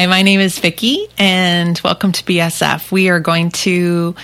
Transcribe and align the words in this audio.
Hi, 0.00 0.06
my 0.06 0.22
name 0.22 0.40
is 0.40 0.58
Vicki, 0.58 1.08
and 1.18 1.78
welcome 1.84 2.12
to 2.12 2.24
BSF. 2.24 2.90
We 2.90 3.10
are 3.10 3.20
going 3.20 3.50
to 3.50 4.14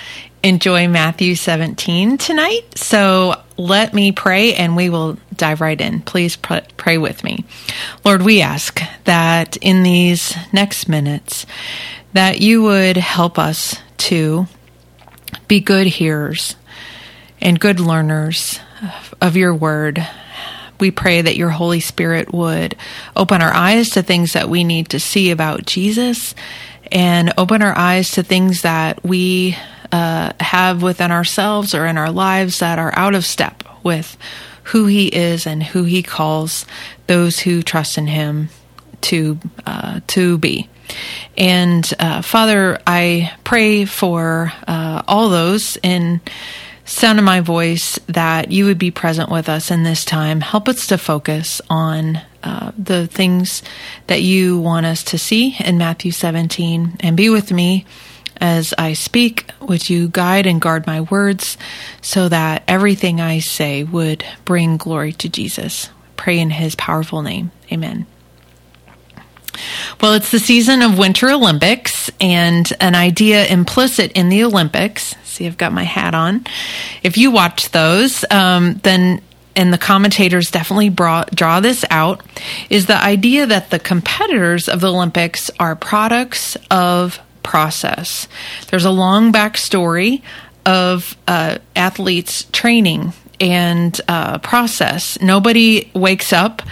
enjoy 0.43 0.89
Matthew 0.89 1.35
17 1.35 2.17
tonight. 2.17 2.79
So 2.79 3.43
let 3.59 3.93
me 3.93 4.11
pray 4.11 4.55
and 4.55 4.75
we 4.75 4.89
will 4.89 5.19
dive 5.35 5.61
right 5.61 5.79
in. 5.79 6.01
Please 6.01 6.35
pr- 6.35 6.65
pray 6.79 6.97
with 6.97 7.23
me. 7.23 7.45
Lord, 8.07 8.23
we 8.23 8.41
ask 8.41 8.81
that 9.05 9.59
in 9.59 9.83
these 9.83 10.35
next 10.51 10.89
minutes 10.89 11.45
that 12.15 12.41
you 12.41 12.63
would 12.63 12.97
help 12.97 13.39
us 13.39 13.77
to 13.99 14.47
be 15.47 15.61
good 15.61 15.89
hearers 15.89 16.57
and 17.39 17.61
good 17.61 17.81
learners 17.81 18.61
of 19.21 19.37
your 19.37 19.55
word. 19.55 20.09
We 20.79 20.91
pray 20.91 21.23
that 21.23 21.37
your 21.37 21.51
Holy 21.51 21.81
Spirit 21.81 22.33
would 22.33 22.77
open 23.15 23.43
our 23.43 23.53
eyes 23.53 23.91
to 23.91 24.03
things 24.03 24.35
that 24.35 24.49
we 24.49 24.65
need 24.65 24.91
to 24.91 25.01
see 25.01 25.31
about 25.31 25.67
Jesus 25.67 26.35
and 26.93 27.33
open 27.37 27.63
our 27.63 27.77
eyes 27.77 28.13
to 28.13 28.23
things 28.23 28.63
that 28.63 29.05
we 29.05 29.57
uh, 29.93 30.33
have 30.41 30.83
within 30.83 31.11
ourselves 31.11 31.75
or 31.75 31.87
in 31.87 31.99
our 31.99 32.11
lives 32.11 32.61
that 32.61 32.79
are 32.79 32.97
out 32.97 33.15
of 33.15 33.25
step 33.25 33.63
with 33.83 34.17
who 34.65 34.87
He 34.87 35.07
is 35.07 35.47
and 35.47 35.63
who 35.63 35.85
He 35.85 36.03
calls 36.03 36.67
those 37.07 37.39
who 37.41 37.63
trust 37.63 37.99
in 37.99 38.07
Him 38.07 38.49
to 39.03 39.39
uh, 39.65 40.01
to 40.09 40.39
be. 40.39 40.69
And 41.37 41.89
uh, 41.99 42.23
Father, 42.23 42.79
I 42.87 43.33
pray 43.45 43.85
for 43.85 44.53
uh, 44.67 45.03
all 45.07 45.29
those 45.29 45.77
in 45.83 46.21
sound 46.87 47.19
of 47.19 47.25
my 47.25 47.41
voice 47.41 47.99
that 48.07 48.51
you 48.51 48.65
would 48.65 48.79
be 48.79 48.91
present 48.91 49.31
with 49.31 49.49
us 49.49 49.71
in 49.71 49.83
this 49.83 50.05
time. 50.05 50.41
Help 50.41 50.69
us 50.69 50.87
to 50.87 50.99
focus 50.99 51.61
on 51.69 52.21
uh, 52.43 52.73
the 52.79 53.07
things 53.07 53.63
that 54.07 54.23
you 54.23 54.59
want 54.59 54.87
us 54.87 55.03
to 55.05 55.19
see 55.19 55.57
in 55.59 55.79
Matthew 55.79 56.13
17 56.13 56.97
and 57.01 57.17
be 57.17 57.29
with 57.29 57.51
me 57.51 57.85
as 58.41 58.75
I 58.77 58.93
speak, 58.93 59.51
would 59.61 59.89
you 59.89 60.09
guide 60.09 60.47
and 60.47 60.61
guard 60.61 60.87
my 60.87 61.01
words 61.01 61.57
so 62.03 62.29
that 62.29 62.63
everything 62.69 63.21
I 63.21 63.39
say 63.39 63.83
would 63.85 64.25
bring 64.45 64.77
glory 64.77 65.13
to 65.15 65.29
Jesus? 65.29 65.91
Pray 66.17 66.39
in 66.39 66.51
his 66.51 66.75
powerful 66.75 67.23
name. 67.23 67.51
Amen. 67.73 68.07
Well, 70.01 70.15
it's 70.15 70.31
the 70.31 70.39
season 70.39 70.83
of 70.83 70.99
Winter 70.99 71.31
Olympics, 71.31 72.11
and 72.21 72.71
an 72.81 72.95
idea 72.95 73.47
implicit 73.47 74.13
in 74.13 74.29
the 74.29 74.45
Olympics. 74.45 75.15
See, 75.25 75.47
I've 75.47 75.59
got 75.59 75.73
my 75.73 75.85
hat 75.85 76.15
on. 76.15 76.47
If 77.03 77.19
you 77.19 77.31
watch 77.31 77.71
those, 77.71 78.25
um, 78.31 78.81
then 78.83 79.21
and 79.57 79.73
the 79.73 79.79
commentators 79.79 80.51
definitely 80.51 80.91
brought, 80.91 81.35
draw 81.35 81.61
this 81.61 81.85
out, 81.91 82.23
is 82.69 82.87
the 82.87 83.03
idea 83.03 83.47
that 83.47 83.71
the 83.71 83.79
competitors 83.79 84.69
of 84.69 84.81
the 84.81 84.93
Olympics 84.93 85.51
are 85.59 85.75
products 85.75 86.59
of 86.71 87.19
process. 87.43 88.29
There's 88.69 88.85
a 88.85 88.91
long 88.91 89.33
backstory 89.33 90.23
of 90.67 91.17
uh, 91.27 91.59
athletes' 91.75 92.45
training 92.53 93.15
and 93.41 93.99
uh, 94.09 94.39
process. 94.39 95.19
Nobody 95.23 95.91
wakes 95.95 96.33
up 96.33 96.63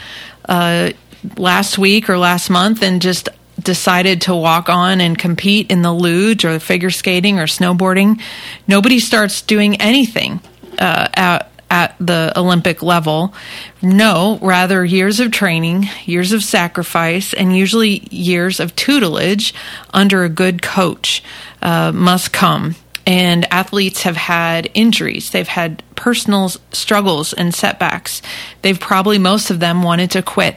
uh, 0.46 0.92
last 1.36 1.78
week 1.78 2.08
or 2.08 2.19
last 2.19 2.50
month 2.50 2.83
and 2.83 3.00
just 3.00 3.28
decided 3.62 4.22
to 4.22 4.34
walk 4.34 4.69
on 4.69 5.00
and 5.00 5.19
compete 5.19 5.70
in 5.70 5.83
the 5.83 5.92
luge 5.92 6.44
or 6.44 6.58
figure 6.58 6.91
skating 6.91 7.39
or 7.39 7.47
snowboarding. 7.47 8.20
Nobody 8.67 8.98
starts 8.98 9.42
doing 9.42 9.80
anything 9.80 10.41
uh, 10.78 11.08
at 11.14 11.50
at 11.70 11.97
the 11.98 12.33
Olympic 12.36 12.83
level. 12.83 13.34
No, 13.83 14.39
rather 14.41 14.84
years 14.84 15.19
of 15.19 15.33
training, 15.33 15.89
years 16.05 16.33
of 16.33 16.45
sacrifice, 16.45 17.34
and 17.34 17.56
usually 17.56 18.06
years 18.14 18.61
of 18.61 18.77
tutelage 18.77 19.55
under 19.92 20.22
a 20.22 20.28
good 20.28 20.62
coach 20.62 21.22
uh, 21.62 21.91
must 21.92 22.33
come. 22.33 22.77
And 23.06 23.52
athletes 23.52 24.02
have 24.02 24.17
had 24.17 24.70
injuries. 24.72 25.30
They've 25.30 25.48
had 25.48 25.83
personal 25.95 26.48
struggles 26.72 27.33
and 27.33 27.52
setbacks. 27.52 28.23
They've 28.62 28.79
probably, 28.79 29.18
most 29.18 29.51
of 29.51 29.61
them, 29.61 29.83
wanted 29.83 30.12
to 30.12 30.23
quit. 30.23 30.56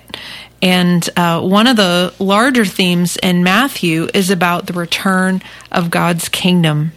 And 0.62 1.08
uh, 1.16 1.42
one 1.42 1.68
of 1.68 1.78
the 1.78 2.14
larger 2.20 2.66
themes 2.66 3.18
in 3.18 3.44
Matthew 3.44 4.08
is 4.14 4.32
about 4.32 4.66
the 4.66 4.74
return 4.74 5.42
of 5.72 5.92
God's 5.92 6.30
kingdom. 6.30 6.94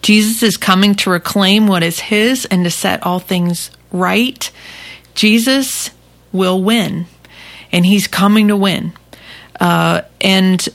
Jesus 0.00 0.42
is 0.42 0.56
coming 0.56 0.94
to 0.96 1.10
reclaim 1.10 1.66
what 1.66 1.82
is 1.82 2.00
his 2.00 2.46
and 2.46 2.64
to 2.64 2.70
set 2.70 3.04
all 3.04 3.18
things 3.18 3.70
right. 3.92 4.50
Jesus 5.14 5.90
will 6.32 6.62
win, 6.62 7.06
and 7.70 7.84
he's 7.84 8.08
coming 8.08 8.48
to 8.48 8.56
win. 8.56 8.94
Uh, 9.60 10.02
and 10.20 10.66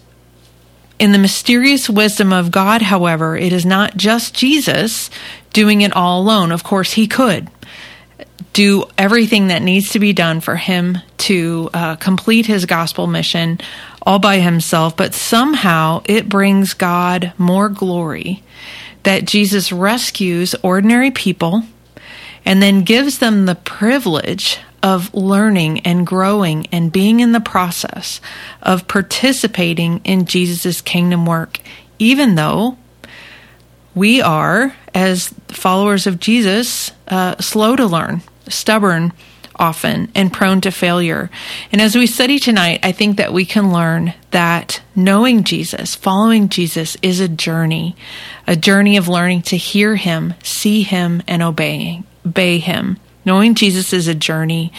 in 1.00 1.12
the 1.12 1.18
mysterious 1.18 1.90
wisdom 1.90 2.32
of 2.32 2.52
God, 2.52 2.84
however, 2.84 3.36
it 3.36 3.52
is 3.52 3.66
not 3.66 3.98
just 3.98 4.34
Jesus 4.34 5.10
doing 5.52 5.82
it 5.82 5.94
all 5.94 6.22
alone. 6.22 6.52
Of 6.52 6.64
course, 6.64 6.94
he 6.94 7.08
could 7.08 7.50
do 8.54 8.86
everything 8.98 9.48
that 9.48 9.62
needs 9.62 9.92
to 9.92 10.00
be 10.00 10.14
done 10.14 10.42
for 10.42 10.56
him 10.56 10.98
to 11.18 11.70
uh, 11.74 11.96
complete 11.96 12.46
his 12.46 12.66
gospel 12.66 13.08
mission 13.08 13.60
all 14.02 14.20
by 14.20 14.40
himself, 14.40 14.96
but 14.96 15.14
somehow 15.14 16.02
it 16.06 16.30
brings 16.30 16.74
God 16.74 17.34
more 17.38 17.70
glory 17.70 18.44
that 19.04 19.26
Jesus 19.26 19.72
rescues 19.72 20.56
ordinary 20.64 21.12
people 21.12 21.64
and 22.46 22.62
then 22.62 22.84
gives 22.84 23.20
them 23.20 23.46
the 23.46 23.56
privilege 23.56 24.60
of 24.82 25.14
learning 25.14 25.82
and 25.82 26.08
growing 26.08 26.68
and 26.72 26.92
being 26.92 27.20
in 27.20 27.32
the 27.32 27.40
process 27.42 28.22
of 28.62 28.88
participating 28.88 30.00
in 30.04 30.26
Jesus' 30.26 30.82
kingdom 30.82 31.26
work, 31.26 31.60
even 32.00 32.36
though 32.36 32.78
we 33.96 34.22
are, 34.22 34.76
as 34.98 35.28
followers 35.50 36.08
of 36.08 36.20
Jesus, 36.20 36.92
uh, 37.08 37.38
slow 37.40 37.76
to 37.76 37.86
learn, 37.86 38.24
stubborn, 38.50 39.14
often 39.56 40.12
and 40.16 40.34
prone 40.34 40.60
to 40.62 40.72
failure. 40.72 41.30
And 41.72 41.80
as 41.80 41.96
we 41.96 42.08
study 42.08 42.40
tonight, 42.40 42.80
I 42.82 42.94
think 42.94 43.18
that 43.18 43.32
we 43.32 43.46
can 43.46 43.72
learn 43.72 44.16
that 44.32 44.82
knowing 44.96 45.44
Jesus, 45.44 45.94
following 45.94 46.50
Jesus 46.50 46.98
is 47.04 47.20
a 47.20 47.28
journey, 47.28 47.96
a 48.48 48.56
journey 48.56 48.98
of 48.98 49.08
learning 49.08 49.44
to 49.44 49.58
hear 49.58 49.98
him, 49.98 50.34
see 50.42 50.82
him, 50.82 51.22
and 51.28 51.44
obeying, 51.44 52.04
obey 52.26 52.58
him. 52.58 52.98
Knowing 53.24 53.54
Jesus 53.54 53.94
is 53.94 54.08
a 54.08 54.16
journey 54.16 54.74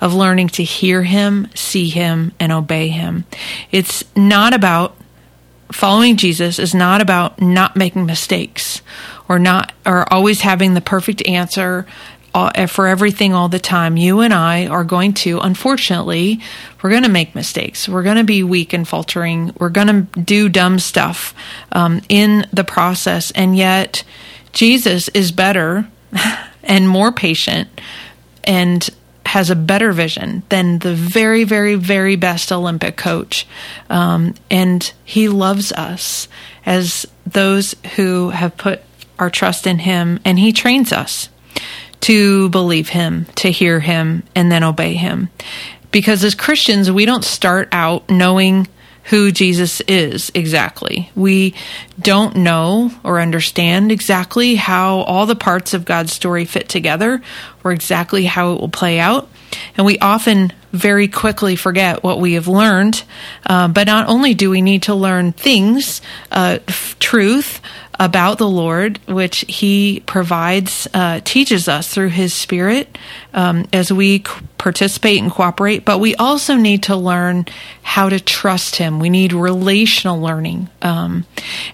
of 0.00 0.14
learning 0.14 0.50
to 0.50 0.62
hear 0.62 1.02
him, 1.02 1.48
see 1.56 1.88
him, 1.88 2.30
and 2.38 2.52
obey 2.52 2.88
him. 2.88 3.24
It's 3.72 4.04
not 4.14 4.54
about 4.54 4.96
following 5.72 6.16
Jesus 6.16 6.60
is 6.60 6.74
not 6.74 7.00
about 7.00 7.40
not 7.40 7.74
making 7.74 8.06
mistakes 8.06 8.80
or 9.28 9.38
not 9.38 9.72
or 9.86 10.10
always 10.12 10.40
having 10.40 10.74
the 10.74 10.80
perfect 10.80 11.26
answer 11.26 11.86
uh, 12.34 12.66
for 12.66 12.88
everything 12.88 13.32
all 13.32 13.48
the 13.48 13.60
time. 13.60 13.96
You 13.96 14.20
and 14.20 14.34
I 14.34 14.66
are 14.66 14.84
going 14.84 15.14
to, 15.14 15.38
unfortunately, 15.38 16.40
we're 16.82 16.90
going 16.90 17.04
to 17.04 17.08
make 17.08 17.34
mistakes. 17.34 17.88
We're 17.88 18.02
going 18.02 18.16
to 18.16 18.24
be 18.24 18.42
weak 18.42 18.72
and 18.72 18.86
faltering. 18.86 19.52
We're 19.58 19.68
going 19.68 19.86
to 19.86 20.20
do 20.20 20.48
dumb 20.48 20.80
stuff 20.80 21.34
um, 21.70 22.00
in 22.08 22.46
the 22.52 22.64
process. 22.64 23.30
And 23.30 23.56
yet, 23.56 24.02
Jesus 24.52 25.08
is 25.10 25.30
better 25.30 25.88
and 26.64 26.88
more 26.88 27.12
patient 27.12 27.68
and 28.42 28.88
has 29.26 29.50
a 29.50 29.56
better 29.56 29.92
vision 29.92 30.42
than 30.48 30.80
the 30.80 30.94
very, 30.94 31.44
very, 31.44 31.76
very 31.76 32.16
best 32.16 32.52
Olympic 32.52 32.96
coach. 32.96 33.46
Um, 33.88 34.34
and 34.50 34.92
he 35.04 35.28
loves 35.28 35.72
us 35.72 36.28
as 36.66 37.06
those 37.26 37.74
who 37.96 38.30
have 38.30 38.56
put 38.56 38.82
our 39.18 39.30
trust 39.30 39.66
in 39.66 39.78
him, 39.78 40.20
and 40.24 40.38
he 40.38 40.52
trains 40.52 40.92
us 40.92 41.28
to 42.00 42.48
believe 42.50 42.90
him, 42.90 43.26
to 43.36 43.50
hear 43.50 43.80
him, 43.80 44.22
and 44.34 44.52
then 44.52 44.62
obey 44.62 44.94
him. 44.94 45.30
Because 45.90 46.24
as 46.24 46.34
Christians, 46.34 46.90
we 46.90 47.06
don't 47.06 47.24
start 47.24 47.68
out 47.72 48.10
knowing 48.10 48.66
who 49.04 49.30
Jesus 49.30 49.80
is 49.82 50.30
exactly. 50.34 51.10
We 51.14 51.54
don't 52.00 52.36
know 52.36 52.90
or 53.04 53.20
understand 53.20 53.92
exactly 53.92 54.54
how 54.54 54.98
all 55.00 55.26
the 55.26 55.36
parts 55.36 55.74
of 55.74 55.84
God's 55.84 56.12
story 56.12 56.46
fit 56.46 56.68
together 56.68 57.22
or 57.62 57.72
exactly 57.72 58.24
how 58.24 58.54
it 58.54 58.60
will 58.60 58.70
play 58.70 58.98
out. 58.98 59.28
And 59.76 59.86
we 59.86 59.98
often 59.98 60.52
very 60.72 61.06
quickly 61.06 61.54
forget 61.54 62.02
what 62.02 62.18
we 62.18 62.32
have 62.32 62.48
learned. 62.48 63.04
Uh, 63.46 63.68
but 63.68 63.86
not 63.86 64.08
only 64.08 64.34
do 64.34 64.50
we 64.50 64.62
need 64.62 64.84
to 64.84 64.94
learn 64.94 65.32
things, 65.32 66.00
uh, 66.32 66.58
f- 66.66 66.96
truth, 66.98 67.60
about 67.98 68.38
the 68.38 68.48
Lord, 68.48 68.98
which 69.06 69.44
He 69.48 70.02
provides, 70.06 70.88
uh, 70.92 71.20
teaches 71.24 71.68
us 71.68 71.88
through 71.88 72.08
His 72.08 72.34
Spirit 72.34 72.98
um, 73.32 73.66
as 73.72 73.92
we 73.92 74.20
participate 74.58 75.22
and 75.22 75.30
cooperate. 75.30 75.84
But 75.84 75.98
we 75.98 76.14
also 76.16 76.56
need 76.56 76.84
to 76.84 76.96
learn 76.96 77.46
how 77.82 78.08
to 78.08 78.18
trust 78.18 78.76
Him. 78.76 78.98
We 78.98 79.10
need 79.10 79.32
relational 79.32 80.20
learning. 80.20 80.68
Um, 80.82 81.26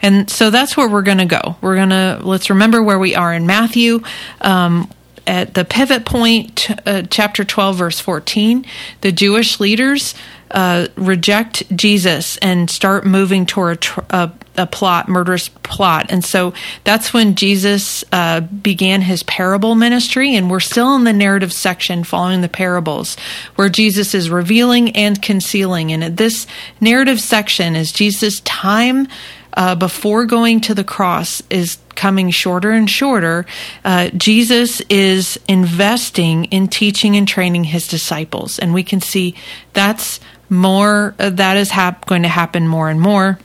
and 0.03 0.29
so 0.29 0.51
that's 0.51 0.77
where 0.77 0.89
we're 0.89 1.03
going 1.03 1.19
to 1.19 1.25
go. 1.25 1.57
We're 1.61 1.77
going 1.77 1.91
to, 1.91 2.21
let's 2.23 2.51
remember 2.51 2.83
where 2.83 2.99
we 2.99 3.15
are 3.15 3.33
in 3.33 3.47
Matthew. 3.47 4.03
Um, 4.41 4.91
at 5.27 5.55
the 5.55 5.65
pivot 5.65 6.05
point, 6.05 6.69
uh, 6.87 7.03
chapter 7.03 7.45
12, 7.45 7.77
verse 7.77 8.01
14, 8.01 8.67
the 9.03 9.13
Jewish 9.13 9.61
leaders 9.61 10.15
uh, 10.51 10.89
reject 10.97 11.65
Jesus 11.77 12.37
and 12.39 12.69
start 12.69 13.07
moving 13.07 13.47
toward 13.47 13.87
a, 14.11 14.33
a, 14.50 14.50
plot, 14.67 15.09
murderous 15.09 15.49
plot. 15.49 16.07
And 16.11 16.25
so 16.25 16.53
that's 16.85 17.13
when 17.13 17.35
Jesus 17.35 18.05
uh, 18.13 18.41
began 18.41 19.03
his 19.03 19.23
parable 19.23 19.75
ministry. 19.75 20.35
And 20.35 20.51
we're 20.51 20.61
still 20.61 20.95
in 20.97 21.05
the 21.05 21.13
narrative 21.13 21.53
section 21.53 22.05
following 22.05 22.41
the 22.41 22.49
parables, 22.49 23.17
where 23.57 23.69
Jesus 23.69 24.15
is 24.15 24.31
revealing 24.31 24.97
and 24.97 25.21
concealing. 25.21 25.93
And 25.93 26.17
this 26.17 26.47
narrative 26.81 27.21
section, 27.21 27.77
is 27.77 27.93
Jesus' 27.93 28.41
time 28.41 29.09
uh, 29.55 29.75
before 29.75 30.27
going 30.27 30.61
to 30.63 30.75
the 30.75 30.85
cross 30.85 31.43
is 31.51 31.79
coming 31.95 32.31
shorter 32.31 32.71
and 32.71 32.89
shorter, 32.89 33.47
uh, 33.85 34.11
Jesus 34.11 34.81
is 34.83 35.39
investing 35.49 36.47
in 36.47 36.69
teaching 36.69 37.17
and 37.17 37.27
training 37.27 37.65
his 37.65 37.89
disciples. 37.89 38.59
And 38.59 38.73
we 38.73 38.83
can 38.83 39.01
see 39.01 39.35
that's 39.73 40.21
more, 40.49 41.15
uh, 41.19 41.31
that 41.31 41.57
is 41.57 41.71
hap- 41.71 42.07
going 42.07 42.23
to 42.23 42.29
happen 42.29 42.67
more 42.67 42.89
and 42.89 43.01
more 43.01 43.39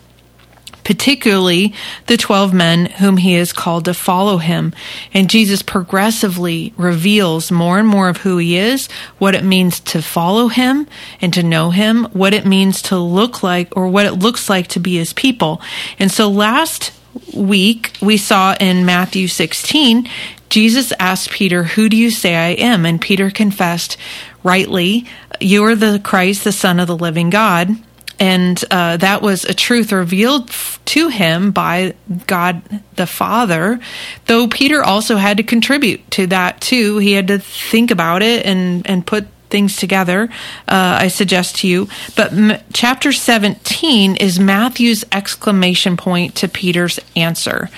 particularly 0.85 1.73
the 2.05 2.15
12 2.15 2.53
men 2.53 2.85
whom 2.85 3.17
he 3.17 3.33
has 3.33 3.51
called 3.51 3.83
to 3.85 3.93
follow 3.93 4.37
him. 4.37 4.71
And 5.13 5.29
Jesus 5.29 5.61
progressively 5.61 6.73
reveals 6.77 7.51
more 7.51 7.77
and 7.77 7.87
more 7.87 8.07
of 8.07 8.17
who 8.17 8.37
he 8.37 8.55
is, 8.55 8.87
what 9.17 9.35
it 9.35 9.43
means 9.43 9.81
to 9.81 10.01
follow 10.01 10.47
him 10.47 10.87
and 11.19 11.33
to 11.33 11.43
know 11.43 11.71
him, 11.71 12.05
what 12.13 12.33
it 12.33 12.45
means 12.45 12.81
to 12.83 12.97
look 12.97 13.43
like 13.43 13.75
or 13.75 13.89
what 13.89 14.05
it 14.05 14.13
looks 14.13 14.49
like 14.49 14.67
to 14.67 14.79
be 14.79 14.95
his 14.95 15.11
people. 15.11 15.59
And 15.99 16.11
so 16.11 16.29
last 16.29 16.93
week 17.33 17.97
we 18.01 18.15
saw 18.15 18.55
in 18.59 18.85
Matthew 18.85 19.27
16, 19.27 20.07
Jesus 20.49 20.93
asked 20.99 21.31
Peter, 21.31 21.63
Who 21.63 21.89
do 21.89 21.97
you 21.97 22.11
say 22.11 22.35
I 22.35 22.49
am? 22.49 22.85
And 22.85 23.01
Peter 23.01 23.31
confessed 23.31 23.97
rightly, 24.43 25.07
You 25.41 25.63
are 25.65 25.75
the 25.75 25.99
Christ, 26.03 26.43
the 26.43 26.51
Son 26.51 26.79
of 26.79 26.87
the 26.87 26.95
living 26.95 27.31
God 27.31 27.75
and 28.19 28.63
uh, 28.71 28.97
that 28.97 29.21
was 29.21 29.45
a 29.45 29.53
truth 29.53 29.91
revealed 29.91 30.49
to 30.85 31.09
him 31.09 31.51
by 31.51 31.95
God 32.27 32.61
the 32.95 33.07
Father. 33.07 33.79
Though 34.25 34.47
Peter 34.47 34.83
also 34.83 35.17
had 35.17 35.37
to 35.37 35.43
contribute 35.43 36.09
to 36.11 36.27
that 36.27 36.61
too. 36.61 36.97
He 36.97 37.13
had 37.13 37.27
to 37.27 37.39
think 37.39 37.91
about 37.91 38.21
it 38.23 38.45
and 38.45 38.87
and 38.87 39.05
put 39.05 39.27
things 39.49 39.77
together. 39.77 40.29
Uh, 40.67 40.97
I 41.01 41.07
suggest 41.07 41.57
to 41.57 41.67
you, 41.67 41.87
but 42.15 42.33
m- 42.33 42.61
chapter 42.73 43.11
seventeen 43.11 44.15
is 44.15 44.39
Matthew's 44.39 45.05
exclamation 45.11 45.97
point 45.97 46.35
to 46.35 46.47
Peter's 46.47 46.99
answer 47.15 47.69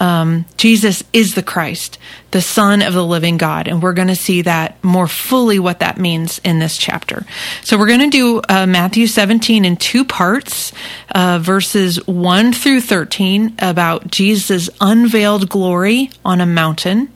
um, 0.00 0.44
Jesus 0.56 1.02
is 1.12 1.34
the 1.34 1.42
Christ, 1.42 1.98
the 2.30 2.40
Son 2.40 2.82
of 2.82 2.94
the 2.94 3.04
living 3.04 3.36
God. 3.36 3.68
And 3.68 3.82
we're 3.82 3.94
going 3.94 4.08
to 4.08 4.16
see 4.16 4.42
that 4.42 4.82
more 4.82 5.08
fully 5.08 5.58
what 5.58 5.80
that 5.80 5.98
means 5.98 6.40
in 6.44 6.58
this 6.58 6.76
chapter. 6.76 7.24
So 7.62 7.78
we're 7.78 7.86
going 7.86 8.10
to 8.10 8.16
do 8.16 8.40
uh, 8.48 8.66
Matthew 8.66 9.06
17 9.06 9.64
in 9.64 9.76
two 9.76 10.04
parts, 10.04 10.72
uh, 11.14 11.38
verses 11.40 12.06
1 12.06 12.52
through 12.52 12.80
13 12.80 13.54
about 13.58 14.10
Jesus' 14.10 14.70
unveiled 14.80 15.48
glory 15.48 16.10
on 16.24 16.40
a 16.40 16.46
mountain. 16.46 17.12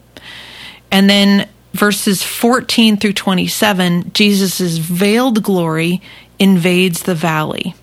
And 0.90 1.08
then 1.08 1.48
verses 1.72 2.22
14 2.22 2.96
through 2.96 3.12
27, 3.12 4.12
Jesus' 4.12 4.78
veiled 4.78 5.42
glory 5.42 6.02
invades 6.38 7.02
the 7.02 7.14
valley. 7.14 7.74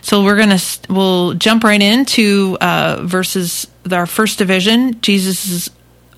So 0.00 0.24
we're 0.24 0.36
gonna 0.36 0.58
we'll 0.88 1.34
jump 1.34 1.64
right 1.64 1.80
into 1.80 2.58
uh, 2.60 3.02
verses 3.02 3.66
our 3.90 4.06
first 4.06 4.38
division, 4.38 5.00
Jesus' 5.00 5.70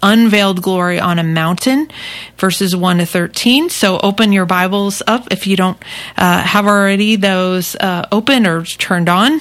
unveiled 0.03 0.61
glory 0.63 1.01
on 1.01 1.19
a 1.19 1.25
mountain, 1.25 1.89
verses 2.37 2.77
1 2.77 2.99
to 2.99 3.07
13. 3.07 3.71
So 3.71 3.99
open 3.99 4.33
your 4.33 4.47
Bibles 4.47 5.03
up 5.07 5.33
if 5.33 5.47
you 5.47 5.57
don't 5.57 5.79
uh, 6.17 6.43
have 6.43 6.67
already 6.67 7.17
those 7.17 7.75
uh, 7.77 8.07
open 8.13 8.47
or 8.47 8.65
turned 8.65 9.09
on. 9.09 9.41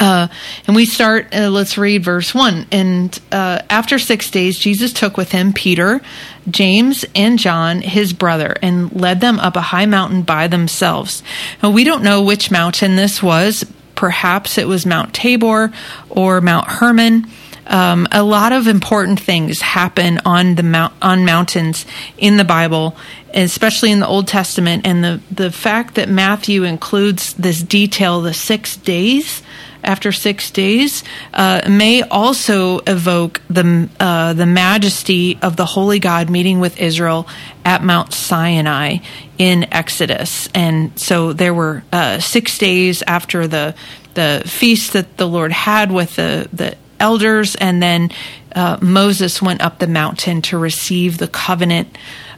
Uh, 0.00 0.28
and 0.66 0.74
we 0.74 0.86
start, 0.86 1.34
uh, 1.34 1.50
let's 1.50 1.76
read 1.78 2.04
verse 2.04 2.34
1. 2.34 2.66
And 2.72 3.18
uh, 3.30 3.60
after 3.70 3.98
six 3.98 4.30
days, 4.30 4.58
Jesus 4.58 4.92
took 4.92 5.16
with 5.16 5.32
him 5.32 5.52
Peter, 5.52 6.00
James, 6.48 7.04
and 7.14 7.38
John, 7.38 7.80
his 7.80 8.12
brother, 8.12 8.56
and 8.62 8.92
led 8.92 9.20
them 9.20 9.38
up 9.38 9.56
a 9.56 9.60
high 9.60 9.86
mountain 9.86 10.22
by 10.22 10.46
themselves. 10.46 11.22
Now, 11.62 11.70
we 11.70 11.84
don't 11.84 12.02
know 12.02 12.22
which 12.22 12.50
mountain 12.50 12.96
this 12.96 13.22
was. 13.22 13.64
Perhaps 13.94 14.58
it 14.58 14.68
was 14.68 14.86
Mount 14.86 15.14
Tabor 15.14 15.72
or 16.10 16.40
Mount 16.40 16.68
Hermon. 16.68 17.26
Um, 17.66 18.06
a 18.12 18.22
lot 18.22 18.52
of 18.52 18.66
important 18.66 19.20
things 19.20 19.60
happen 19.60 20.20
on 20.24 20.54
the 20.56 20.62
mount, 20.62 20.92
on 21.00 21.24
mountains 21.24 21.86
in 22.18 22.36
the 22.36 22.44
Bible, 22.44 22.96
especially 23.32 23.90
in 23.90 24.00
the 24.00 24.06
Old 24.06 24.28
Testament. 24.28 24.86
And 24.86 25.02
the 25.02 25.20
the 25.30 25.50
fact 25.50 25.94
that 25.94 26.08
Matthew 26.08 26.64
includes 26.64 27.32
this 27.34 27.62
detail, 27.62 28.20
the 28.20 28.34
six 28.34 28.76
days 28.76 29.42
after 29.84 30.12
six 30.12 30.50
days, 30.50 31.04
uh, 31.34 31.62
may 31.68 32.02
also 32.02 32.78
evoke 32.80 33.40
the 33.48 33.88
uh, 34.00 34.32
the 34.32 34.46
majesty 34.46 35.38
of 35.42 35.56
the 35.56 35.66
Holy 35.66 35.98
God 35.98 36.30
meeting 36.30 36.60
with 36.60 36.80
Israel 36.80 37.28
at 37.64 37.82
Mount 37.82 38.12
Sinai 38.12 38.98
in 39.38 39.72
Exodus. 39.72 40.48
And 40.54 40.98
so 40.98 41.32
there 41.32 41.54
were 41.54 41.82
uh, 41.92 42.20
six 42.20 42.58
days 42.58 43.02
after 43.06 43.46
the 43.46 43.74
the 44.14 44.42
feast 44.46 44.92
that 44.92 45.16
the 45.16 45.26
Lord 45.26 45.52
had 45.52 45.90
with 45.90 46.16
the 46.16 46.48
the 46.52 46.76
elders, 47.00 47.56
and 47.56 47.82
then 47.82 48.10
uh, 48.54 48.78
Moses 48.80 49.42
went 49.42 49.60
up 49.60 49.78
the 49.78 49.86
mountain 49.86 50.42
to 50.42 50.58
receive 50.58 51.18
the 51.18 51.28
covenant. 51.28 51.96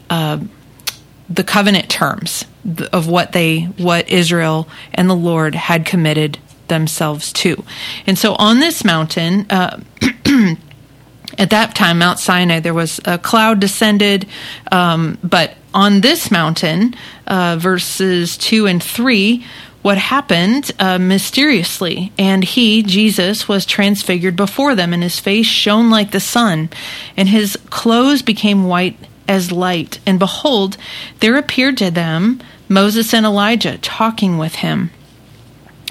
Uh, 0.09 0.41
the 1.29 1.43
covenant 1.43 1.91
terms 1.91 2.45
of 2.93 3.09
what 3.09 3.33
they 3.33 3.63
what 3.63 4.09
Israel 4.09 4.69
and 4.95 5.11
the 5.11 5.15
Lord 5.15 5.57
had 5.57 5.85
committed 5.85 6.39
themselves 6.69 7.33
to. 7.33 7.65
And 8.07 8.19
so 8.19 8.35
on 8.35 8.61
this 8.61 8.85
mountain, 8.85 9.47
uh, 9.51 9.81
at 11.39 11.51
that 11.51 11.75
time, 11.75 11.99
Mount 11.99 12.19
Sinai, 12.19 12.61
there 12.61 12.75
was 12.75 13.01
a 13.05 13.19
cloud 13.19 13.61
descended, 13.61 14.27
um, 14.71 15.19
but 15.23 15.55
on 15.77 16.01
this 16.01 16.31
mountain, 16.31 16.95
uh, 17.27 17.55
verses 17.61 18.39
2 18.39 18.67
and 18.67 18.83
3, 18.83 19.45
what 19.83 19.99
happened 19.99 20.73
uh, 20.79 20.99
mysteriously, 20.99 22.13
and 22.19 22.43
he, 22.43 22.83
Jesus, 22.83 23.47
was 23.47 23.67
transfigured 23.67 24.37
before 24.37 24.75
them, 24.75 24.95
and 24.95 25.03
his 25.03 25.21
face 25.21 25.47
shone 25.47 25.91
like 25.91 26.13
the 26.13 26.19
sun, 26.19 26.71
and 27.15 27.29
his 27.29 27.59
clothes 27.69 28.23
became 28.23 28.65
white 28.65 28.97
as 29.29 29.53
light. 29.53 30.01
And 30.07 30.19
behold, 30.19 30.79
there 31.21 31.37
appeared 31.37 31.77
to 31.77 31.91
them 31.91 32.41
Moses 32.71 33.13
and 33.13 33.27
Elijah 33.27 33.77
talking 33.79 34.39
with 34.39 34.57
him. 34.57 34.91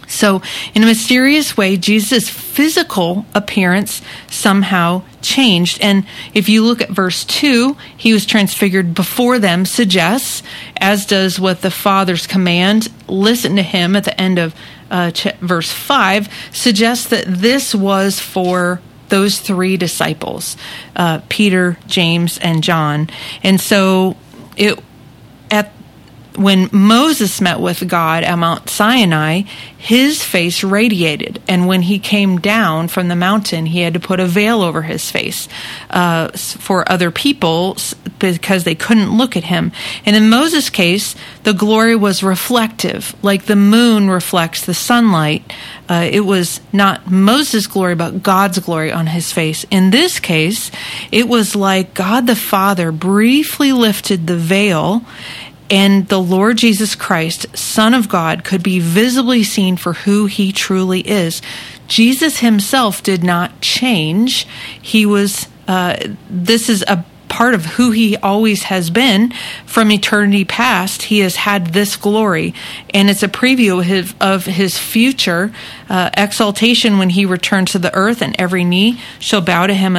So, 0.07 0.41
in 0.73 0.83
a 0.83 0.85
mysterious 0.85 1.57
way, 1.57 1.77
Jesus' 1.77 2.29
physical 2.29 3.25
appearance 3.33 4.01
somehow 4.29 5.03
changed. 5.21 5.79
And 5.81 6.05
if 6.33 6.47
you 6.49 6.63
look 6.63 6.81
at 6.81 6.89
verse 6.89 7.25
2, 7.25 7.75
he 7.97 8.13
was 8.13 8.25
transfigured 8.25 8.93
before 8.93 9.39
them, 9.39 9.65
suggests, 9.65 10.43
as 10.77 11.05
does 11.05 11.39
what 11.39 11.61
the 11.61 11.71
Father's 11.71 12.27
command, 12.27 12.89
listen 13.07 13.55
to 13.55 13.63
him 13.63 13.95
at 13.95 14.03
the 14.03 14.19
end 14.19 14.39
of 14.39 14.55
uh, 14.91 15.11
ch- 15.11 15.35
verse 15.41 15.71
5, 15.71 16.29
suggests 16.51 17.07
that 17.07 17.25
this 17.27 17.73
was 17.73 18.19
for 18.19 18.81
those 19.09 19.39
three 19.39 19.77
disciples 19.77 20.57
uh, 20.95 21.21
Peter, 21.29 21.77
James, 21.87 22.37
and 22.39 22.63
John. 22.63 23.09
And 23.43 23.59
so 23.59 24.15
it 24.57 24.79
when 26.37 26.69
Moses 26.71 27.41
met 27.41 27.59
with 27.59 27.87
God 27.87 28.23
at 28.23 28.35
Mount 28.37 28.69
Sinai, 28.69 29.43
his 29.77 30.23
face 30.23 30.63
radiated. 30.63 31.41
And 31.47 31.67
when 31.67 31.83
he 31.83 31.99
came 31.99 32.39
down 32.39 32.87
from 32.87 33.07
the 33.07 33.15
mountain, 33.15 33.67
he 33.67 33.81
had 33.81 33.93
to 33.93 33.99
put 33.99 34.19
a 34.19 34.25
veil 34.25 34.61
over 34.61 34.81
his 34.81 35.11
face 35.11 35.47
uh, 35.91 36.29
for 36.29 36.91
other 36.91 37.11
people 37.11 37.77
because 38.17 38.63
they 38.63 38.73
couldn't 38.73 39.15
look 39.15 39.37
at 39.37 39.43
him. 39.43 39.71
And 40.05 40.15
in 40.15 40.29
Moses' 40.29 40.71
case, 40.71 41.15
the 41.43 41.53
glory 41.53 41.95
was 41.95 42.23
reflective, 42.23 43.15
like 43.23 43.45
the 43.45 43.55
moon 43.55 44.09
reflects 44.09 44.65
the 44.65 44.73
sunlight. 44.73 45.53
Uh, 45.87 46.07
it 46.11 46.21
was 46.21 46.61
not 46.73 47.09
Moses' 47.11 47.67
glory, 47.67 47.93
but 47.93 48.23
God's 48.23 48.57
glory 48.59 48.91
on 48.91 49.05
his 49.05 49.31
face. 49.31 49.65
In 49.69 49.91
this 49.91 50.19
case, 50.19 50.71
it 51.11 51.27
was 51.27 51.55
like 51.55 51.93
God 51.93 52.25
the 52.25 52.35
Father 52.35 52.91
briefly 52.91 53.71
lifted 53.71 54.25
the 54.25 54.37
veil 54.37 55.03
and 55.69 56.07
the 56.07 56.21
Lord 56.21 56.57
Jesus 56.57 56.95
Christ, 56.95 57.57
Son 57.57 57.93
of 57.93 58.07
God, 58.07 58.43
could 58.43 58.61
be 58.61 58.79
visibly 58.79 59.43
seen 59.43 59.77
for 59.77 59.93
who 59.93 60.27
he 60.27 60.51
truly 60.51 61.01
is. 61.01 61.41
Jesus 61.87 62.39
himself 62.39 63.01
did 63.01 63.23
not 63.23 63.61
change. 63.61 64.47
He 64.81 65.05
was, 65.05 65.47
uh, 65.67 65.97
this 66.29 66.69
is 66.69 66.83
a 66.87 67.03
part 67.35 67.53
of 67.53 67.65
who 67.65 67.91
he 67.91 68.15
always 68.15 68.63
has 68.63 68.89
been 68.89 69.29
from 69.65 69.91
eternity 69.91 70.45
past. 70.45 71.01
He 71.03 71.19
has 71.19 71.35
had 71.35 71.73
this 71.73 71.97
glory, 71.97 72.53
and 72.93 73.09
it's 73.09 73.23
a 73.23 73.27
preview 73.27 73.79
of 73.79 73.85
his, 73.85 74.15
of 74.21 74.45
his 74.45 74.77
future 74.77 75.51
uh, 75.89 76.11
exaltation 76.15 76.97
when 76.97 77.09
he 77.09 77.25
returns 77.25 77.73
to 77.73 77.79
the 77.79 77.93
earth, 77.93 78.21
and 78.21 78.37
every 78.39 78.63
knee 78.63 79.01
shall 79.19 79.41
bow 79.41 79.67
to 79.67 79.73
him 79.73 79.97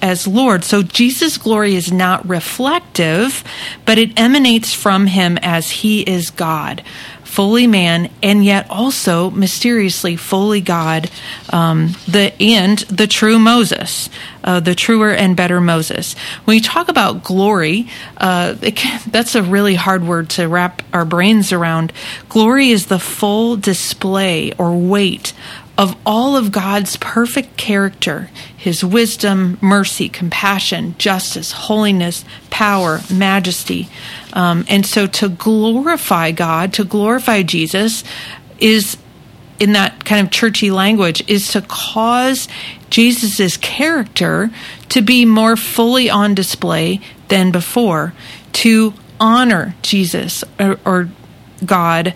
as 0.00 0.26
Lord. 0.26 0.64
So 0.64 0.82
Jesus' 0.82 1.36
glory 1.36 1.74
is 1.74 1.92
not 1.92 2.26
reflective, 2.26 3.44
but 3.84 3.98
it 3.98 4.18
emanates 4.18 4.72
from 4.72 5.08
him 5.08 5.36
as 5.42 5.70
he 5.70 6.00
is 6.00 6.30
God 6.30 6.82
fully 7.28 7.66
man, 7.66 8.10
and 8.22 8.44
yet 8.44 8.66
also 8.70 9.30
mysteriously 9.30 10.16
fully 10.16 10.60
God, 10.60 11.10
um, 11.50 11.94
the 12.08 12.32
and 12.40 12.78
the 12.78 13.06
true 13.06 13.38
Moses, 13.38 14.08
uh, 14.42 14.60
the 14.60 14.74
truer 14.74 15.12
and 15.12 15.36
better 15.36 15.60
Moses. 15.60 16.14
When 16.44 16.56
you 16.56 16.62
talk 16.62 16.88
about 16.88 17.22
glory, 17.22 17.88
uh, 18.16 18.56
can, 18.74 19.00
that's 19.10 19.34
a 19.34 19.42
really 19.42 19.74
hard 19.74 20.04
word 20.04 20.30
to 20.30 20.48
wrap 20.48 20.82
our 20.92 21.04
brains 21.04 21.52
around. 21.52 21.92
Glory 22.28 22.70
is 22.70 22.86
the 22.86 22.98
full 22.98 23.56
display 23.56 24.52
or 24.54 24.74
weight 24.74 25.34
of 25.76 25.96
all 26.04 26.34
of 26.36 26.50
God's 26.50 26.96
perfect 26.96 27.56
character 27.56 28.30
his 28.58 28.84
wisdom, 28.84 29.56
mercy, 29.60 30.08
compassion, 30.08 30.94
justice, 30.98 31.52
holiness, 31.52 32.24
power, 32.50 33.00
majesty. 33.10 33.88
Um, 34.38 34.64
and 34.68 34.86
so 34.86 35.08
to 35.08 35.28
glorify 35.28 36.30
God, 36.30 36.72
to 36.74 36.84
glorify 36.84 37.42
Jesus, 37.42 38.04
is 38.60 38.96
in 39.58 39.72
that 39.72 40.04
kind 40.04 40.24
of 40.24 40.32
churchy 40.32 40.70
language, 40.70 41.24
is 41.26 41.48
to 41.48 41.62
cause 41.62 42.46
Jesus' 42.88 43.56
character 43.56 44.48
to 44.90 45.02
be 45.02 45.24
more 45.24 45.56
fully 45.56 46.08
on 46.08 46.36
display 46.36 47.00
than 47.26 47.50
before, 47.50 48.14
to 48.52 48.94
honor 49.18 49.74
Jesus 49.82 50.44
or, 50.60 50.78
or 50.84 51.08
God 51.64 52.14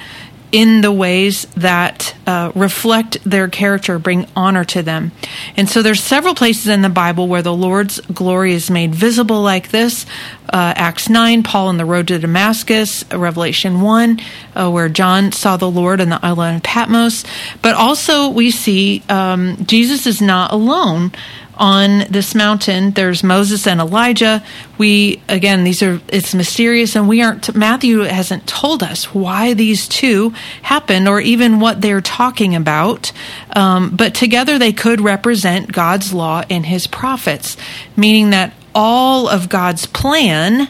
in 0.52 0.82
the 0.82 0.92
ways 0.92 1.46
that 1.56 2.14
uh, 2.26 2.52
reflect 2.54 3.18
their 3.24 3.48
character, 3.48 3.98
bring 3.98 4.26
honor 4.36 4.64
to 4.64 4.82
them. 4.82 5.10
And 5.56 5.68
so 5.68 5.82
there's 5.82 6.02
several 6.02 6.34
places 6.34 6.68
in 6.68 6.82
the 6.82 6.90
Bible 6.90 7.26
where 7.26 7.40
the 7.40 7.54
Lord's 7.54 8.00
glory 8.00 8.52
is 8.52 8.70
made 8.70 8.94
visible 8.94 9.40
like 9.40 9.70
this. 9.70 10.04
Uh, 10.52 10.74
Acts 10.76 11.08
9, 11.08 11.42
Paul 11.42 11.68
on 11.68 11.78
the 11.78 11.86
road 11.86 12.08
to 12.08 12.18
Damascus, 12.18 13.02
Revelation 13.10 13.80
1, 13.80 14.20
uh, 14.54 14.70
where 14.70 14.90
John 14.90 15.32
saw 15.32 15.56
the 15.56 15.70
Lord 15.70 16.02
on 16.02 16.10
the 16.10 16.20
island 16.22 16.56
of 16.56 16.62
Patmos. 16.62 17.24
But 17.62 17.74
also 17.74 18.28
we 18.28 18.50
see 18.50 19.02
um, 19.08 19.56
Jesus 19.64 20.06
is 20.06 20.20
not 20.20 20.52
alone 20.52 21.12
on 21.54 22.04
this 22.10 22.34
mountain. 22.34 22.92
There's 22.92 23.22
Moses 23.22 23.66
and 23.66 23.80
Elijah. 23.80 24.42
We, 24.78 25.22
again, 25.28 25.64
these 25.64 25.82
are, 25.82 26.00
it's 26.08 26.34
mysterious 26.34 26.96
and 26.96 27.08
we 27.08 27.22
aren't, 27.22 27.54
Matthew 27.54 28.00
hasn't 28.00 28.46
told 28.46 28.82
us 28.82 29.14
why 29.14 29.54
these 29.54 29.86
two 29.86 30.30
happened 30.62 31.08
or 31.08 31.20
even 31.20 31.60
what 31.60 31.80
they're 31.80 32.00
talking 32.00 32.54
about. 32.54 33.12
Um, 33.54 33.94
but 33.94 34.14
together 34.14 34.58
they 34.58 34.72
could 34.72 35.00
represent 35.00 35.72
God's 35.72 36.12
law 36.12 36.42
and 36.48 36.64
his 36.64 36.86
prophets, 36.86 37.56
meaning 37.96 38.30
that 38.30 38.54
all 38.74 39.28
of 39.28 39.48
God's 39.48 39.86
plan 39.86 40.68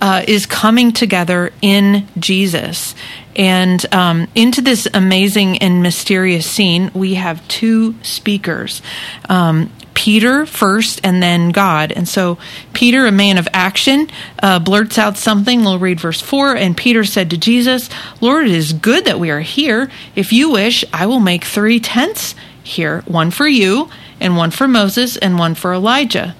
uh, 0.00 0.24
is 0.26 0.46
coming 0.46 0.92
together 0.92 1.52
in 1.60 2.06
Jesus. 2.18 2.94
And 3.36 3.84
um, 3.94 4.28
into 4.34 4.62
this 4.62 4.88
amazing 4.92 5.58
and 5.58 5.82
mysterious 5.82 6.50
scene, 6.50 6.90
we 6.94 7.14
have 7.14 7.46
two 7.48 7.94
speakers. 8.02 8.82
Um, 9.28 9.70
Peter 9.94 10.46
first 10.46 11.00
and 11.04 11.22
then 11.22 11.50
God. 11.50 11.92
And 11.92 12.08
so 12.08 12.38
Peter, 12.72 13.06
a 13.06 13.12
man 13.12 13.38
of 13.38 13.48
action, 13.52 14.08
uh, 14.42 14.58
blurts 14.58 14.98
out 14.98 15.16
something. 15.16 15.62
We'll 15.62 15.78
read 15.78 16.00
verse 16.00 16.20
4. 16.20 16.56
And 16.56 16.76
Peter 16.76 17.04
said 17.04 17.30
to 17.30 17.38
Jesus, 17.38 17.90
Lord, 18.20 18.46
it 18.46 18.52
is 18.52 18.72
good 18.72 19.04
that 19.04 19.20
we 19.20 19.30
are 19.30 19.40
here. 19.40 19.90
If 20.14 20.32
you 20.32 20.50
wish, 20.50 20.84
I 20.92 21.06
will 21.06 21.20
make 21.20 21.44
three 21.44 21.80
tents 21.80 22.34
here 22.62 23.02
one 23.06 23.30
for 23.30 23.48
you, 23.48 23.90
and 24.20 24.36
one 24.36 24.50
for 24.50 24.68
Moses, 24.68 25.16
and 25.16 25.38
one 25.38 25.54
for 25.54 25.74
Elijah. 25.74 26.36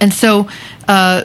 And 0.00 0.14
so 0.14 0.48
uh, 0.88 1.24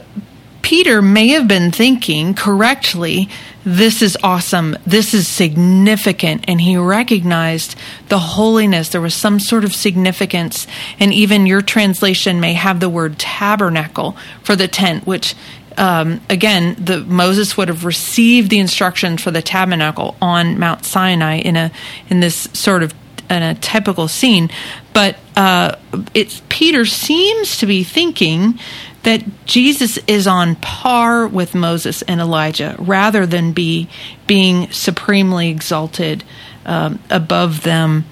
Peter 0.65 0.99
may 0.99 1.27
have 1.27 1.47
been 1.47 1.71
thinking 1.71 2.33
correctly 2.33 3.29
this 3.63 4.01
is 4.01 4.17
awesome. 4.23 4.75
This 4.83 5.13
is 5.13 5.27
significant. 5.27 6.45
And 6.47 6.59
he 6.59 6.75
recognized 6.75 7.75
the 8.09 8.17
holiness. 8.17 8.89
There 8.89 8.99
was 8.99 9.13
some 9.13 9.39
sort 9.39 9.63
of 9.63 9.75
significance. 9.75 10.65
And 10.99 11.13
even 11.13 11.45
your 11.45 11.61
translation 11.61 12.39
may 12.39 12.53
have 12.53 12.79
the 12.79 12.89
word 12.89 13.19
tabernacle 13.19 14.17
for 14.41 14.55
the 14.55 14.67
tent, 14.67 15.05
which 15.05 15.35
um, 15.77 16.19
again, 16.31 16.75
the 16.83 17.01
Moses 17.01 17.55
would 17.57 17.67
have 17.67 17.85
received 17.85 18.49
the 18.49 18.57
instructions 18.57 19.21
for 19.21 19.29
the 19.29 19.43
tabernacle 19.43 20.15
on 20.19 20.57
Mount 20.57 20.83
Sinai 20.83 21.35
in 21.35 21.57
a 21.57 21.71
in 22.09 22.21
this 22.21 22.47
sort 22.53 22.81
of 22.81 22.91
in 23.29 23.43
a 23.43 23.55
typical 23.55 24.07
scene, 24.07 24.49
but 24.93 25.17
uh, 25.35 25.75
it's 26.13 26.41
Peter 26.49 26.85
seems 26.85 27.57
to 27.57 27.65
be 27.65 27.83
thinking 27.83 28.59
that 29.05 29.23
Jesus 29.45 29.99
is 30.07 30.25
on 30.25 30.55
par 30.55 31.27
with 31.27 31.53
Moses 31.53 32.01
and 32.01 32.19
Elijah 32.19 32.75
rather 32.79 33.27
than 33.27 33.53
be 33.53 33.87
being 34.25 34.69
supremely 34.71 35.49
exalted 35.49 36.23
um, 36.65 36.99
above 37.11 37.61
them. 37.61 38.05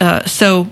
Uh, 0.00 0.24
so, 0.24 0.68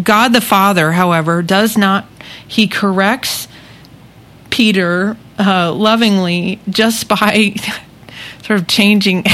God 0.00 0.28
the 0.28 0.40
Father, 0.40 0.92
however, 0.92 1.42
does 1.42 1.76
not, 1.76 2.06
he 2.46 2.68
corrects 2.68 3.48
Peter 4.50 5.16
uh, 5.36 5.72
lovingly 5.72 6.60
just 6.68 7.08
by 7.08 7.54
sort 8.44 8.60
of 8.60 8.68
changing, 8.68 9.24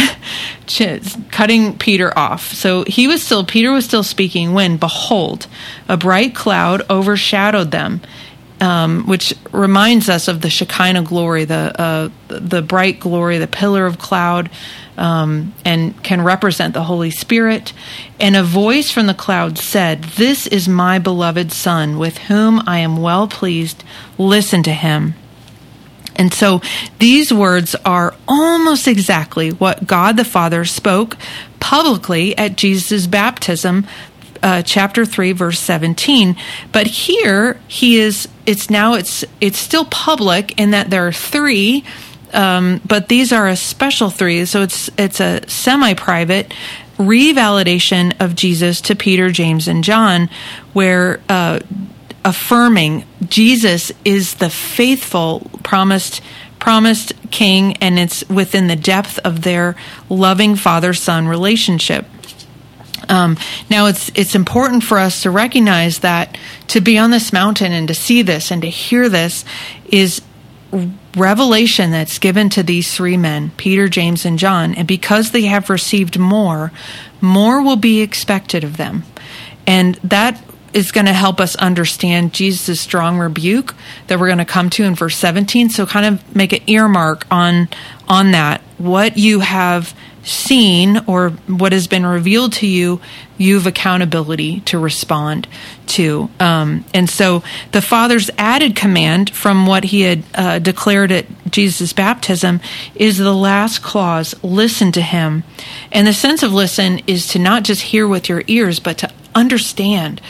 cutting 1.31 1.77
Peter 1.77 2.19
off. 2.19 2.55
So 2.55 2.85
he 2.85 3.07
was 3.07 3.23
still, 3.23 3.45
Peter 3.45 3.71
was 3.71 3.85
still 3.85 4.03
speaking 4.03 4.55
when, 4.55 4.79
behold, 4.79 5.47
a 5.91 5.99
bright 5.99 6.35
cloud 6.35 6.81
overshadowed 6.89 7.71
them 7.71 8.01
um, 8.61 9.07
which 9.07 9.35
reminds 9.53 10.09
us 10.09 10.29
of 10.29 10.41
the 10.41 10.51
Shekinah 10.51 11.03
glory, 11.03 11.45
the 11.45 11.79
uh, 11.79 12.09
the 12.29 12.63
bright 12.63 13.01
glory, 13.01 13.39
the 13.39 13.47
pillar 13.47 13.87
of 13.87 13.99
cloud, 13.99 14.51
um, 14.97 15.55
and 15.65 16.03
can 16.03 16.23
represent 16.23 16.75
the 16.75 16.85
Holy 16.85 17.11
Spirit. 17.11 17.73
And 18.19 18.37
a 18.37 18.43
voice 18.43 18.91
from 18.91 19.07
the 19.07 19.15
cloud 19.15 19.59
said, 19.59 20.05
"This 20.05 20.47
is 20.47 20.69
my 20.69 20.99
beloved 20.99 21.53
Son, 21.53 21.99
with 21.99 22.19
whom 22.19 22.63
I 22.67 22.79
am 22.79 23.03
well 23.03 23.29
pleased. 23.29 23.85
Listen 24.17 24.63
to 24.63 24.73
him." 24.73 25.15
And 26.19 26.33
so 26.33 26.63
these 26.99 27.31
words 27.33 27.77
are 27.85 28.15
almost 28.27 28.89
exactly 28.89 29.51
what 29.51 29.87
God 29.87 30.17
the 30.17 30.25
Father 30.25 30.65
spoke 30.65 31.17
publicly 31.61 32.37
at 32.39 32.57
Jesus' 32.57 33.07
baptism 33.07 33.87
uh, 34.47 34.63
chapter 34.63 35.05
3 35.05 35.33
verse 35.33 35.59
17 35.59 36.37
but 36.71 36.87
here 36.87 37.59
he 37.67 37.99
is 37.99 38.29
it's 38.47 38.71
now 38.71 38.95
it's 38.95 39.25
it's 39.41 39.59
still 39.59 39.85
public 39.87 40.59
in 40.59 40.71
that 40.71 40.89
there 40.89 41.07
are 41.07 41.13
three 41.13 41.85
um, 42.33 42.81
but 42.87 43.09
these 43.09 43.33
are 43.33 43.49
a 43.49 43.57
special 43.57 44.11
three. 44.11 44.45
So 44.45 44.63
it's 44.63 44.91
it's 44.99 45.21
a 45.21 45.49
semi-private 45.49 46.53
revalidation 46.99 48.19
of 48.21 48.35
jesus 48.35 48.81
to 48.81 48.97
peter 48.97 49.31
james 49.31 49.69
and 49.69 49.85
john 49.85 50.31
where 50.73 51.21
uh, 51.29 51.61
affirming 52.25 53.05
jesus 53.29 53.93
is 54.03 54.37
the 54.37 54.49
faithful 54.49 55.51
promised 55.63 56.23
promised 56.59 57.13
king 57.31 57.77
and 57.83 57.99
it's 57.99 58.27
within 58.31 58.67
the 58.67 58.77
depth 58.77 59.19
of 59.25 59.43
their 59.43 59.77
loving 60.09 60.57
father 60.57 60.95
son 60.95 61.29
relationship 61.29 62.07
um, 63.09 63.37
now, 63.71 63.87
it's 63.87 64.11
it's 64.15 64.35
important 64.35 64.83
for 64.83 64.99
us 64.99 65.23
to 65.23 65.31
recognize 65.31 66.01
that 66.01 66.37
to 66.69 66.81
be 66.81 66.99
on 66.99 67.11
this 67.11 67.33
mountain 67.33 67.73
and 67.73 67.89
to 67.89 67.95
see 67.95 68.23
this 68.23 68.51
and 68.51 68.63
to 68.63 68.69
hear 68.69 69.09
this 69.09 69.45
is 69.89 70.23
revelation 71.17 71.91
that's 71.91 72.19
given 72.19 72.51
to 72.51 72.63
these 72.63 72.95
three 72.95 73.17
men, 73.17 73.51
Peter, 73.57 73.89
James, 73.89 74.25
and 74.25 74.39
John. 74.39 74.75
And 74.75 74.87
because 74.87 75.31
they 75.31 75.43
have 75.43 75.71
received 75.71 76.19
more, 76.19 76.73
more 77.21 77.63
will 77.63 77.77
be 77.77 78.03
expected 78.03 78.65
of 78.65 78.77
them. 78.77 79.05
And 79.67 79.95
that 79.97 80.43
is 80.73 80.93
going 80.93 81.07
to 81.07 81.13
help 81.13 81.41
us 81.41 81.57
understand 81.57 82.35
Jesus' 82.35 82.81
strong 82.81 83.19
rebuke 83.19 83.75
that 84.09 84.19
we're 84.19 84.27
going 84.27 84.39
to 84.39 84.45
come 84.45 84.69
to 84.71 84.85
in 84.85 84.95
verse 84.95 85.17
17. 85.17 85.71
So 85.71 85.87
kind 85.87 86.07
of 86.07 86.37
make 86.37 86.53
an 86.53 86.63
earmark 86.67 87.27
on 87.31 87.69
on 88.09 88.33
that. 88.33 88.61
What 88.79 89.17
you 89.17 89.41
have 89.41 89.95
seen 90.27 90.99
or 91.07 91.31
what 91.47 91.73
has 91.73 91.87
been 91.87 92.05
revealed 92.05 92.53
to 92.55 92.67
you, 92.67 93.01
you 93.39 93.55
have 93.55 93.67
accountability 93.67 94.61
to 94.61 94.79
respond 94.79 95.47
to. 95.87 96.29
Um, 96.41 96.85
and 96.93 97.09
so 97.09 97.43
the 97.73 97.81
Father's 97.81 98.31
added 98.37 98.75
command 98.75 99.31
from 99.31 99.67
what 99.67 99.85
he 99.85 100.03
had 100.03 100.25
uh, 100.35 100.59
declared 100.59 101.13
at 101.13 101.27
Jesus' 101.51 101.93
baptism 101.93 102.61
is 102.95 103.19
the 103.19 103.35
last 103.35 103.83
clause 103.83 104.35
listen 104.43 104.91
to 104.93 105.03
him. 105.03 105.45
And 105.93 106.07
the 106.07 106.13
sense 106.13 106.43
of 106.43 106.53
listen 106.53 107.01
is 107.07 107.29
to 107.29 107.39
not 107.39 107.63
just 107.63 107.83
hear 107.83 108.09
with 108.09 108.29
your 108.29 108.43
ears, 108.49 108.81
but 108.81 108.99
to 108.99 109.11
understand 109.35 110.21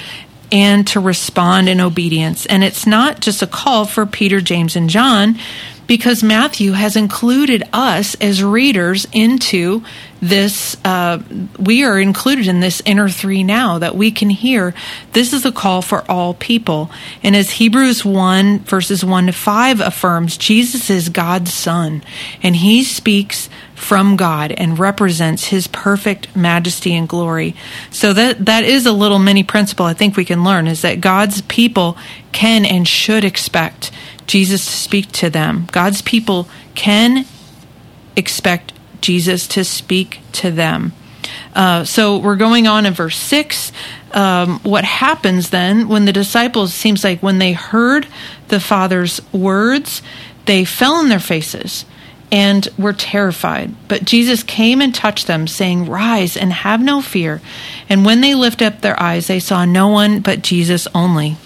and 0.52 0.86
to 0.88 1.00
respond 1.00 1.68
in 1.68 1.80
obedience. 1.80 2.46
And 2.46 2.62
it's 2.62 2.86
not 2.86 3.20
just 3.20 3.42
a 3.42 3.46
call 3.46 3.84
for 3.84 4.06
Peter, 4.06 4.40
James, 4.40 4.76
and 4.76 4.88
John, 4.88 5.38
because 5.86 6.22
Matthew 6.22 6.72
has 6.72 6.96
included 6.96 7.62
us 7.72 8.14
as 8.16 8.42
readers 8.42 9.06
into 9.12 9.82
this. 10.20 10.76
Uh, 10.84 11.22
we 11.58 11.84
are 11.84 12.00
included 12.00 12.48
in 12.48 12.60
this 12.60 12.82
inner 12.84 13.08
three 13.08 13.44
now 13.44 13.78
that 13.78 13.94
we 13.94 14.10
can 14.10 14.30
hear. 14.30 14.74
This 15.12 15.32
is 15.32 15.44
a 15.44 15.52
call 15.52 15.82
for 15.82 16.10
all 16.10 16.34
people. 16.34 16.90
And 17.22 17.36
as 17.36 17.52
Hebrews 17.52 18.04
1, 18.04 18.60
verses 18.60 19.04
1 19.04 19.26
to 19.26 19.32
5 19.32 19.80
affirms, 19.80 20.36
Jesus 20.36 20.90
is 20.90 21.08
God's 21.08 21.52
Son, 21.52 22.02
and 22.42 22.56
he 22.56 22.82
speaks 22.82 23.48
from 23.74 24.16
God 24.16 24.52
and 24.52 24.78
represents 24.78 25.46
his 25.46 25.66
perfect 25.66 26.34
majesty 26.34 26.94
and 26.94 27.08
glory. 27.08 27.54
So 27.90 28.12
that 28.14 28.46
that 28.46 28.64
is 28.64 28.86
a 28.86 28.92
little 28.92 29.18
mini 29.18 29.44
principle 29.44 29.84
I 29.84 29.92
think 29.92 30.16
we 30.16 30.24
can 30.24 30.44
learn 30.44 30.66
is 30.66 30.82
that 30.82 31.00
God's 31.00 31.42
people 31.42 31.96
can 32.32 32.64
and 32.64 32.88
should 32.88 33.22
expect 33.22 33.90
Jesus 34.26 34.64
to 34.66 34.72
speak 34.72 35.12
to 35.12 35.30
them. 35.30 35.68
God's 35.72 36.02
people 36.02 36.48
can 36.74 37.24
expect 38.16 38.72
Jesus 39.00 39.46
to 39.48 39.64
speak 39.64 40.20
to 40.32 40.50
them. 40.50 40.92
Uh, 41.54 41.84
so 41.84 42.18
we're 42.18 42.36
going 42.36 42.66
on 42.66 42.86
in 42.86 42.92
verse 42.92 43.16
6. 43.16 43.72
Um, 44.12 44.60
what 44.60 44.84
happens 44.84 45.50
then 45.50 45.88
when 45.88 46.04
the 46.04 46.12
disciples, 46.12 46.72
seems 46.72 47.04
like 47.04 47.22
when 47.22 47.38
they 47.38 47.52
heard 47.52 48.06
the 48.48 48.60
Father's 48.60 49.20
words, 49.32 50.02
they 50.46 50.64
fell 50.64 50.94
on 50.94 51.08
their 51.08 51.18
faces 51.18 51.84
and 52.30 52.68
were 52.76 52.92
terrified. 52.92 53.74
But 53.88 54.04
Jesus 54.04 54.42
came 54.42 54.80
and 54.80 54.94
touched 54.94 55.26
them, 55.26 55.46
saying, 55.46 55.88
Rise 55.88 56.36
and 56.36 56.52
have 56.52 56.80
no 56.80 57.00
fear. 57.00 57.40
And 57.88 58.04
when 58.04 58.20
they 58.20 58.34
lifted 58.34 58.66
up 58.66 58.80
their 58.80 59.00
eyes, 59.00 59.26
they 59.26 59.40
saw 59.40 59.64
no 59.64 59.88
one 59.88 60.20
but 60.20 60.42
Jesus 60.42 60.88
only. 60.94 61.36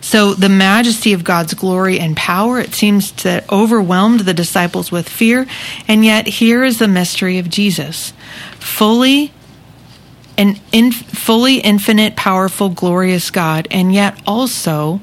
So 0.00 0.34
the 0.34 0.48
majesty 0.48 1.12
of 1.12 1.24
God's 1.24 1.54
glory 1.54 1.98
and 1.98 2.16
power, 2.16 2.60
it 2.60 2.74
seems 2.74 3.10
to 3.12 3.44
overwhelmed 3.52 4.20
the 4.20 4.34
disciples 4.34 4.92
with 4.92 5.08
fear. 5.08 5.46
And 5.86 6.04
yet 6.04 6.26
here 6.26 6.64
is 6.64 6.78
the 6.78 6.88
mystery 6.88 7.38
of 7.38 7.50
Jesus. 7.50 8.12
Fully 8.58 9.32
an 10.36 10.54
in, 10.70 10.92
fully 10.92 11.56
infinite, 11.58 12.14
powerful, 12.14 12.68
glorious 12.68 13.30
God, 13.30 13.66
and 13.70 13.92
yet 13.92 14.22
also 14.26 15.00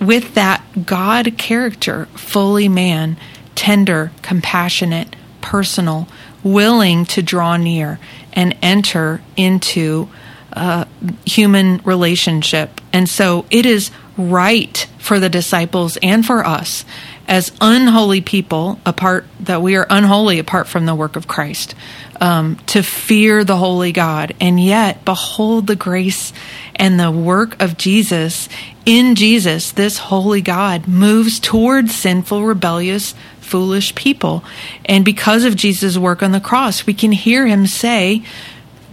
with 0.00 0.34
that 0.34 0.86
God 0.86 1.36
character, 1.36 2.06
fully 2.14 2.68
man, 2.68 3.18
tender, 3.54 4.12
compassionate, 4.22 5.14
personal, 5.42 6.08
willing 6.42 7.04
to 7.04 7.22
draw 7.22 7.58
near 7.58 7.98
and 8.32 8.56
enter 8.62 9.20
into 9.36 10.08
a 10.52 10.86
human 11.24 11.78
relationship. 11.84 12.80
And 12.92 13.08
so 13.08 13.46
it 13.50 13.66
is 13.66 13.90
right 14.16 14.86
for 14.98 15.18
the 15.18 15.28
disciples 15.28 15.96
and 16.02 16.24
for 16.24 16.44
us 16.44 16.84
as 17.26 17.52
unholy 17.60 18.20
people 18.20 18.80
apart 18.84 19.24
that 19.38 19.62
we 19.62 19.76
are 19.76 19.86
unholy 19.88 20.38
apart 20.40 20.66
from 20.66 20.84
the 20.84 20.94
work 20.94 21.14
of 21.14 21.28
Christ 21.28 21.76
um, 22.20 22.56
to 22.66 22.82
fear 22.82 23.44
the 23.44 23.56
holy 23.56 23.92
God 23.92 24.34
and 24.40 24.62
yet 24.62 25.04
behold 25.04 25.68
the 25.68 25.76
grace 25.76 26.32
and 26.74 26.98
the 26.98 27.10
work 27.10 27.60
of 27.62 27.78
Jesus 27.78 28.48
in 28.84 29.14
Jesus 29.14 29.70
this 29.70 29.96
holy 29.98 30.42
God 30.42 30.88
moves 30.88 31.38
towards 31.38 31.94
sinful 31.94 32.44
rebellious 32.44 33.14
foolish 33.50 33.94
people. 33.94 34.44
And 34.84 35.04
because 35.04 35.44
of 35.44 35.56
Jesus' 35.56 35.98
work 35.98 36.22
on 36.22 36.32
the 36.32 36.40
cross, 36.40 36.86
we 36.86 36.94
can 36.94 37.10
hear 37.10 37.46
him 37.46 37.66
say, 37.66 38.22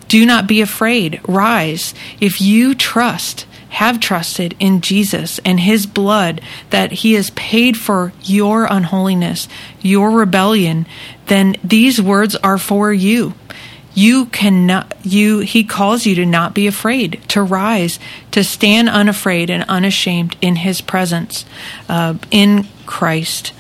Do 0.08 0.26
not 0.26 0.48
be 0.48 0.62
afraid, 0.62 1.20
rise. 1.28 1.94
If 2.20 2.42
you 2.42 2.74
trust, 2.74 3.46
have 3.70 4.00
trusted 4.00 4.56
in 4.60 4.82
Jesus 4.82 5.40
and 5.40 5.60
his 5.60 5.86
blood, 5.86 6.42
that 6.70 6.92
he 6.92 7.14
has 7.14 7.30
paid 7.32 7.78
for 7.78 8.14
your 8.24 8.66
unholiness, 8.66 9.48
your 9.82 10.12
rebellion, 10.12 10.86
then 11.28 11.56
these 11.64 12.02
words 12.02 12.36
are 12.38 12.58
for 12.58 12.94
you. 12.94 13.34
You 13.94 14.28
cannot 14.28 14.94
you 15.04 15.40
he 15.40 15.64
calls 15.64 16.06
you 16.06 16.14
to 16.16 16.26
not 16.26 16.54
be 16.54 16.68
afraid 16.68 17.20
to 17.30 17.42
rise 17.42 17.98
to 18.30 18.44
stand 18.44 18.90
unafraid 18.90 19.50
and 19.50 19.66
unashamed 19.68 20.38
in 20.40 20.58
his 20.58 20.82
presence 20.82 21.46
uh, 21.90 22.14
in 22.30 22.68
christ. 22.86 23.54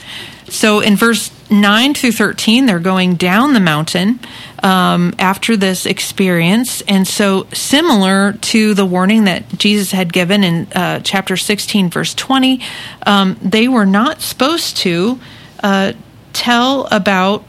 So 0.47 0.79
in 0.79 0.95
verse 0.95 1.31
9 1.49 1.93
through 1.93 2.11
13, 2.11 2.65
they're 2.65 2.79
going 2.79 3.15
down 3.15 3.53
the 3.53 3.59
mountain 3.59 4.19
um, 4.63 5.13
after 5.17 5.55
this 5.55 5.85
experience. 5.85 6.81
And 6.81 7.07
so, 7.07 7.47
similar 7.53 8.33
to 8.33 8.73
the 8.73 8.85
warning 8.85 9.25
that 9.25 9.49
Jesus 9.57 9.91
had 9.91 10.11
given 10.11 10.43
in 10.43 10.67
uh, 10.73 10.99
chapter 11.01 11.37
16, 11.37 11.89
verse 11.89 12.13
20, 12.13 12.61
um, 13.05 13.37
they 13.41 13.67
were 13.67 13.85
not 13.85 14.21
supposed 14.21 14.77
to 14.77 15.19
uh, 15.63 15.93
tell 16.33 16.85
about 16.87 17.43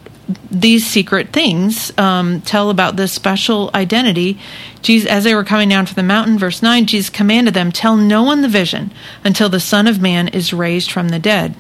these 0.50 0.86
secret 0.86 1.32
things, 1.32 1.96
um, 1.98 2.40
tell 2.42 2.70
about 2.70 2.96
this 2.96 3.12
special 3.12 3.70
identity. 3.74 4.38
Jesus, 4.82 5.08
as 5.08 5.24
they 5.24 5.34
were 5.34 5.44
coming 5.44 5.68
down 5.68 5.86
from 5.86 5.94
the 5.94 6.02
mountain, 6.02 6.38
verse 6.38 6.62
9, 6.62 6.86
Jesus 6.86 7.10
commanded 7.10 7.54
them, 7.54 7.72
Tell 7.72 7.96
no 7.96 8.22
one 8.22 8.42
the 8.42 8.48
vision 8.48 8.92
until 9.24 9.48
the 9.48 9.60
Son 9.60 9.86
of 9.86 10.00
Man 10.00 10.28
is 10.28 10.52
raised 10.52 10.90
from 10.90 11.08
the 11.08 11.18
dead. 11.18 11.54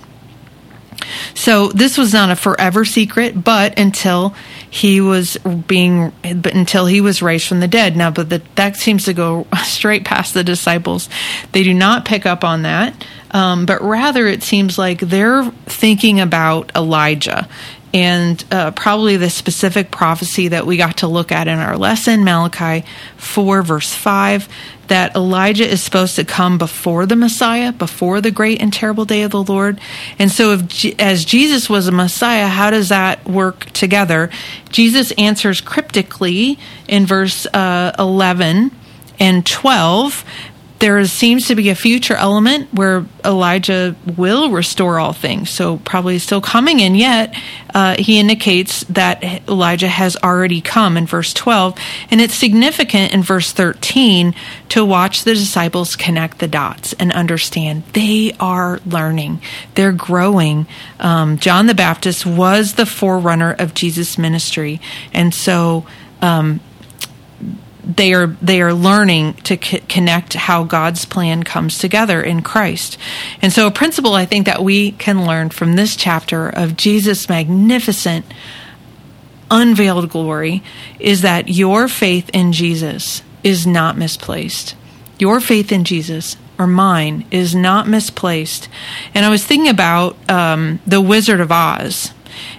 So 1.34 1.68
this 1.68 1.96
was 1.96 2.12
not 2.12 2.30
a 2.30 2.36
forever 2.36 2.84
secret, 2.84 3.42
but 3.42 3.78
until 3.78 4.34
he 4.68 5.00
was 5.00 5.36
being, 5.66 6.12
but 6.22 6.54
until 6.54 6.86
he 6.86 7.00
was 7.00 7.22
raised 7.22 7.46
from 7.46 7.60
the 7.60 7.68
dead. 7.68 7.96
Now, 7.96 8.10
but 8.10 8.28
the, 8.28 8.42
that 8.56 8.76
seems 8.76 9.04
to 9.04 9.14
go 9.14 9.46
straight 9.64 10.04
past 10.04 10.34
the 10.34 10.44
disciples. 10.44 11.08
They 11.52 11.62
do 11.62 11.74
not 11.74 12.04
pick 12.04 12.26
up 12.26 12.44
on 12.44 12.62
that, 12.62 13.04
um, 13.30 13.66
but 13.66 13.80
rather 13.82 14.26
it 14.26 14.42
seems 14.42 14.78
like 14.78 15.00
they're 15.00 15.50
thinking 15.66 16.20
about 16.20 16.72
Elijah 16.74 17.48
and 17.94 18.44
uh, 18.50 18.70
probably 18.72 19.16
the 19.16 19.30
specific 19.30 19.90
prophecy 19.90 20.48
that 20.48 20.66
we 20.66 20.76
got 20.76 20.98
to 20.98 21.06
look 21.06 21.32
at 21.32 21.48
in 21.48 21.58
our 21.58 21.76
lesson, 21.76 22.24
Malachi 22.24 22.86
4, 23.16 23.62
verse 23.62 23.92
5, 23.92 24.48
that 24.88 25.14
Elijah 25.14 25.66
is 25.66 25.82
supposed 25.82 26.16
to 26.16 26.24
come 26.24 26.58
before 26.58 27.06
the 27.06 27.16
Messiah, 27.16 27.72
before 27.72 28.20
the 28.20 28.30
great 28.30 28.60
and 28.60 28.72
terrible 28.72 29.04
day 29.04 29.22
of 29.22 29.30
the 29.30 29.42
Lord. 29.42 29.80
And 30.18 30.30
so, 30.30 30.52
if, 30.52 31.00
as 31.00 31.24
Jesus 31.24 31.70
was 31.70 31.86
a 31.86 31.92
Messiah, 31.92 32.48
how 32.48 32.70
does 32.70 32.90
that 32.90 33.24
work 33.26 33.66
together? 33.66 34.30
Jesus 34.70 35.12
answers 35.12 35.60
cryptically 35.60 36.58
in 36.86 37.06
verse 37.06 37.46
uh, 37.46 37.92
11 37.98 38.70
and 39.20 39.44
12 39.44 40.24
there 40.78 41.04
seems 41.06 41.48
to 41.48 41.56
be 41.56 41.70
a 41.70 41.74
future 41.74 42.14
element 42.14 42.72
where 42.72 43.04
Elijah 43.24 43.96
will 44.16 44.50
restore 44.50 45.00
all 45.00 45.12
things. 45.12 45.50
So, 45.50 45.78
probably 45.78 46.18
still 46.18 46.40
coming, 46.40 46.80
and 46.80 46.96
yet 46.96 47.34
uh, 47.74 47.96
he 47.98 48.20
indicates 48.20 48.84
that 48.84 49.22
Elijah 49.48 49.88
has 49.88 50.16
already 50.16 50.60
come 50.60 50.96
in 50.96 51.06
verse 51.06 51.34
12. 51.34 51.76
And 52.10 52.20
it's 52.20 52.34
significant 52.34 53.12
in 53.12 53.22
verse 53.22 53.50
13 53.52 54.34
to 54.70 54.84
watch 54.84 55.24
the 55.24 55.34
disciples 55.34 55.96
connect 55.96 56.38
the 56.38 56.48
dots 56.48 56.92
and 56.94 57.12
understand 57.12 57.82
they 57.92 58.32
are 58.38 58.80
learning, 58.86 59.40
they're 59.74 59.92
growing. 59.92 60.66
Um, 61.00 61.38
John 61.38 61.66
the 61.66 61.74
Baptist 61.74 62.24
was 62.24 62.74
the 62.74 62.86
forerunner 62.86 63.52
of 63.58 63.74
Jesus' 63.74 64.16
ministry. 64.16 64.80
And 65.12 65.34
so, 65.34 65.86
um, 66.22 66.60
they 67.88 68.12
are 68.12 68.26
they 68.26 68.60
are 68.60 68.74
learning 68.74 69.34
to 69.34 69.56
connect 69.98 70.34
how 70.34 70.62
God's 70.62 71.04
plan 71.04 71.42
comes 71.42 71.76
together 71.76 72.22
in 72.22 72.40
Christ. 72.40 72.96
And 73.42 73.52
so 73.52 73.66
a 73.66 73.72
principle 73.72 74.14
I 74.14 74.26
think 74.26 74.46
that 74.46 74.62
we 74.62 74.92
can 74.92 75.26
learn 75.26 75.50
from 75.50 75.74
this 75.74 75.96
chapter 75.96 76.48
of 76.48 76.76
Jesus 76.76 77.28
magnificent 77.28 78.24
unveiled 79.50 80.08
glory 80.08 80.62
is 81.00 81.22
that 81.22 81.48
your 81.48 81.88
faith 81.88 82.30
in 82.32 82.52
Jesus 82.52 83.22
is 83.42 83.66
not 83.66 83.98
misplaced. 83.98 84.76
Your 85.18 85.40
faith 85.40 85.72
in 85.72 85.82
Jesus 85.82 86.36
or 86.60 86.68
mine 86.68 87.26
is 87.32 87.56
not 87.56 87.88
misplaced. 87.88 88.68
And 89.14 89.26
I 89.26 89.30
was 89.30 89.44
thinking 89.44 89.68
about 89.68 90.16
um, 90.30 90.78
the 90.86 91.00
Wizard 91.00 91.40
of 91.40 91.50
Oz 91.50 92.12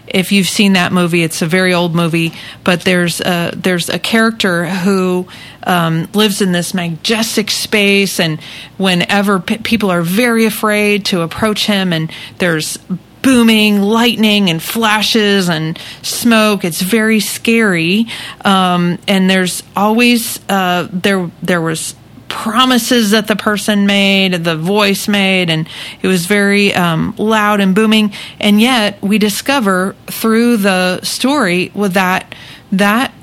if 0.08 0.32
you've 0.32 0.48
seen 0.48 0.74
that 0.74 0.92
movie, 0.92 1.24
it's 1.24 1.42
a 1.42 1.46
very 1.46 1.74
old 1.74 1.96
movie, 1.96 2.34
but 2.63 2.82
there's 2.82 3.22
a, 3.22 3.52
there's 3.56 3.89
a 3.89 4.00
character 4.00 4.65
who 4.65 5.28
um, 5.63 6.08
lives 6.13 6.42
in 6.42 6.52
this 6.52 6.74
majestic 6.74 7.52
space, 7.52 8.20
and 8.20 8.39
whenever 8.78 9.39
p- 9.39 9.58
people 9.60 9.92
are 9.92 10.02
very 10.02 10.46
afraid 10.46 11.06
to 11.06 11.22
approach 11.22 11.65
him, 11.65 11.94
and 11.94 12.12
there's 12.38 12.78
booming 13.22 13.82
lightning 13.82 14.50
and 14.50 14.63
flashes 14.63 15.50
and 15.50 15.78
smoke. 16.02 16.63
It's 16.63 16.82
very 16.82 17.20
scary, 17.20 18.08
um, 18.46 18.98
and 19.08 19.30
there's 19.30 19.63
always 19.76 20.39
uh, 20.50 20.88
there 20.92 21.30
there 21.42 21.62
was 21.62 21.96
promises 22.30 23.12
that 23.12 23.28
the 23.28 23.36
person 23.36 23.86
made, 23.86 24.34
the 24.34 24.56
voice 24.56 25.08
made, 25.08 25.50
and 25.50 25.68
it 26.02 26.08
was 26.08 26.26
very 26.26 26.74
um, 26.74 27.13
loud 27.18 27.60
and 27.60 27.76
booming. 27.76 28.13
And 28.39 28.62
yet, 28.62 29.02
we 29.02 29.18
discover 29.18 29.96
through 30.08 30.58
the 30.58 31.02
story 31.02 31.72
with 31.74 31.94
that 31.94 32.34
that 32.72 33.13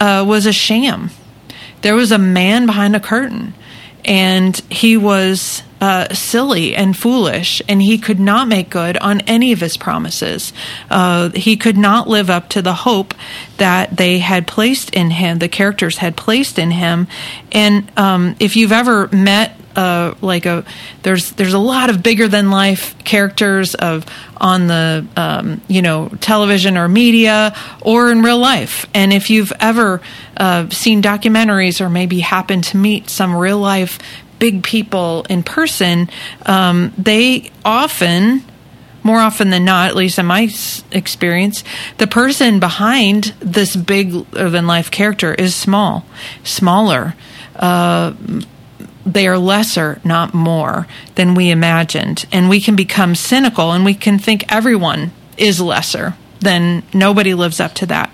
uh, 0.00 0.24
was 0.26 0.46
a 0.46 0.52
sham. 0.52 1.10
there 1.82 1.94
was 1.94 2.12
a 2.12 2.18
man 2.18 2.66
behind 2.66 2.96
a 2.96 3.00
curtain, 3.00 3.54
and 4.04 4.56
he 4.70 4.96
was 4.96 5.62
uh, 5.80 6.12
silly 6.14 6.74
and 6.74 6.96
foolish, 6.96 7.62
and 7.68 7.80
he 7.80 7.98
could 7.98 8.20
not 8.20 8.48
make 8.48 8.70
good 8.70 8.96
on 8.98 9.20
any 9.22 9.52
of 9.52 9.60
his 9.60 9.76
promises. 9.76 10.52
Uh, 10.90 11.30
he 11.30 11.56
could 11.56 11.76
not 11.76 12.08
live 12.08 12.30
up 12.30 12.48
to 12.50 12.62
the 12.62 12.74
hope 12.74 13.14
that 13.58 13.96
they 13.96 14.18
had 14.18 14.46
placed 14.46 14.90
in 14.90 15.10
him, 15.10 15.38
the 15.38 15.48
characters 15.48 15.98
had 15.98 16.16
placed 16.16 16.58
in 16.58 16.70
him. 16.70 17.06
And 17.52 17.90
um, 17.96 18.36
if 18.40 18.56
you've 18.56 18.72
ever 18.72 19.08
met 19.08 19.58
uh, 19.78 20.14
like 20.20 20.44
a 20.44 20.64
there's 21.04 21.32
there's 21.32 21.54
a 21.54 21.58
lot 21.58 21.88
of 21.88 22.02
bigger 22.02 22.26
than 22.26 22.50
life 22.50 22.98
characters 23.04 23.76
of 23.76 24.04
on 24.36 24.66
the 24.66 25.06
um, 25.16 25.60
you 25.68 25.82
know 25.82 26.08
television 26.20 26.76
or 26.76 26.88
media 26.88 27.54
or 27.80 28.10
in 28.10 28.22
real 28.22 28.38
life. 28.38 28.86
And 28.92 29.12
if 29.12 29.30
you've 29.30 29.52
ever 29.60 30.00
uh, 30.36 30.68
seen 30.70 31.00
documentaries 31.00 31.80
or 31.80 31.88
maybe 31.88 32.18
happened 32.18 32.64
to 32.64 32.76
meet 32.76 33.08
some 33.08 33.36
real 33.36 33.58
life 33.58 34.00
big 34.38 34.62
people 34.62 35.26
in 35.28 35.42
person, 35.42 36.08
um, 36.46 36.92
they 36.96 37.50
often 37.64 38.44
more 39.02 39.18
often 39.20 39.50
than 39.50 39.64
not, 39.64 39.88
at 39.88 39.96
least 39.96 40.18
in 40.18 40.26
my 40.26 40.50
experience, 40.92 41.64
the 41.96 42.06
person 42.06 42.60
behind 42.60 43.32
this 43.40 43.74
big 43.74 44.12
than 44.32 44.66
life 44.66 44.90
character 44.90 45.34
is 45.34 45.54
small, 45.54 46.04
smaller. 46.44 47.14
Uh, 47.56 48.12
they 49.06 49.26
are 49.26 49.38
lesser, 49.38 50.00
not 50.04 50.34
more, 50.34 50.86
than 51.14 51.34
we 51.34 51.50
imagined. 51.50 52.26
And 52.30 52.50
we 52.50 52.60
can 52.60 52.76
become 52.76 53.14
cynical 53.14 53.72
and 53.72 53.84
we 53.84 53.94
can 53.94 54.18
think 54.18 54.44
everyone 54.52 55.12
is 55.38 55.60
lesser. 55.60 56.14
Then 56.40 56.82
nobody 56.94 57.34
lives 57.34 57.60
up 57.60 57.74
to 57.74 57.86
that. 57.86 58.10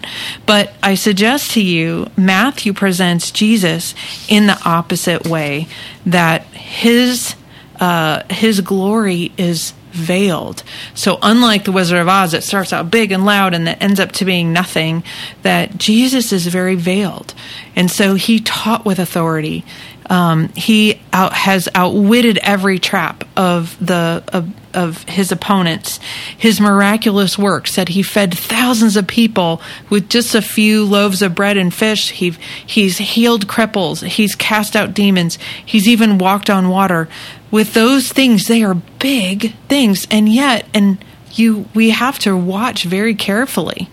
But 0.47 0.73
I 0.83 0.95
suggest 0.95 1.53
to 1.53 1.63
you, 1.63 2.09
Matthew 2.17 2.73
presents 2.73 3.31
Jesus 3.31 3.95
in 4.29 4.47
the 4.47 4.61
opposite 4.65 5.27
way 5.27 5.69
that 6.07 6.43
his 6.45 7.37
uh, 7.81 8.23
his 8.31 8.61
glory 8.61 9.33
is 9.37 9.73
veiled. 9.95 10.63
So 10.95 11.19
unlike 11.23 11.65
the 11.65 11.73
Wizard 11.73 12.01
of 12.01 12.09
Oz, 12.09 12.35
it 12.35 12.43
starts 12.43 12.73
out 12.73 12.91
big 12.91 13.13
and 13.13 13.25
loud 13.25 13.55
and 13.55 13.67
that 13.67 13.83
ends 13.83 14.01
up 14.01 14.13
to 14.13 14.25
being 14.25 14.53
nothing, 14.53 15.05
that 15.43 15.79
Jesus 15.79 16.33
is 16.33 16.47
very 16.49 16.75
veiled. 16.75 17.33
And 17.77 17.91
so 17.91 18.15
he 18.15 18.41
taught 18.41 18.85
with 18.85 18.99
authority 18.99 19.65
um, 20.11 20.49
he 20.51 21.01
out, 21.13 21.33
has 21.33 21.69
outwitted 21.75 22.39
every 22.39 22.79
trap 22.79 23.25
of 23.37 23.77
the 23.85 24.23
of, 24.33 24.53
of 24.75 25.03
his 25.05 25.33
opponents. 25.33 25.99
His 26.37 26.61
miraculous 26.61 27.39
work 27.39 27.67
said 27.67 27.89
he 27.89 28.03
fed 28.03 28.37
thousands 28.37 28.97
of 28.97 29.07
people 29.07 29.63
with 29.89 30.09
just 30.09 30.35
a 30.35 30.43
few 30.43 30.85
loaves 30.85 31.23
of 31.23 31.35
bread 31.35 31.57
and 31.57 31.73
fish. 31.73 32.11
He 32.11 32.35
he's 32.67 32.99
healed 32.99 33.47
cripples. 33.47 34.05
He's 34.07 34.35
cast 34.35 34.77
out 34.77 34.95
demons. 34.95 35.39
He's 35.65 35.89
even 35.89 36.19
walked 36.19 36.51
on 36.51 36.69
water. 36.69 37.09
With 37.51 37.75
those 37.75 38.11
things, 38.11 38.47
they 38.47 38.63
are 38.65 38.75
big 38.75 39.55
things, 39.69 40.07
and 40.11 40.29
yet, 40.29 40.67
and 40.75 40.99
you 41.33 41.69
we 41.75 41.91
have 41.91 42.19
to 42.21 42.37
watch 42.37 42.85
very 42.85 43.15
carefully 43.15 43.89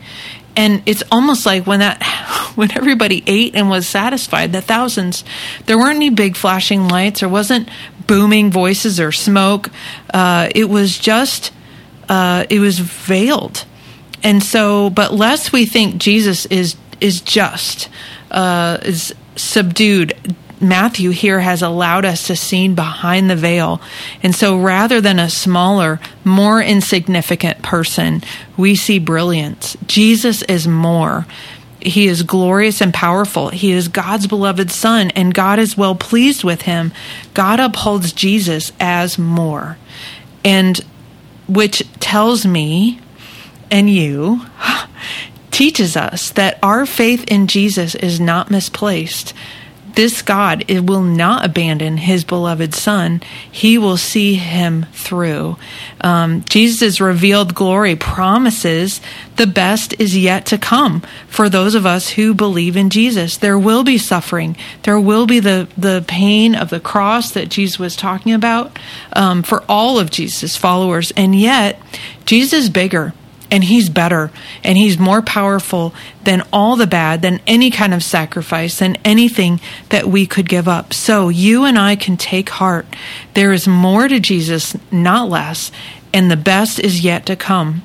and 0.55 0.83
it's 0.85 1.03
almost 1.11 1.45
like 1.45 1.65
when 1.65 1.79
that 1.79 2.03
when 2.55 2.71
everybody 2.71 3.23
ate 3.27 3.55
and 3.55 3.69
was 3.69 3.87
satisfied 3.87 4.51
the 4.51 4.61
thousands 4.61 5.23
there 5.65 5.77
weren't 5.77 5.95
any 5.95 6.09
big 6.09 6.35
flashing 6.35 6.87
lights. 6.87 7.21
There 7.21 7.29
wasn't 7.29 7.69
booming 8.07 8.51
voices 8.51 8.99
or 8.99 9.11
smoke. 9.11 9.69
Uh, 10.13 10.49
it 10.53 10.65
was 10.65 10.97
just 10.97 11.51
uh, 12.09 12.45
it 12.49 12.59
was 12.59 12.79
veiled. 12.79 13.65
And 14.23 14.43
so 14.43 14.89
but 14.89 15.13
lest 15.13 15.51
we 15.51 15.65
think 15.65 15.97
jesus 15.97 16.45
is 16.47 16.75
is 16.99 17.21
just 17.21 17.89
uh, 18.29 18.77
is 18.83 19.13
subdued 19.35 20.35
Matthew 20.61 21.09
here 21.09 21.39
has 21.39 21.61
allowed 21.61 22.05
us 22.05 22.27
to 22.27 22.35
see 22.35 22.67
behind 22.67 23.29
the 23.29 23.35
veil. 23.35 23.81
And 24.21 24.35
so 24.35 24.57
rather 24.57 25.01
than 25.01 25.19
a 25.19 25.29
smaller, 25.29 25.99
more 26.23 26.61
insignificant 26.61 27.61
person, 27.61 28.21
we 28.57 28.75
see 28.75 28.99
brilliance. 28.99 29.75
Jesus 29.87 30.43
is 30.43 30.67
more. 30.67 31.25
He 31.81 32.07
is 32.07 32.21
glorious 32.21 32.79
and 32.79 32.93
powerful. 32.93 33.49
He 33.49 33.71
is 33.71 33.87
God's 33.87 34.27
beloved 34.27 34.71
Son, 34.71 35.09
and 35.11 35.33
God 35.33 35.57
is 35.57 35.75
well 35.75 35.95
pleased 35.95 36.43
with 36.43 36.61
him. 36.61 36.91
God 37.33 37.59
upholds 37.59 38.13
Jesus 38.13 38.71
as 38.79 39.17
more. 39.17 39.77
And 40.45 40.79
which 41.47 41.83
tells 41.99 42.45
me 42.45 42.99
and 43.71 43.89
you, 43.89 44.45
teaches 45.51 45.97
us 45.97 46.31
that 46.31 46.59
our 46.61 46.85
faith 46.85 47.23
in 47.27 47.47
Jesus 47.47 47.95
is 47.95 48.19
not 48.19 48.51
misplaced 48.51 49.33
this 49.95 50.21
God 50.21 50.69
will 50.69 51.01
not 51.01 51.45
abandon 51.45 51.97
his 51.97 52.23
beloved 52.23 52.73
Son. 52.73 53.21
He 53.51 53.77
will 53.77 53.97
see 53.97 54.35
him 54.35 54.85
through. 54.93 55.57
Um, 56.01 56.43
Jesus' 56.45 57.01
revealed 57.01 57.55
glory 57.55 57.95
promises 57.95 59.01
the 59.35 59.47
best 59.47 59.99
is 59.99 60.17
yet 60.17 60.45
to 60.47 60.57
come 60.57 61.01
for 61.27 61.49
those 61.49 61.75
of 61.75 61.85
us 61.85 62.09
who 62.09 62.33
believe 62.33 62.77
in 62.77 62.89
Jesus. 62.89 63.37
There 63.37 63.57
will 63.57 63.83
be 63.83 63.97
suffering. 63.97 64.55
There 64.83 64.99
will 64.99 65.25
be 65.25 65.39
the, 65.39 65.67
the 65.77 66.03
pain 66.07 66.55
of 66.55 66.69
the 66.69 66.79
cross 66.79 67.31
that 67.31 67.49
Jesus 67.49 67.79
was 67.79 67.95
talking 67.95 68.33
about 68.33 68.77
um, 69.13 69.43
for 69.43 69.63
all 69.69 69.99
of 69.99 70.11
Jesus' 70.11 70.57
followers. 70.57 71.11
And 71.17 71.33
yet, 71.39 71.79
Jesus 72.25 72.65
is 72.65 72.69
bigger 72.69 73.13
and 73.51 73.65
he's 73.65 73.89
better 73.89 74.31
and 74.63 74.77
he's 74.77 74.97
more 74.97 75.21
powerful 75.21 75.93
than 76.23 76.41
all 76.51 76.75
the 76.77 76.87
bad, 76.87 77.21
than 77.21 77.41
any 77.45 77.69
kind 77.69 77.93
of 77.93 78.03
sacrifice, 78.03 78.79
than 78.79 78.95
anything 79.03 79.59
that 79.89 80.07
we 80.07 80.25
could 80.25 80.49
give 80.49 80.67
up. 80.67 80.93
So 80.93 81.29
you 81.29 81.65
and 81.65 81.77
I 81.77 81.95
can 81.95 82.17
take 82.17 82.49
heart. 82.49 82.85
There 83.33 83.51
is 83.51 83.67
more 83.67 84.07
to 84.07 84.19
Jesus, 84.19 84.75
not 84.91 85.29
less, 85.29 85.71
and 86.13 86.31
the 86.31 86.37
best 86.37 86.79
is 86.79 87.03
yet 87.03 87.25
to 87.27 87.35
come. 87.35 87.83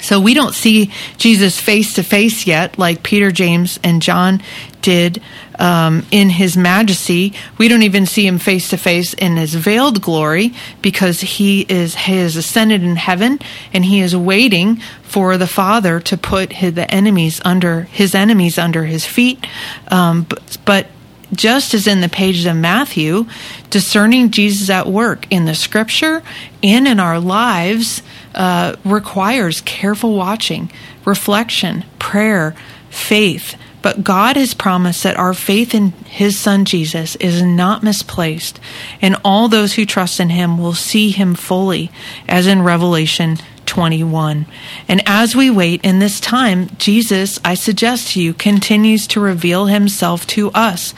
So 0.00 0.20
we 0.20 0.34
don't 0.34 0.54
see 0.54 0.90
Jesus 1.18 1.60
face 1.60 1.94
to 1.94 2.02
face 2.02 2.46
yet, 2.46 2.78
like 2.78 3.02
Peter, 3.02 3.30
James, 3.30 3.78
and 3.82 4.00
John 4.00 4.42
did 4.82 5.22
um, 5.58 6.06
in 6.10 6.30
his 6.30 6.56
majesty. 6.56 7.34
We 7.58 7.68
don't 7.68 7.82
even 7.82 8.06
see 8.06 8.26
him 8.26 8.38
face 8.38 8.70
to 8.70 8.78
face 8.78 9.12
in 9.14 9.36
his 9.36 9.54
veiled 9.54 10.00
glory 10.00 10.54
because 10.80 11.20
he 11.20 11.60
is 11.68 11.94
has 11.94 12.36
ascended 12.36 12.82
in 12.82 12.96
heaven 12.96 13.38
and 13.72 13.84
he 13.84 14.00
is 14.00 14.16
waiting 14.16 14.76
for 15.02 15.36
the 15.36 15.46
Father 15.46 16.00
to 16.00 16.16
put 16.16 16.52
his, 16.52 16.74
the 16.74 16.90
enemies 16.90 17.40
under 17.44 17.82
his 17.82 18.14
enemies 18.14 18.58
under 18.58 18.84
his 18.84 19.04
feet. 19.04 19.44
Um, 19.88 20.22
but, 20.22 20.58
but 20.64 20.86
just 21.32 21.74
as 21.74 21.86
in 21.86 22.00
the 22.00 22.08
pages 22.08 22.46
of 22.46 22.56
Matthew, 22.56 23.26
discerning 23.70 24.30
Jesus 24.30 24.68
at 24.70 24.86
work 24.86 25.26
in 25.30 25.44
the 25.44 25.54
scripture 25.54 26.22
and 26.62 26.88
in 26.88 26.98
our 26.98 27.20
lives 27.20 28.02
uh, 28.34 28.76
requires 28.84 29.60
careful 29.62 30.14
watching, 30.14 30.70
reflection, 31.04 31.84
prayer, 31.98 32.54
faith. 32.90 33.56
But 33.82 34.04
God 34.04 34.36
has 34.36 34.52
promised 34.52 35.02
that 35.04 35.16
our 35.16 35.32
faith 35.32 35.74
in 35.74 35.92
His 36.04 36.38
Son 36.38 36.64
Jesus 36.64 37.16
is 37.16 37.42
not 37.42 37.82
misplaced, 37.82 38.60
and 39.00 39.16
all 39.24 39.48
those 39.48 39.74
who 39.74 39.86
trust 39.86 40.20
in 40.20 40.30
Him 40.30 40.58
will 40.58 40.74
see 40.74 41.10
Him 41.10 41.34
fully, 41.34 41.90
as 42.28 42.46
in 42.46 42.62
Revelation 42.62 43.38
21. 43.70 44.46
And 44.88 45.02
as 45.06 45.36
we 45.36 45.48
wait 45.48 45.80
in 45.84 46.00
this 46.00 46.18
time, 46.20 46.70
Jesus, 46.76 47.38
I 47.44 47.54
suggest 47.54 48.08
to 48.12 48.20
you, 48.20 48.34
continues 48.34 49.06
to 49.08 49.20
reveal 49.20 49.66
himself 49.66 50.26
to 50.28 50.50
us 50.50 50.92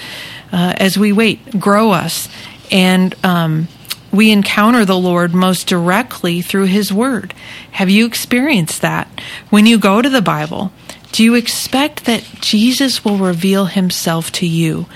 uh, 0.53 0.73
as 0.79 0.97
we 0.99 1.13
wait, 1.13 1.61
grow 1.61 1.91
us, 1.91 2.31
and 2.71 3.15
um, 3.25 3.69
we 4.13 4.31
encounter 4.31 4.85
the 4.85 4.99
Lord 4.99 5.35
most 5.35 5.67
directly 5.67 6.43
through 6.43 6.67
his 6.67 6.93
word. 6.93 7.35
Have 7.73 7.91
you 7.91 8.07
experienced 8.07 8.83
that? 8.83 9.09
When 9.49 9.67
you 9.67 9.79
go 9.79 10.03
to 10.03 10.09
the 10.11 10.23
Bible, 10.23 10.71
do 11.13 11.25
you 11.25 11.35
expect 11.35 12.05
that 12.05 12.25
Jesus 12.41 13.05
will 13.05 13.19
reveal 13.19 13.67
himself 13.67 14.31
to 14.33 14.47
you? 14.47 14.87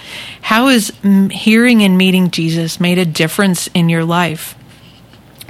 How 0.42 0.68
has 0.68 0.92
hearing 1.30 1.82
and 1.82 1.98
meeting 1.98 2.30
Jesus 2.30 2.78
made 2.78 2.98
a 2.98 3.04
difference 3.04 3.68
in 3.74 3.88
your 3.88 4.04
life? 4.04 4.54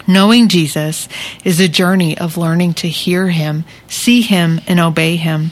Knowing 0.07 0.49
Jesus 0.49 1.09
is 1.45 1.59
a 1.59 1.69
journey 1.69 2.17
of 2.17 2.37
learning 2.37 2.75
to 2.75 2.89
hear 2.89 3.29
him, 3.29 3.65
see 3.89 4.23
him, 4.23 4.61
and 4.69 4.79
obey 4.79 5.17
him. 5.17 5.51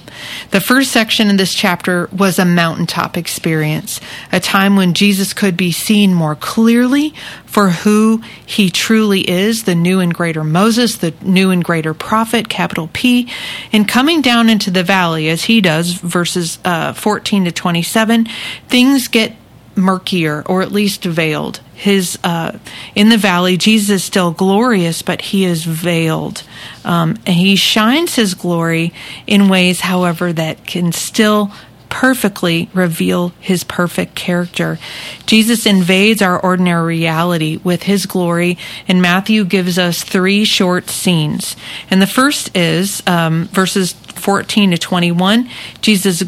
The 0.51 0.61
first 0.61 0.93
section 0.93 1.29
in 1.29 1.37
this 1.37 1.53
chapter 1.53 2.09
was 2.13 2.39
a 2.39 2.45
mountaintop 2.45 3.17
experience, 3.17 4.01
a 4.31 4.39
time 4.39 4.77
when 4.77 4.95
Jesus 4.95 5.33
could 5.33 5.57
be 5.57 5.73
seen 5.73 6.15
more 6.15 6.37
clearly 6.37 7.15
for 7.47 7.71
who 7.71 8.23
he 8.47 8.71
truly 8.71 9.29
is, 9.29 9.65
the 9.65 9.75
new 9.75 10.01
and 10.01 10.15
greater 10.15 10.45
Moses, 10.45 10.97
the 10.97 11.15
new 11.23 11.51
and 11.51 11.65
greater 11.65 11.95
prophet, 11.95 12.49
capital 12.49 12.89
P, 12.93 13.29
and 13.73 13.89
coming 13.89 14.23
down 14.23 14.49
into 14.49 14.71
the 14.71 14.83
valley 14.83 15.29
as 15.29 15.45
he 15.45 15.61
does, 15.61 15.95
verses 15.95 16.59
uh, 16.65 16.93
14 16.93 17.47
to 17.47 17.53
27, 17.53 18.27
things 18.69 19.09
get 19.09 19.35
murkier 19.77 20.43
or 20.47 20.63
at 20.63 20.71
least 20.71 21.05
veiled. 21.05 21.61
His 21.75 22.19
uh, 22.25 22.59
in 22.95 23.09
the 23.09 23.17
valley, 23.19 23.57
Jesus 23.57 23.91
is 23.91 24.05
still 24.05 24.31
glorious, 24.31 25.03
but 25.03 25.21
he 25.21 25.45
is 25.45 25.65
veiled. 25.65 26.43
Um, 26.85 27.17
and 27.27 27.37
he 27.37 27.57
shines 27.57 28.15
his 28.15 28.35
glory 28.35 28.93
in 29.27 29.49
ways, 29.49 29.81
however, 29.81 30.33
that 30.33 30.67
can 30.67 30.93
still 30.93 31.51
perfectly 31.95 32.69
reveal 32.75 33.29
his 33.39 33.63
perfect 33.63 34.17
character. 34.17 34.81
Jesus 35.27 35.65
invades 35.65 36.21
our 36.23 36.41
ordinary 36.41 36.99
reality 36.99 37.61
with 37.63 37.85
his 37.85 38.07
glory, 38.07 38.59
and 38.89 39.01
Matthew 39.01 39.45
gives 39.45 39.79
us 39.79 40.03
three 40.03 40.45
short 40.45 40.91
scenes. 40.91 41.55
And 41.91 42.03
the 42.03 42.09
first 42.09 42.57
is 42.57 43.01
um, 43.07 43.45
verses 43.47 43.93
14 43.93 44.73
to 44.73 44.79
21. 44.79 45.49
Jesus' 45.83 46.25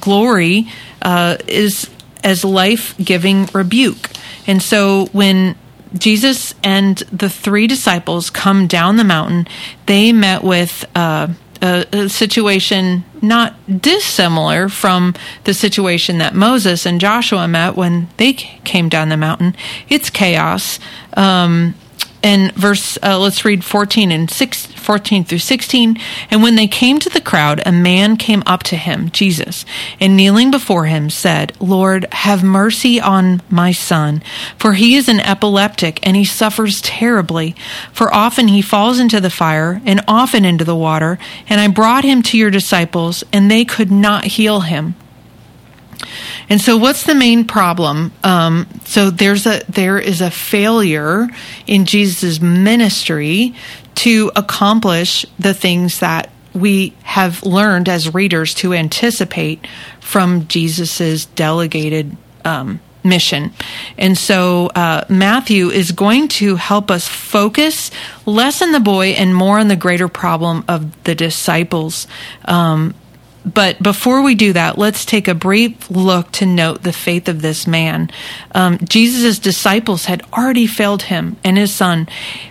glory 0.00 0.68
uh, 1.00 1.38
is 1.46 1.88
as 2.22 2.44
life 2.44 2.94
giving 2.98 3.46
rebuke. 3.54 4.10
And 4.46 4.62
so 4.62 5.06
when 5.06 5.56
Jesus 5.96 6.54
and 6.62 6.98
the 7.12 7.30
three 7.30 7.66
disciples 7.66 8.30
come 8.30 8.66
down 8.66 8.96
the 8.96 9.04
mountain, 9.04 9.46
they 9.86 10.12
met 10.12 10.42
with 10.42 10.84
uh, 10.94 11.28
a, 11.62 11.86
a, 11.92 12.08
situation 12.08 13.04
not 13.22 13.54
dissimilar 13.80 14.68
from 14.68 15.14
the 15.44 15.54
situation 15.54 16.18
that 16.18 16.34
Moses 16.34 16.86
and 16.86 17.00
Joshua 17.00 17.48
met 17.48 17.76
when 17.76 18.08
they 18.18 18.34
came 18.34 18.88
down 18.88 19.08
the 19.08 19.16
mountain. 19.16 19.56
It's 19.88 20.10
chaos. 20.10 20.78
Um, 21.16 21.74
and 22.26 22.52
verse 22.54 22.98
uh, 23.04 23.16
let's 23.16 23.44
read 23.44 23.64
14 23.64 24.10
and 24.10 24.28
6 24.28 24.66
14 24.66 25.24
through 25.24 25.38
16 25.38 25.96
and 26.30 26.42
when 26.42 26.56
they 26.56 26.66
came 26.66 26.98
to 26.98 27.08
the 27.08 27.20
crowd 27.20 27.62
a 27.64 27.70
man 27.70 28.16
came 28.16 28.42
up 28.46 28.64
to 28.64 28.76
him 28.76 29.10
jesus 29.10 29.64
and 30.00 30.16
kneeling 30.16 30.50
before 30.50 30.86
him 30.86 31.08
said 31.08 31.56
lord 31.60 32.04
have 32.12 32.42
mercy 32.42 33.00
on 33.00 33.40
my 33.48 33.70
son 33.70 34.20
for 34.58 34.72
he 34.72 34.96
is 34.96 35.08
an 35.08 35.20
epileptic 35.20 36.04
and 36.06 36.16
he 36.16 36.24
suffers 36.24 36.80
terribly. 36.80 37.54
For 37.92 38.12
often 38.12 38.48
he 38.48 38.62
falls 38.62 38.98
into 38.98 39.20
the 39.20 39.30
fire 39.30 39.80
and 39.84 40.00
often 40.08 40.44
into 40.44 40.64
the 40.64 40.74
water 40.74 41.18
and 41.48 41.60
i 41.60 41.68
brought 41.68 42.04
him 42.04 42.22
to 42.22 42.38
your 42.38 42.50
disciples 42.50 43.22
and 43.32 43.48
they 43.50 43.64
could 43.64 43.92
not 43.92 44.24
heal 44.24 44.60
him 44.60 44.96
and 46.48 46.60
so, 46.60 46.76
what's 46.76 47.04
the 47.04 47.14
main 47.14 47.46
problem? 47.46 48.12
Um, 48.22 48.66
so 48.84 49.10
there's 49.10 49.46
a 49.46 49.62
there 49.68 49.98
is 49.98 50.20
a 50.20 50.30
failure 50.30 51.28
in 51.66 51.84
Jesus' 51.84 52.40
ministry 52.40 53.54
to 53.96 54.30
accomplish 54.36 55.26
the 55.38 55.54
things 55.54 56.00
that 56.00 56.30
we 56.54 56.94
have 57.02 57.42
learned 57.44 57.88
as 57.88 58.14
readers 58.14 58.54
to 58.54 58.72
anticipate 58.72 59.66
from 60.00 60.46
Jesus's 60.48 61.26
delegated 61.26 62.16
um, 62.44 62.80
mission. 63.06 63.52
And 63.96 64.16
so 64.18 64.68
uh, 64.68 65.04
Matthew 65.08 65.70
is 65.70 65.92
going 65.92 66.28
to 66.28 66.56
help 66.56 66.90
us 66.90 67.08
focus 67.08 67.90
less 68.26 68.62
on 68.62 68.72
the 68.72 68.80
boy 68.80 69.08
and 69.08 69.34
more 69.34 69.58
on 69.58 69.68
the 69.68 69.76
greater 69.76 70.08
problem 70.08 70.64
of 70.68 71.04
the 71.04 71.14
disciples. 71.14 72.06
Um, 72.44 72.94
but 73.46 73.80
before 73.80 74.22
we 74.22 74.34
do 74.34 74.52
that, 74.54 74.76
let's 74.76 75.04
take 75.04 75.28
a 75.28 75.34
brief 75.34 75.88
look 75.88 76.32
to 76.32 76.46
note 76.46 76.82
the 76.82 76.92
faith 76.92 77.28
of 77.28 77.42
this 77.42 77.64
man. 77.64 78.10
Um, 78.50 78.78
Jesus' 78.82 79.38
disciples 79.38 80.06
had 80.06 80.22
already 80.32 80.66
failed 80.66 81.02
him 81.02 81.36
and 81.44 81.56
his 81.56 81.72
son, 81.72 82.08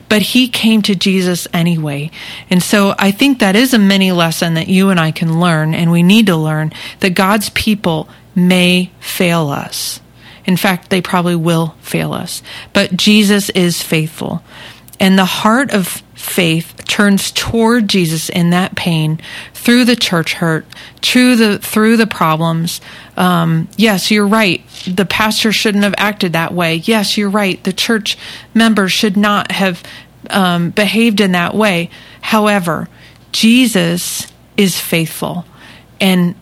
but 0.08 0.22
he 0.22 0.48
came 0.48 0.82
to 0.84 0.96
Jesus 0.96 1.50
anyway. 1.52 2.12
And 2.50 2.64
so 2.64 2.96
I 2.98 3.12
think 3.12 3.40
that 3.40 3.58
is 3.58 3.74
a 3.74 3.80
mini 3.80 4.14
lesson 4.14 4.54
that 4.54 4.70
you 4.70 4.90
and 4.90 4.98
I 4.98 5.12
can 5.12 5.42
learn, 5.42 5.74
and 5.74 5.92
we 5.92 6.02
need 6.02 6.28
to 6.28 6.38
learn 6.38 6.72
that 7.02 7.10
God's 7.10 7.50
people 7.50 8.08
may 8.34 8.90
fail 9.02 9.50
us. 9.50 10.00
In 10.46 10.56
fact, 10.56 10.92
they 10.92 11.02
probably 11.02 11.36
will 11.36 11.76
fail 11.82 12.14
us, 12.14 12.42
but 12.72 12.96
Jesus 12.96 13.50
is 13.50 13.82
faithful. 13.82 14.44
And 15.00 15.18
the 15.20 15.26
heart 15.26 15.72
of 15.72 15.88
faith 16.14 16.74
turns 16.86 17.32
toward 17.32 17.90
Jesus 17.90 18.30
in 18.30 18.52
that 18.52 18.76
pain 18.76 19.20
through 19.54 19.86
the 19.86 19.96
church 19.96 20.34
hurt, 20.34 20.66
through 21.02 21.36
the 21.36 21.60
through 21.60 21.98
the 21.98 22.08
problems. 22.08 22.82
Um, 23.18 23.68
yes, 23.78 24.12
you're 24.12 24.28
right. 24.28 24.66
The 24.88 25.06
pastor 25.06 25.52
shouldn't 25.52 25.84
have 25.84 25.96
acted 25.98 26.34
that 26.34 26.54
way. 26.54 26.76
Yes, 26.76 27.18
you're 27.18 27.30
right. 27.30 27.62
The 27.64 27.74
church 27.74 28.18
members 28.54 28.92
should 28.92 29.18
not 29.18 29.52
have 29.52 29.84
um, 30.30 30.70
behaved 30.70 31.20
in 31.20 31.34
that 31.34 31.54
way. 31.54 31.90
However, 32.22 32.88
Jesus 33.32 34.32
is 34.56 34.80
faithful, 34.80 35.46
and 36.00 36.36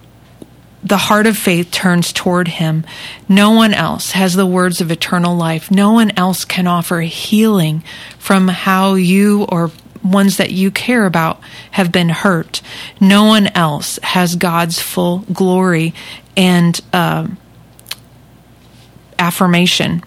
the 0.83 0.97
heart 0.97 1.27
of 1.27 1.37
faith 1.37 1.71
turns 1.71 2.11
toward 2.11 2.47
him. 2.47 2.85
No 3.29 3.51
one 3.51 3.73
else 3.73 4.11
has 4.11 4.33
the 4.33 4.45
words 4.45 4.81
of 4.81 4.91
eternal 4.91 5.35
life. 5.35 5.71
No 5.71 5.93
one 5.93 6.11
else 6.17 6.45
can 6.45 6.67
offer 6.67 7.01
healing 7.01 7.83
from 8.19 8.47
how 8.47 8.95
you 8.95 9.43
or 9.43 9.71
ones 10.03 10.37
that 10.37 10.51
you 10.51 10.69
care 10.69 11.05
about 11.05 11.39
have 11.71 11.91
been 11.91 12.09
hurt. 12.09 12.61
No 12.99 13.25
one 13.25 13.47
else 13.47 13.97
has 14.03 14.35
God's 14.35 14.81
full 14.81 15.19
glory 15.31 15.93
and 16.35 16.79
uh, 16.91 17.27
affirmation. 19.17 20.03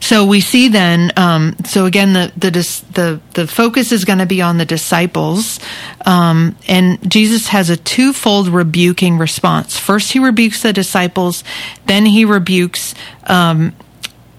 So 0.00 0.24
we 0.24 0.40
see 0.40 0.68
then. 0.68 1.12
Um, 1.16 1.56
so 1.64 1.86
again, 1.86 2.12
the 2.12 2.32
the 2.36 2.50
the 2.92 3.20
the 3.32 3.46
focus 3.46 3.92
is 3.92 4.04
going 4.04 4.18
to 4.18 4.26
be 4.26 4.42
on 4.42 4.58
the 4.58 4.64
disciples, 4.64 5.58
um, 6.04 6.56
and 6.68 7.10
Jesus 7.10 7.48
has 7.48 7.70
a 7.70 7.76
twofold 7.76 8.48
rebuking 8.48 9.18
response. 9.18 9.78
First, 9.78 10.12
he 10.12 10.18
rebukes 10.18 10.62
the 10.62 10.72
disciples, 10.72 11.44
then 11.86 12.06
he 12.06 12.24
rebukes 12.24 12.94
um, 13.24 13.74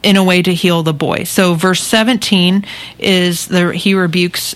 in 0.04 0.16
a 0.16 0.24
way 0.24 0.42
to 0.42 0.54
heal 0.54 0.84
the 0.84 0.94
boy. 0.94 1.24
So 1.24 1.54
verse 1.54 1.84
17 1.84 2.66
is 3.00 3.48
the 3.48 3.74
he 3.74 3.94
rebukes 3.94 4.56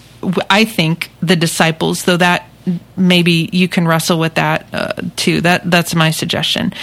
I 0.50 0.66
think 0.66 1.12
the 1.22 1.36
disciples 1.36 2.04
though 2.04 2.18
that 2.18 2.48
maybe 2.96 3.50
you 3.52 3.68
can 3.68 3.88
wrestle 3.88 4.20
with 4.20 4.36
that 4.36 4.68
uh, 4.74 4.94
too. 5.16 5.42
That 5.42 5.70
that's 5.70 5.96
my 5.96 6.12
suggestion. 6.12 6.74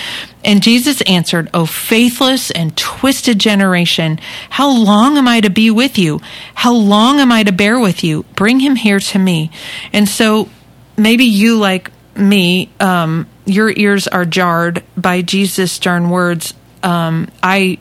And 0.45 0.63
Jesus 0.63 1.01
answered, 1.03 1.51
"O 1.55 1.67
faithless 1.67 2.51
and 2.51 2.77
twisted 2.77 3.39
generation, 3.39 4.19
how 4.51 4.71
long 4.71 5.17
am 5.17 5.29
I 5.29 5.41
to 5.41 5.51
be 5.51 5.71
with 5.71 5.99
you? 5.99 6.21
How 6.55 6.75
long 6.75 7.21
am 7.21 7.33
I 7.33 7.43
to 7.43 7.53
bear 7.53 7.79
with 7.79 8.03
you? 8.05 8.25
Bring 8.35 8.61
him 8.61 8.77
here 8.77 9.01
to 9.01 9.19
me." 9.19 9.51
And 9.93 10.09
so 10.09 10.49
maybe 10.97 11.25
you 11.25 11.57
like 11.59 11.91
me, 12.17 12.69
um, 12.81 13.27
your 13.47 13.71
ears 13.71 14.09
are 14.09 14.25
jarred 14.25 14.83
by 14.97 15.23
Jesus' 15.23 15.73
stern 15.73 16.11
words. 16.11 16.55
Um, 16.83 17.29
I 17.43 17.79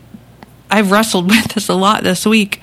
I've 0.69 0.91
wrestled 0.91 1.27
with 1.29 1.53
this 1.53 1.69
a 1.69 1.73
lot 1.73 2.03
this 2.03 2.25
week, 2.25 2.61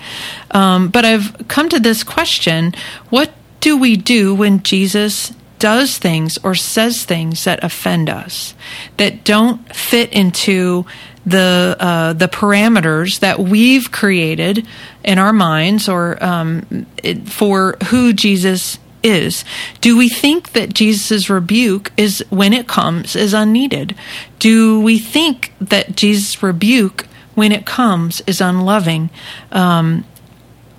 um, 0.51 0.89
but 0.89 1.05
I've 1.05 1.47
come 1.47 1.69
to 1.69 1.79
this 1.79 2.03
question: 2.03 2.73
What 3.09 3.31
do 3.65 3.75
we 3.75 3.95
do 3.95 4.35
when 4.35 4.61
Jesus 4.61 5.33
does 5.57 5.97
things 5.97 6.37
or 6.43 6.53
says 6.53 7.03
things 7.03 7.45
that 7.45 7.63
offend 7.63 8.11
us, 8.11 8.53
that 8.97 9.23
don't 9.23 9.75
fit 9.75 10.13
into 10.13 10.85
the 11.25 11.75
uh, 11.79 12.13
the 12.13 12.27
parameters 12.27 13.21
that 13.21 13.39
we've 13.39 13.91
created 13.91 14.67
in 15.03 15.17
our 15.17 15.33
minds 15.33 15.89
or 15.89 16.23
um, 16.23 16.85
it, 17.03 17.27
for 17.27 17.75
who 17.87 18.13
Jesus 18.13 18.77
is. 19.01 19.43
Do 19.81 19.97
we 19.97 20.09
think 20.09 20.51
that 20.51 20.71
Jesus' 20.71 21.27
rebuke 21.27 21.91
is 21.97 22.23
when 22.29 22.53
it 22.53 22.67
comes 22.67 23.15
is 23.15 23.33
unneeded? 23.33 23.95
Do 24.37 24.79
we 24.79 24.99
think 24.99 25.53
that 25.59 25.95
Jesus' 25.95 26.43
rebuke 26.43 27.07
when 27.35 27.51
it 27.51 27.65
comes 27.65 28.21
is 28.21 28.41
unloving. 28.41 29.09
Um, 29.51 30.05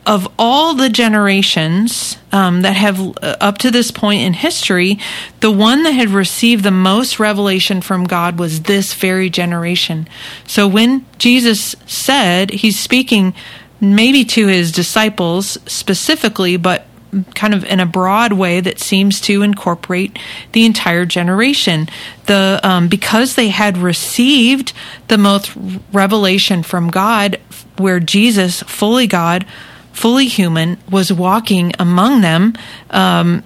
of 0.07 0.29
all 0.39 0.75
the 0.75 0.89
generations 0.89 2.17
um, 2.31 2.63
that 2.63 2.77
have 2.77 3.01
uh, 3.01 3.37
up 3.41 3.59
to 3.59 3.71
this 3.71 3.91
point 3.91 4.23
in 4.23 4.33
history, 4.33 4.99
the 5.41 5.51
one 5.51 5.83
that 5.83 5.93
had 5.93 6.11
received 6.11 6.63
the 6.63 6.71
most 6.71 7.19
revelation 7.19 7.81
from 7.81 8.05
God 8.05 8.39
was 8.39 8.63
this 8.63 8.95
very 8.95 9.29
generation. 9.29 10.09
So 10.47 10.69
when 10.69 11.05
Jesus 11.19 11.75
said, 11.87 12.51
he's 12.51 12.79
speaking 12.79 13.35
maybe 13.81 14.25
to 14.25 14.47
his 14.47 14.71
disciples 14.71 15.59
specifically, 15.67 16.57
but 16.57 16.87
kind 17.35 17.55
of 17.55 17.65
in 17.65 17.81
a 17.81 17.87
broad 17.87 18.33
way 18.33 18.61
that 18.61 18.79
seems 18.79 19.21
to 19.23 19.43
incorporate 19.43 20.19
the 20.53 20.65
entire 20.65 21.07
generation. 21.07 21.89
The 22.27 22.61
um, 22.63 22.89
because 22.89 23.35
they 23.35 23.49
had 23.49 23.79
received 23.79 24.73
the 25.09 25.19
most 25.19 25.53
revelation 25.93 26.63
from 26.63 26.91
God, 26.91 27.41
where 27.79 28.01
Jesus, 28.01 28.63
fully 28.63 29.07
God, 29.07 29.47
fully 29.97 30.27
human, 30.27 30.79
was 30.91 31.13
walking 31.13 31.73
among 31.79 32.21
them. 32.21 32.55
Um, 32.91 33.43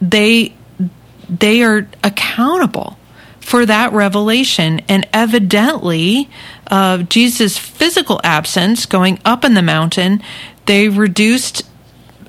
they 0.00 0.54
they 1.28 1.62
are 1.62 1.86
accountable 2.02 2.98
for 3.40 3.66
that 3.66 3.92
revelation, 3.92 4.80
and 4.88 5.06
evidently, 5.12 6.28
uh, 6.68 6.98
Jesus' 6.98 7.58
physical 7.58 8.20
absence, 8.24 8.86
going 8.86 9.20
up 9.24 9.44
in 9.44 9.54
the 9.54 9.62
mountain, 9.62 10.22
they 10.66 10.88
reduced 10.88 11.62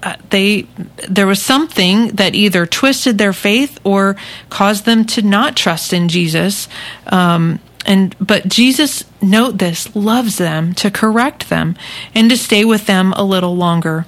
uh, 0.02 0.18
they 0.32 0.68
there 1.08 1.26
was 1.26 1.42
something 1.42 2.10
that 2.10 2.36
either 2.36 2.66
twisted 2.66 3.18
their 3.18 3.32
faith 3.32 3.80
or 3.86 4.18
caused 4.50 4.84
them 4.86 5.06
to 5.06 5.22
not 5.22 5.56
trust 5.56 5.94
in 5.94 6.10
Jesus. 6.10 6.68
Um, 7.08 7.60
and 7.86 8.16
but 8.20 8.48
Jesus, 8.48 9.04
note 9.22 9.58
this, 9.58 9.96
loves 9.96 10.38
them 10.38 10.74
to 10.76 10.92
correct 10.92 11.50
them 11.50 11.76
and 12.14 12.30
to 12.30 12.38
stay 12.38 12.66
with 12.66 12.86
them 12.86 13.14
a 13.14 13.24
little 13.24 13.56
longer. 13.56 14.06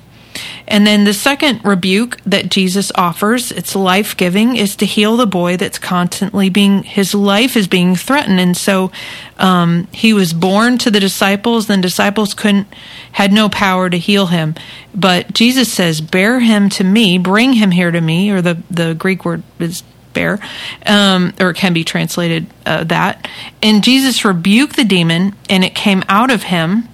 And 0.68 0.86
then 0.86 1.04
the 1.04 1.14
second 1.14 1.64
rebuke 1.64 2.18
that 2.26 2.50
Jesus 2.50 2.92
offers, 2.96 3.52
it's 3.52 3.76
life 3.76 4.18
giving, 4.18 4.56
is 4.56 4.76
to 4.78 4.86
heal 4.86 5.18
the 5.18 5.28
boy 5.28 5.58
that's 5.58 5.80
constantly 5.80 6.50
being, 6.50 6.84
his 6.84 7.14
life 7.14 7.56
is 7.56 7.68
being 7.68 7.96
threatened. 7.96 8.40
And 8.40 8.58
so 8.58 8.92
um, 9.38 9.88
he 9.92 10.14
was 10.14 10.34
borne 10.34 10.78
to 10.80 10.92
the 10.92 11.00
disciples, 11.00 11.68
then 11.68 11.82
disciples 11.82 12.34
couldn't, 12.34 12.68
had 13.12 13.32
no 13.32 13.50
power 13.50 13.90
to 13.90 13.98
heal 13.98 14.28
him. 14.28 14.56
But 14.94 15.34
Jesus 15.34 15.72
says, 15.72 16.02
Bear 16.02 16.40
him 16.40 16.70
to 16.72 16.84
me, 16.84 17.18
bring 17.18 17.54
him 17.54 17.72
here 17.72 17.92
to 17.92 18.02
me, 18.02 18.32
or 18.32 18.42
the, 18.42 18.62
the 18.70 18.96
Greek 18.96 19.24
word 19.24 19.44
is 19.60 19.84
bear, 20.16 20.40
um, 20.88 21.34
or 21.40 21.54
can 21.54 21.74
be 21.74 21.84
translated 21.84 22.48
uh, 22.66 22.84
that. 22.86 23.28
And 23.62 23.84
Jesus 23.84 24.26
rebuked 24.26 24.76
the 24.76 24.84
demon, 24.84 25.36
and 25.48 25.64
it 25.64 25.76
came 25.76 26.04
out 26.10 26.32
of 26.32 26.44
him 26.44 26.90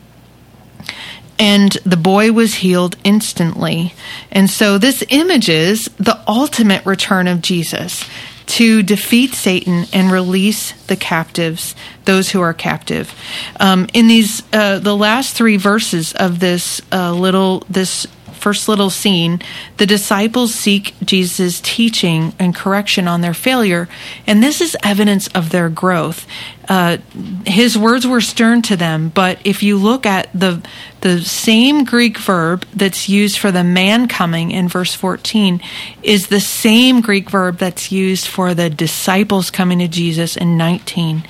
and 1.42 1.72
the 1.84 1.98
boy 1.98 2.32
was 2.32 2.56
healed 2.56 2.96
instantly. 3.04 3.96
And 4.32 4.48
so 4.48 4.78
this 4.78 5.04
images 5.10 5.86
the 5.98 6.20
ultimate 6.28 6.86
return 6.86 7.28
of 7.28 7.42
Jesus 7.42 8.08
to 8.46 8.84
defeat 8.84 9.34
Satan 9.34 9.86
and 9.92 10.12
release 10.12 10.74
the 10.84 10.96
captives, 10.96 11.76
those 12.06 12.30
who 12.30 12.42
are 12.42 12.54
captive. 12.54 13.16
Um, 13.60 13.88
in 13.94 14.08
these, 14.08 14.44
uh, 14.54 14.78
the 14.78 14.96
last 14.96 15.36
three 15.36 15.58
verses 15.58 16.14
of 16.14 16.40
this 16.40 16.80
uh, 16.92 17.12
little, 17.12 17.64
this 17.70 18.06
first 18.42 18.68
little 18.68 18.90
scene, 18.90 19.42
the 19.78 19.86
disciples 19.86 20.54
seek 20.54 20.94
Jesus' 21.04 21.62
teaching 21.62 22.34
and 22.40 22.56
correction 22.56 23.08
on 23.08 23.22
their 23.22 23.34
failure, 23.34 23.88
and 24.26 24.42
this 24.44 24.62
is 24.62 24.76
evidence 24.84 25.28
of 25.30 25.52
their 25.52 25.70
growth. 25.70 26.26
Uh, 26.68 26.98
his 27.46 27.78
words 27.78 28.08
were 28.08 28.22
stern 28.22 28.62
to 28.64 28.76
them, 28.76 29.10
but 29.10 29.40
if 29.44 29.62
you 29.62 29.78
look 29.78 30.06
at 30.06 30.30
the 30.34 30.62
the 31.02 31.22
same 31.22 31.84
Greek 31.84 32.18
verb 32.18 32.66
that's 32.76 33.10
used 33.10 33.40
for 33.40 33.52
the 33.52 33.64
man 33.64 34.08
coming 34.08 34.52
in 34.52 34.68
verse 34.68 34.94
14 34.94 35.60
is 36.04 36.28
the 36.28 36.40
same 36.40 37.02
Greek 37.02 37.30
verb 37.30 37.58
that's 37.58 37.92
used 37.92 38.28
for 38.28 38.54
the 38.54 38.70
disciples 38.70 39.50
coming 39.50 39.80
to 39.80 39.88
Jesus 39.88 40.38
in 40.38 40.58
19. 40.58 41.24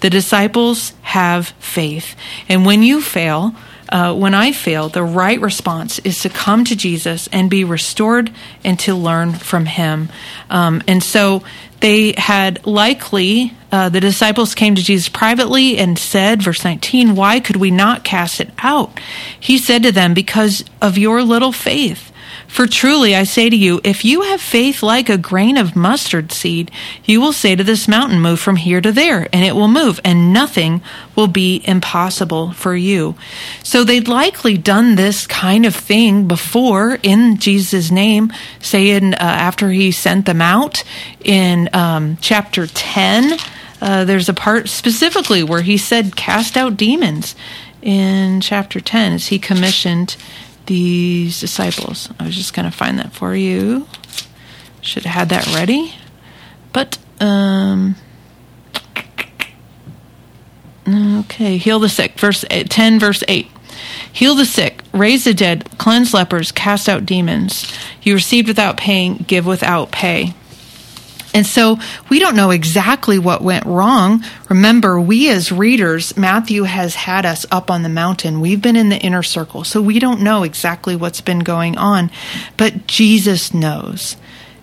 The 0.00 0.10
disciples 0.10 0.92
have 1.02 1.48
faith, 1.58 2.14
and 2.48 2.64
when 2.64 2.82
you 2.82 3.00
fail, 3.00 3.54
uh, 3.88 4.14
when 4.14 4.34
I 4.34 4.52
fail, 4.52 4.88
the 4.88 5.02
right 5.02 5.40
response 5.40 5.98
is 6.00 6.20
to 6.22 6.28
come 6.28 6.64
to 6.64 6.76
Jesus 6.76 7.28
and 7.32 7.48
be 7.48 7.64
restored 7.64 8.32
and 8.64 8.78
to 8.80 8.94
learn 8.94 9.32
from 9.32 9.66
Him. 9.66 10.08
Um, 10.50 10.82
and 10.88 11.02
so 11.02 11.42
they 11.80 12.12
had 12.16 12.66
likely, 12.66 13.52
uh, 13.70 13.88
the 13.88 14.00
disciples 14.00 14.54
came 14.54 14.74
to 14.74 14.82
Jesus 14.82 15.08
privately 15.08 15.78
and 15.78 15.98
said, 15.98 16.42
verse 16.42 16.64
19, 16.64 17.14
Why 17.14 17.40
could 17.40 17.56
we 17.56 17.70
not 17.70 18.04
cast 18.04 18.40
it 18.40 18.50
out? 18.58 18.98
He 19.38 19.58
said 19.58 19.82
to 19.84 19.92
them, 19.92 20.14
Because 20.14 20.64
of 20.80 20.98
your 20.98 21.22
little 21.22 21.52
faith. 21.52 22.12
For 22.56 22.66
truly 22.66 23.14
I 23.14 23.24
say 23.24 23.50
to 23.50 23.54
you, 23.54 23.82
if 23.84 24.02
you 24.02 24.22
have 24.22 24.40
faith 24.40 24.82
like 24.82 25.10
a 25.10 25.18
grain 25.18 25.58
of 25.58 25.76
mustard 25.76 26.32
seed, 26.32 26.70
you 27.04 27.20
will 27.20 27.34
say 27.34 27.54
to 27.54 27.62
this 27.62 27.86
mountain, 27.86 28.18
Move 28.18 28.40
from 28.40 28.56
here 28.56 28.80
to 28.80 28.92
there, 28.92 29.28
and 29.30 29.44
it 29.44 29.54
will 29.54 29.68
move, 29.68 30.00
and 30.02 30.32
nothing 30.32 30.80
will 31.14 31.26
be 31.26 31.60
impossible 31.66 32.52
for 32.52 32.74
you. 32.74 33.14
So 33.62 33.84
they'd 33.84 34.08
likely 34.08 34.56
done 34.56 34.94
this 34.94 35.26
kind 35.26 35.66
of 35.66 35.76
thing 35.76 36.26
before 36.26 36.98
in 37.02 37.36
Jesus' 37.36 37.90
name, 37.90 38.32
saying 38.58 39.12
uh, 39.12 39.18
after 39.20 39.68
he 39.68 39.92
sent 39.92 40.24
them 40.24 40.40
out 40.40 40.82
in 41.22 41.68
um, 41.74 42.16
chapter 42.22 42.66
10. 42.66 43.38
Uh, 43.82 44.06
there's 44.06 44.30
a 44.30 44.34
part 44.34 44.70
specifically 44.70 45.42
where 45.42 45.60
he 45.60 45.76
said, 45.76 46.16
Cast 46.16 46.56
out 46.56 46.78
demons 46.78 47.36
in 47.82 48.40
chapter 48.40 48.80
10 48.80 49.12
as 49.12 49.26
he 49.26 49.38
commissioned 49.38 50.16
these 50.66 51.40
disciples. 51.40 52.08
I 52.18 52.26
was 52.26 52.36
just 52.36 52.54
going 52.54 52.70
to 52.70 52.76
find 52.76 52.98
that 52.98 53.12
for 53.12 53.34
you. 53.34 53.86
Should 54.80 55.04
have 55.04 55.14
had 55.14 55.28
that 55.30 55.54
ready. 55.54 55.94
But, 56.72 56.98
um, 57.20 57.96
okay, 60.88 61.56
heal 61.56 61.78
the 61.78 61.88
sick. 61.88 62.18
Verse 62.18 62.44
10, 62.50 63.00
verse 63.00 63.24
8. 63.26 63.48
Heal 64.12 64.34
the 64.34 64.46
sick, 64.46 64.82
raise 64.92 65.24
the 65.24 65.34
dead, 65.34 65.68
cleanse 65.78 66.14
lepers, 66.14 66.50
cast 66.50 66.88
out 66.88 67.04
demons. 67.04 67.70
You 68.02 68.14
received 68.14 68.48
without 68.48 68.76
paying, 68.76 69.24
give 69.26 69.44
without 69.44 69.92
pay. 69.92 70.34
And 71.36 71.46
so 71.46 71.78
we 72.08 72.18
don't 72.18 72.34
know 72.34 72.50
exactly 72.50 73.18
what 73.18 73.42
went 73.42 73.66
wrong. 73.66 74.24
Remember, 74.48 74.98
we 74.98 75.28
as 75.28 75.52
readers, 75.52 76.16
Matthew 76.16 76.62
has 76.62 76.94
had 76.94 77.26
us 77.26 77.44
up 77.50 77.70
on 77.70 77.82
the 77.82 77.90
mountain. 77.90 78.40
We've 78.40 78.62
been 78.62 78.74
in 78.74 78.88
the 78.88 78.96
inner 78.96 79.22
circle, 79.22 79.62
so 79.62 79.82
we 79.82 79.98
don't 79.98 80.22
know 80.22 80.44
exactly 80.44 80.96
what's 80.96 81.20
been 81.20 81.40
going 81.40 81.76
on. 81.76 82.10
But 82.56 82.86
Jesus 82.86 83.52
knows. 83.52 84.16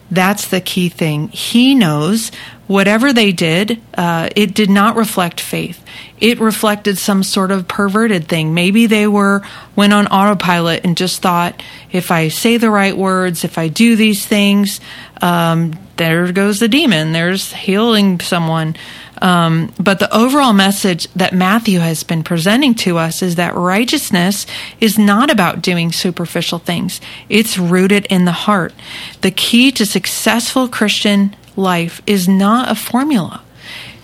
That's 0.09 0.47
the 0.47 0.61
key 0.61 0.89
thing. 0.89 1.27
He 1.27 1.75
knows 1.75 2.31
whatever 2.65 3.13
they 3.13 3.31
did, 3.31 3.79
uh, 3.93 4.29
it 4.35 4.55
did 4.55 4.71
not 4.71 4.95
reflect 4.95 5.39
faith. 5.39 5.83
It 6.19 6.39
reflected 6.39 6.97
some 6.97 7.21
sort 7.21 7.51
of 7.51 7.67
perverted 7.67 8.27
thing. 8.27 8.55
Maybe 8.55 8.87
they 8.87 9.07
were 9.07 9.43
went 9.75 9.93
on 9.93 10.07
autopilot 10.07 10.85
and 10.85 10.97
just 10.97 11.21
thought, 11.21 11.61
if 11.91 12.09
I 12.09 12.29
say 12.29 12.57
the 12.57 12.71
right 12.71 12.97
words, 12.97 13.43
if 13.43 13.59
I 13.59 13.67
do 13.67 13.95
these 13.95 14.25
things, 14.25 14.79
um, 15.21 15.73
there 15.97 16.31
goes 16.31 16.59
the 16.59 16.67
demon. 16.67 17.11
There's 17.11 17.53
healing 17.53 18.19
someone. 18.19 18.75
Um, 19.21 19.73
but 19.79 19.99
the 19.99 20.13
overall 20.13 20.53
message 20.53 21.07
that 21.13 21.33
Matthew 21.33 21.79
has 21.79 22.03
been 22.03 22.23
presenting 22.23 22.75
to 22.75 22.97
us 22.97 23.21
is 23.21 23.35
that 23.35 23.55
righteousness 23.55 24.45
is 24.81 24.97
not 24.97 25.29
about 25.29 25.61
doing 25.61 25.91
superficial 25.91 26.59
things. 26.59 26.99
It's 27.29 27.57
rooted 27.57 28.05
in 28.07 28.25
the 28.25 28.31
heart. 28.31 28.73
The 29.21 29.31
key 29.31 29.71
to 29.73 29.85
successful 29.85 30.67
Christian 30.67 31.35
life 31.55 32.01
is 32.05 32.27
not 32.27 32.69
a 32.69 32.75
formula 32.75 33.43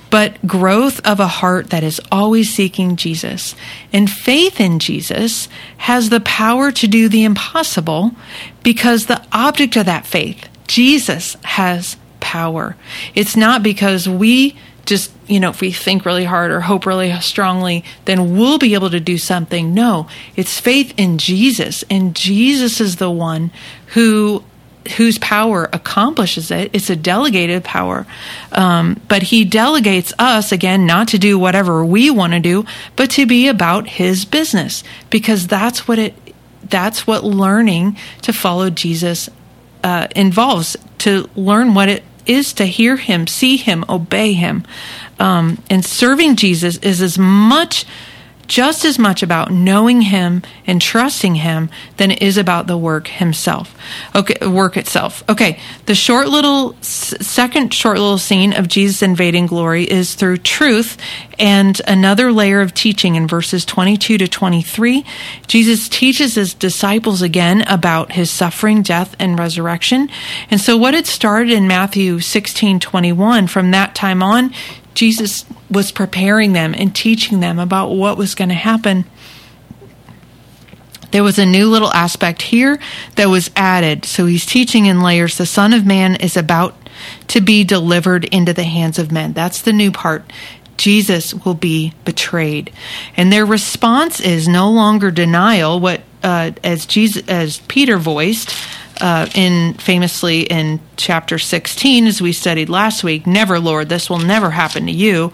but 0.10 0.46
growth 0.46 1.00
of 1.06 1.20
a 1.20 1.28
heart 1.28 1.70
that 1.70 1.84
is 1.84 2.02
always 2.12 2.54
seeking 2.54 2.96
Jesus. 2.96 3.56
And 3.94 4.10
faith 4.10 4.60
in 4.60 4.80
Jesus 4.80 5.48
has 5.78 6.10
the 6.10 6.20
power 6.22 6.72
to 6.72 6.88
do 6.88 7.10
the 7.10 7.24
impossible 7.24 8.12
because 8.64 9.06
the 9.06 9.24
object 9.32 9.76
of 9.76 9.86
that 9.86 10.08
faith, 10.08 10.49
Jesus 10.70 11.36
has 11.44 11.98
power. 12.20 12.76
It's 13.16 13.36
not 13.36 13.64
because 13.64 14.08
we 14.08 14.56
just, 14.86 15.12
you 15.28 15.40
know, 15.40 15.50
if 15.50 15.62
we 15.62 15.72
think 15.72 16.06
really 16.06 16.26
hard 16.26 16.52
or 16.52 16.62
hope 16.62 16.86
really 16.86 17.12
strongly, 17.22 17.84
then 18.06 18.38
we'll 18.38 18.60
be 18.60 18.76
able 18.76 18.92
to 18.92 19.00
do 19.00 19.18
something. 19.18 19.74
No, 19.74 20.08
it's 20.36 20.60
faith 20.60 20.94
in 20.96 21.18
Jesus. 21.18 21.84
And 21.90 22.16
Jesus 22.16 22.80
is 22.80 22.98
the 22.98 23.10
one 23.10 23.52
who 23.88 24.44
whose 24.98 25.18
power 25.18 25.70
accomplishes 25.74 26.52
it. 26.52 26.72
It's 26.74 26.90
a 26.90 26.96
delegated 26.96 27.64
power. 27.64 28.08
Um, 28.52 29.00
but 29.08 29.24
he 29.24 29.46
delegates 29.46 30.14
us, 30.18 30.52
again, 30.52 30.86
not 30.86 31.10
to 31.10 31.20
do 31.20 31.38
whatever 31.38 31.84
we 31.84 32.10
want 32.10 32.34
to 32.34 32.40
do, 32.40 32.66
but 32.96 33.12
to 33.12 33.28
be 33.28 33.48
about 33.48 33.88
his 33.88 34.26
business 34.26 34.84
because 35.10 35.46
that's 35.48 35.88
what 35.88 36.00
it, 36.00 36.16
that's 36.64 37.06
what 37.06 37.24
learning 37.24 37.98
to 38.22 38.34
follow 38.34 38.70
Jesus 38.70 39.30
uh, 39.84 40.08
involves 40.16 40.78
to 41.00 41.30
learn 41.36 41.74
what 41.74 41.90
it 41.90 42.04
is 42.26 42.54
to 42.54 42.66
hear 42.66 42.98
him, 42.98 43.28
see 43.28 43.58
him, 43.58 43.84
obey 43.90 44.34
him. 44.34 44.64
Um, 45.20 45.62
and 45.70 45.84
serving 45.84 46.36
Jesus 46.36 46.78
is 46.78 47.02
as 47.02 47.18
much 47.18 47.86
just 48.50 48.84
as 48.84 48.98
much 49.00 49.24
about 49.24 49.52
knowing 49.52 50.02
him 50.02 50.42
and 50.66 50.82
trusting 50.82 51.36
him 51.36 51.70
than 51.98 52.12
it 52.12 52.22
is 52.22 52.36
about 52.36 52.66
the 52.68 52.78
work 52.78 53.08
himself. 53.08 53.74
Okay, 54.16 54.46
work 54.46 54.76
itself. 54.76 55.24
Okay, 55.30 55.60
the 55.86 55.96
short 55.96 56.28
little 56.28 56.76
second 56.82 57.74
short 57.74 57.98
little 57.98 58.18
scene 58.18 58.52
of 58.54 58.68
Jesus 58.68 59.02
invading 59.04 59.46
glory 59.46 59.84
is 59.84 60.16
through 60.16 60.38
truth 60.38 60.98
and 61.38 61.80
another 61.88 62.32
layer 62.32 62.60
of 62.60 62.74
teaching 62.74 63.16
in 63.16 63.28
verses 63.28 63.64
22 63.66 64.18
to 64.18 64.28
23. 64.28 65.06
Jesus 65.48 65.88
teaches 65.88 66.36
his 66.36 66.54
disciples 66.56 67.22
again 67.22 67.62
about 67.68 68.14
his 68.14 68.32
suffering, 68.32 68.82
death, 68.82 69.16
and 69.20 69.38
resurrection. 69.38 70.10
And 70.50 70.60
so 70.60 70.76
what 70.76 70.96
had 70.96 71.06
started 71.06 71.52
in 71.52 71.68
Matthew 71.68 72.20
16, 72.20 72.80
21, 72.80 73.48
from 73.48 73.72
that 73.72 73.94
time 73.94 74.24
on, 74.24 74.52
Jesus 75.00 75.46
was 75.72 75.94
preparing 75.94 76.52
them 76.52 76.76
and 76.78 76.94
teaching 76.94 77.40
them 77.40 77.58
about 77.58 77.92
what 77.92 78.18
was 78.18 78.36
going 78.36 78.50
to 78.50 78.56
happen. 78.56 79.06
There 81.12 81.24
was 81.24 81.40
a 81.40 81.46
new 81.46 81.70
little 81.70 81.94
aspect 81.94 82.42
here 82.42 82.78
that 83.16 83.28
was 83.28 83.50
added. 83.56 84.04
So 84.04 84.26
he's 84.26 84.46
teaching 84.46 84.88
in 84.88 85.00
layers. 85.00 85.38
The 85.38 85.46
Son 85.46 85.72
of 85.72 85.86
Man 85.86 86.18
is 86.18 86.36
about 86.36 86.76
to 87.30 87.40
be 87.40 87.64
delivered 87.64 88.26
into 88.26 88.52
the 88.52 88.66
hands 88.66 89.00
of 89.00 89.10
men. 89.10 89.32
That's 89.32 89.62
the 89.62 89.72
new 89.72 89.90
part. 89.90 90.30
Jesus 90.76 91.34
will 91.34 91.54
be 91.54 91.94
betrayed. 92.04 92.74
And 93.16 93.32
their 93.32 93.46
response 93.46 94.20
is 94.20 94.50
no 94.50 94.70
longer 94.70 95.12
denial, 95.12 95.80
what 95.80 96.02
uh, 96.24 96.52
as 96.62 96.86
Jesus 96.86 97.26
as 97.30 97.60
Peter 97.70 97.98
voiced, 97.98 98.54
uh, 99.02 99.28
in 99.36 99.74
famously 99.76 100.42
in 100.42 100.80
chapter 100.98 101.40
16, 101.40 102.08
as 102.08 102.22
we 102.22 102.34
studied 102.34 102.70
last 102.70 103.04
week, 103.04 103.26
never, 103.26 103.60
Lord, 103.60 103.90
this 103.90 104.10
will 104.10 104.20
never 104.20 104.50
happen 104.52 104.86
to 104.86 104.92
you. 104.92 105.32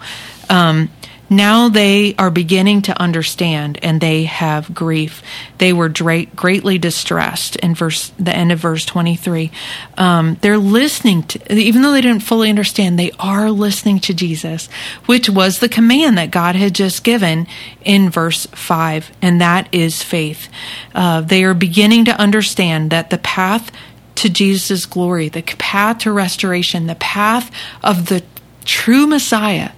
Um, 0.48 0.90
Now 1.28 1.68
they 1.68 2.14
are 2.16 2.30
beginning 2.30 2.82
to 2.82 3.00
understand 3.00 3.78
and 3.82 4.00
they 4.00 4.24
have 4.24 4.74
grief. 4.74 5.22
They 5.58 5.72
were 5.72 5.88
dra- 5.88 6.26
greatly 6.26 6.78
distressed 6.78 7.56
in 7.56 7.74
verse, 7.74 8.12
the 8.18 8.34
end 8.34 8.52
of 8.52 8.60
verse 8.60 8.84
23. 8.84 9.50
Um, 9.98 10.38
they're 10.40 10.58
listening 10.58 11.24
to, 11.24 11.52
even 11.52 11.82
though 11.82 11.92
they 11.92 12.00
didn't 12.00 12.22
fully 12.22 12.48
understand, 12.48 12.98
they 12.98 13.10
are 13.18 13.50
listening 13.50 13.98
to 14.00 14.14
Jesus, 14.14 14.68
which 15.06 15.28
was 15.28 15.58
the 15.58 15.68
command 15.68 16.16
that 16.18 16.30
God 16.30 16.54
had 16.54 16.74
just 16.74 17.02
given 17.02 17.46
in 17.84 18.08
verse 18.08 18.46
5. 18.46 19.10
And 19.20 19.40
that 19.40 19.68
is 19.72 20.02
faith. 20.02 20.48
Uh, 20.94 21.22
they 21.22 21.42
are 21.42 21.54
beginning 21.54 22.04
to 22.04 22.20
understand 22.20 22.90
that 22.90 23.10
the 23.10 23.18
path 23.18 23.72
to 24.16 24.28
Jesus' 24.30 24.86
glory, 24.86 25.28
the 25.28 25.42
path 25.42 25.98
to 25.98 26.12
restoration, 26.12 26.86
the 26.86 26.94
path 26.94 27.50
of 27.82 28.06
the 28.06 28.22
true 28.64 29.06
Messiah 29.06 29.70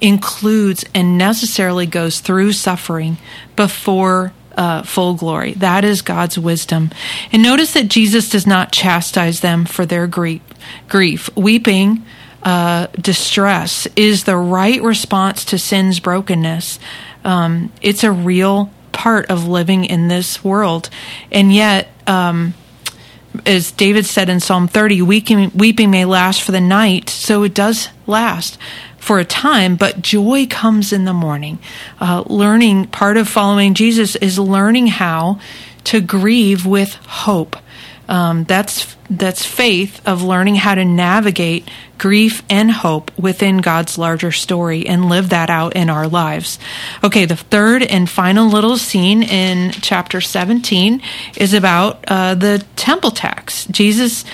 includes 0.00 0.84
and 0.94 1.18
necessarily 1.18 1.86
goes 1.86 2.20
through 2.20 2.52
suffering 2.52 3.18
before 3.56 4.32
uh, 4.58 4.82
full 4.82 5.14
glory. 5.14 5.52
That 5.54 5.84
is 5.84 6.02
God's 6.02 6.38
wisdom. 6.38 6.90
And 7.32 7.42
notice 7.42 7.74
that 7.74 7.88
Jesus 7.88 8.28
does 8.28 8.46
not 8.46 8.72
chastise 8.72 9.40
them 9.40 9.64
for 9.64 9.86
their 9.86 10.06
grief. 10.06 10.42
Grief, 10.88 11.34
weeping, 11.36 12.04
uh, 12.42 12.88
distress 13.00 13.86
is 13.94 14.24
the 14.24 14.36
right 14.36 14.82
response 14.82 15.44
to 15.46 15.58
sin's 15.58 16.00
brokenness. 16.00 16.78
Um, 17.24 17.72
it's 17.80 18.04
a 18.04 18.12
real 18.12 18.70
part 18.92 19.30
of 19.30 19.46
living 19.46 19.84
in 19.84 20.08
this 20.08 20.44
world, 20.44 20.90
and 21.30 21.54
yet. 21.54 21.88
Um, 22.06 22.54
as 23.44 23.70
David 23.72 24.06
said 24.06 24.30
in 24.30 24.40
Psalm 24.40 24.66
30, 24.66 25.02
weeping, 25.02 25.52
weeping 25.54 25.90
may 25.90 26.06
last 26.06 26.42
for 26.42 26.50
the 26.50 26.62
night, 26.62 27.10
so 27.10 27.42
it 27.42 27.54
does 27.54 27.88
last 28.06 28.58
for 29.08 29.18
a 29.18 29.24
time, 29.24 29.74
but 29.74 30.02
joy 30.02 30.46
comes 30.46 30.92
in 30.92 31.06
the 31.06 31.14
morning. 31.14 31.58
Uh, 31.98 32.22
learning, 32.26 32.86
part 32.88 33.16
of 33.16 33.26
following 33.26 33.72
Jesus 33.72 34.16
is 34.16 34.38
learning 34.38 34.86
how 34.86 35.40
to 35.84 36.02
grieve 36.02 36.66
with 36.66 36.92
hope. 37.06 37.56
Um, 38.06 38.44
that's 38.44 38.96
that's 39.08 39.46
faith 39.46 40.06
of 40.06 40.22
learning 40.22 40.56
how 40.56 40.74
to 40.74 40.84
navigate 40.84 41.70
grief 41.96 42.42
and 42.50 42.70
hope 42.70 43.10
within 43.18 43.58
God's 43.58 43.96
larger 43.96 44.30
story 44.30 44.86
and 44.86 45.08
live 45.08 45.30
that 45.30 45.48
out 45.48 45.74
in 45.74 45.88
our 45.88 46.06
lives. 46.06 46.58
Okay, 47.02 47.24
the 47.24 47.36
third 47.36 47.82
and 47.82 48.10
final 48.10 48.46
little 48.46 48.76
scene 48.76 49.22
in 49.22 49.70
chapter 49.70 50.20
17 50.20 51.00
is 51.38 51.54
about 51.54 52.04
uh, 52.08 52.34
the 52.34 52.62
temple 52.76 53.10
tax. 53.10 53.64
Jesus 53.70 54.26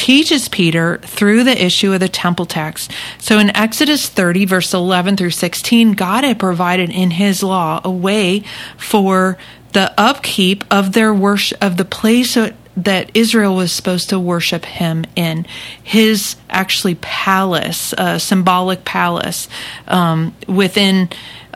teaches 0.00 0.48
Peter 0.48 0.96
through 1.02 1.44
the 1.44 1.62
issue 1.62 1.92
of 1.92 2.00
the 2.00 2.08
temple 2.08 2.46
tax. 2.46 2.88
So 3.18 3.38
in 3.38 3.54
Exodus 3.54 4.08
30, 4.08 4.46
verse 4.46 4.72
11 4.72 5.18
through 5.18 5.32
16, 5.32 5.92
God 5.92 6.24
had 6.24 6.38
provided 6.38 6.88
in 6.88 7.10
his 7.10 7.42
law 7.42 7.82
a 7.84 7.90
way 7.90 8.42
for 8.78 9.36
the 9.74 9.92
upkeep 10.00 10.64
of 10.70 10.94
their 10.94 11.12
worship, 11.12 11.62
of 11.62 11.76
the 11.76 11.84
place 11.84 12.34
that 12.78 13.10
Israel 13.12 13.54
was 13.54 13.72
supposed 13.72 14.08
to 14.08 14.18
worship 14.18 14.64
him 14.64 15.04
in. 15.16 15.44
His 15.84 16.36
actually 16.48 16.94
palace, 16.94 17.92
a 17.98 18.18
symbolic 18.18 18.86
palace 18.86 19.50
um, 19.86 20.34
within 20.48 21.10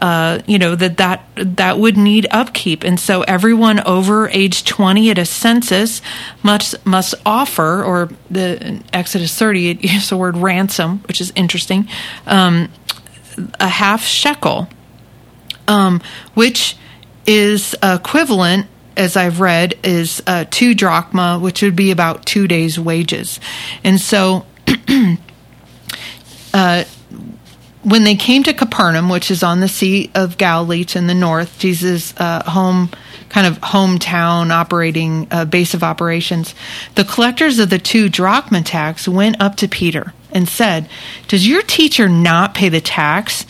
uh, 0.04 0.42
you 0.46 0.58
know 0.58 0.74
that 0.74 0.98
that 0.98 1.26
that 1.34 1.78
would 1.78 1.96
need 1.96 2.26
upkeep, 2.30 2.84
and 2.84 3.00
so 3.00 3.22
everyone 3.22 3.80
over 3.80 4.28
age 4.28 4.62
twenty 4.64 5.10
at 5.10 5.16
a 5.16 5.24
census 5.24 6.02
must 6.42 6.84
must 6.84 7.14
offer, 7.24 7.82
or 7.82 8.10
the 8.30 8.82
Exodus 8.92 9.34
thirty 9.34 9.70
it 9.70 9.82
uses 9.82 10.10
the 10.10 10.18
word 10.18 10.36
ransom, 10.36 10.98
which 11.08 11.22
is 11.22 11.32
interesting, 11.34 11.88
um, 12.26 12.70
a 13.58 13.68
half 13.68 14.02
shekel, 14.02 14.68
um, 15.68 16.02
which 16.34 16.76
is 17.24 17.74
equivalent 17.82 18.66
as 18.98 19.16
I've 19.16 19.40
read, 19.40 19.78
is 19.82 20.22
uh, 20.26 20.44
two 20.50 20.74
drachma, 20.74 21.38
which 21.38 21.62
would 21.62 21.76
be 21.76 21.90
about 21.90 22.26
two 22.26 22.46
days' 22.46 22.78
wages. 22.78 23.40
And 23.82 23.98
so 23.98 24.44
uh, 26.52 26.84
when 27.84 28.04
they 28.04 28.16
came 28.16 28.42
to 28.44 28.54
Capernaum, 28.54 29.08
which 29.08 29.30
is 29.30 29.42
on 29.42 29.60
the 29.60 29.68
Sea 29.68 30.10
of 30.14 30.38
Galilee 30.38 30.86
in 30.94 31.06
the 31.06 31.14
north, 31.14 31.58
Jesus' 31.58 32.14
uh, 32.16 32.42
home, 32.50 32.90
kind 33.28 33.46
of 33.46 33.60
hometown 33.60 34.50
operating 34.50 35.28
uh, 35.30 35.44
base 35.44 35.74
of 35.74 35.84
operations, 35.84 36.54
the 36.94 37.04
collectors 37.04 37.58
of 37.58 37.70
the 37.70 37.78
two 37.78 38.08
drachma 38.08 38.62
tax 38.62 39.06
went 39.06 39.40
up 39.40 39.56
to 39.56 39.68
Peter 39.68 40.14
and 40.32 40.48
said, 40.48 40.88
Does 41.28 41.46
your 41.46 41.62
teacher 41.62 42.08
not 42.08 42.54
pay 42.54 42.70
the 42.70 42.80
tax? 42.80 43.46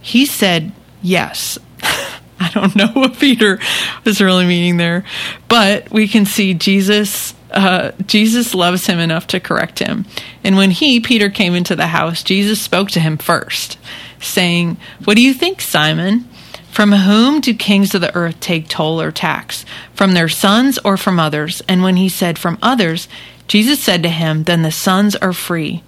He 0.00 0.26
said, 0.26 0.72
Yes. 1.02 1.58
I 2.40 2.50
don't 2.52 2.74
know 2.74 2.88
what 2.88 3.18
Peter 3.18 3.58
was 4.04 4.20
really 4.20 4.46
meaning 4.46 4.76
there, 4.78 5.04
but 5.48 5.90
we 5.90 6.08
can 6.08 6.26
see 6.26 6.54
Jesus 6.54 7.34
uh, 7.54 7.92
Jesus 8.06 8.54
loves 8.54 8.86
him 8.86 8.98
enough 8.98 9.28
to 9.28 9.40
correct 9.40 9.78
him. 9.78 10.04
And 10.42 10.56
when 10.56 10.70
he, 10.70 11.00
Peter, 11.00 11.30
came 11.30 11.54
into 11.54 11.76
the 11.76 11.86
house, 11.86 12.22
Jesus 12.22 12.60
spoke 12.60 12.90
to 12.90 13.00
him 13.00 13.16
first, 13.16 13.78
saying, 14.20 14.76
What 15.04 15.16
do 15.16 15.22
you 15.22 15.32
think, 15.32 15.60
Simon? 15.60 16.28
From 16.70 16.90
whom 16.90 17.40
do 17.40 17.54
kings 17.54 17.94
of 17.94 18.00
the 18.00 18.14
earth 18.16 18.40
take 18.40 18.68
toll 18.68 19.00
or 19.00 19.12
tax? 19.12 19.64
From 19.94 20.12
their 20.14 20.28
sons 20.28 20.78
or 20.84 20.96
from 20.96 21.20
others? 21.20 21.62
And 21.68 21.82
when 21.82 21.96
he 21.96 22.08
said, 22.08 22.38
From 22.38 22.58
others, 22.60 23.08
Jesus 23.46 23.80
said 23.80 24.02
to 24.02 24.08
him, 24.08 24.44
Then 24.44 24.62
the 24.62 24.72
sons 24.72 25.14
are 25.16 25.32
free. 25.32 25.82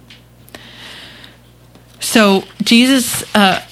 So, 1.99 2.45
Jesus, 2.61 3.23
uh, 3.35 3.65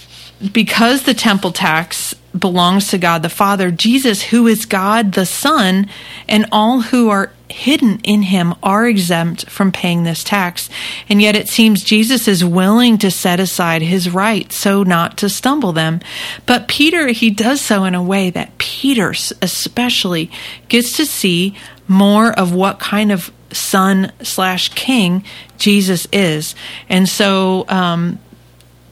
because 0.51 1.03
the 1.03 1.13
temple 1.13 1.51
tax 1.51 2.13
belongs 2.37 2.89
to 2.89 2.97
God 2.97 3.21
the 3.21 3.29
Father, 3.29 3.71
Jesus, 3.71 4.23
who 4.23 4.47
is 4.47 4.65
God 4.65 5.13
the 5.13 5.25
Son, 5.25 5.87
and 6.27 6.45
all 6.51 6.81
who 6.81 7.09
are 7.09 7.31
hidden 7.49 7.99
in 8.03 8.23
him 8.23 8.55
are 8.63 8.87
exempt 8.87 9.49
from 9.49 9.71
paying 9.71 10.03
this 10.03 10.23
tax. 10.23 10.69
And 11.07 11.21
yet 11.21 11.35
it 11.35 11.47
seems 11.47 11.83
Jesus 11.83 12.27
is 12.27 12.43
willing 12.43 12.97
to 12.99 13.11
set 13.11 13.39
aside 13.39 13.81
his 13.81 14.09
right 14.09 14.51
so 14.51 14.83
not 14.83 15.17
to 15.19 15.29
stumble 15.29 15.71
them. 15.71 16.01
But 16.45 16.67
Peter, 16.67 17.07
he 17.09 17.29
does 17.29 17.61
so 17.61 17.83
in 17.83 17.95
a 17.95 18.03
way 18.03 18.29
that 18.29 18.57
Peter 18.57 19.13
especially 19.41 20.31
gets 20.69 20.97
to 20.97 21.05
see 21.05 21.55
more 21.87 22.31
of 22.31 22.53
what 22.53 22.79
kind 22.79 23.11
of 23.11 23.31
son 23.51 24.11
slash 24.21 24.69
king 24.69 25.23
Jesus 25.57 26.07
is. 26.11 26.55
And 26.89 27.07
so, 27.07 27.65
um, 27.69 28.19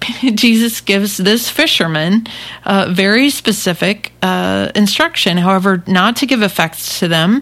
Jesus 0.22 0.82
gives 0.82 1.18
this 1.18 1.50
fisherman 1.50 2.28
uh, 2.66 2.88
very 2.92 3.30
specific 3.30 4.14
uh, 4.22 4.72
instruction, 4.76 5.38
however, 5.38 5.84
not 5.88 6.16
to 6.18 6.26
give 6.26 6.42
effects 6.42 7.00
to 7.00 7.08
them. 7.08 7.42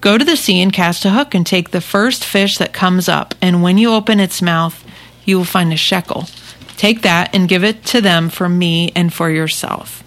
Go 0.00 0.18
to 0.18 0.24
the 0.24 0.36
sea 0.36 0.60
and 0.60 0.72
cast 0.72 1.04
a 1.04 1.10
hook 1.10 1.34
and 1.34 1.46
take 1.46 1.70
the 1.70 1.80
first 1.80 2.24
fish 2.24 2.58
that 2.58 2.72
comes 2.72 3.08
up, 3.08 3.34
and 3.40 3.62
when 3.62 3.78
you 3.78 3.92
open 3.92 4.20
its 4.20 4.42
mouth, 4.42 4.84
you 5.24 5.36
will 5.36 5.44
find 5.44 5.72
a 5.72 5.76
shekel. 5.76 6.26
Take 6.76 7.02
that 7.02 7.34
and 7.34 7.48
give 7.48 7.64
it 7.64 7.84
to 7.86 8.00
them 8.00 8.28
for 8.28 8.48
me 8.48 8.92
and 8.96 9.12
for 9.12 9.30
yourself. 9.30 10.02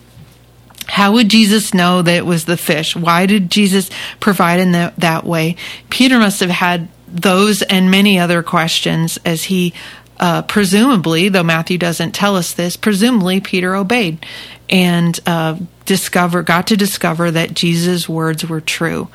How 0.87 1.13
would 1.13 1.29
Jesus 1.29 1.73
know 1.73 2.01
that 2.01 2.15
it 2.15 2.25
was 2.25 2.45
the 2.45 2.57
fish? 2.57 2.95
Why 2.95 3.25
did 3.25 3.49
Jesus 3.49 3.89
provide 4.19 4.59
in 4.59 4.73
that, 4.73 4.95
that 4.97 5.25
way? 5.25 5.55
Peter 5.89 6.19
must 6.19 6.39
have 6.41 6.49
had 6.49 6.89
those 7.07 7.61
and 7.61 7.89
many 7.89 8.19
other 8.19 8.43
questions 8.43 9.17
as 9.25 9.45
he 9.45 9.73
uh, 10.19 10.41
presumably, 10.43 11.29
though 11.29 11.43
Matthew 11.43 11.77
doesn't 11.77 12.13
tell 12.13 12.35
us 12.35 12.53
this, 12.53 12.77
presumably 12.77 13.39
Peter 13.39 13.75
obeyed 13.75 14.25
and 14.69 15.19
uh, 15.25 15.57
discover 15.85 16.41
got 16.41 16.67
to 16.67 16.77
discover 16.77 17.31
that 17.31 17.53
Jesus' 17.53 18.09
words 18.09 18.47
were 18.47 18.61
true. 18.61 19.09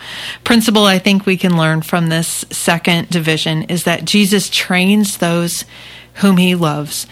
Principle 0.44 0.84
I 0.84 0.98
think 0.98 1.26
we 1.26 1.36
can 1.36 1.56
learn 1.56 1.82
from 1.82 2.08
this 2.08 2.44
second 2.50 3.08
division 3.08 3.64
is 3.64 3.84
that 3.84 4.04
Jesus 4.04 4.48
trains 4.48 5.18
those 5.18 5.64
whom 6.14 6.36
he 6.36 6.54
loves 6.54 7.06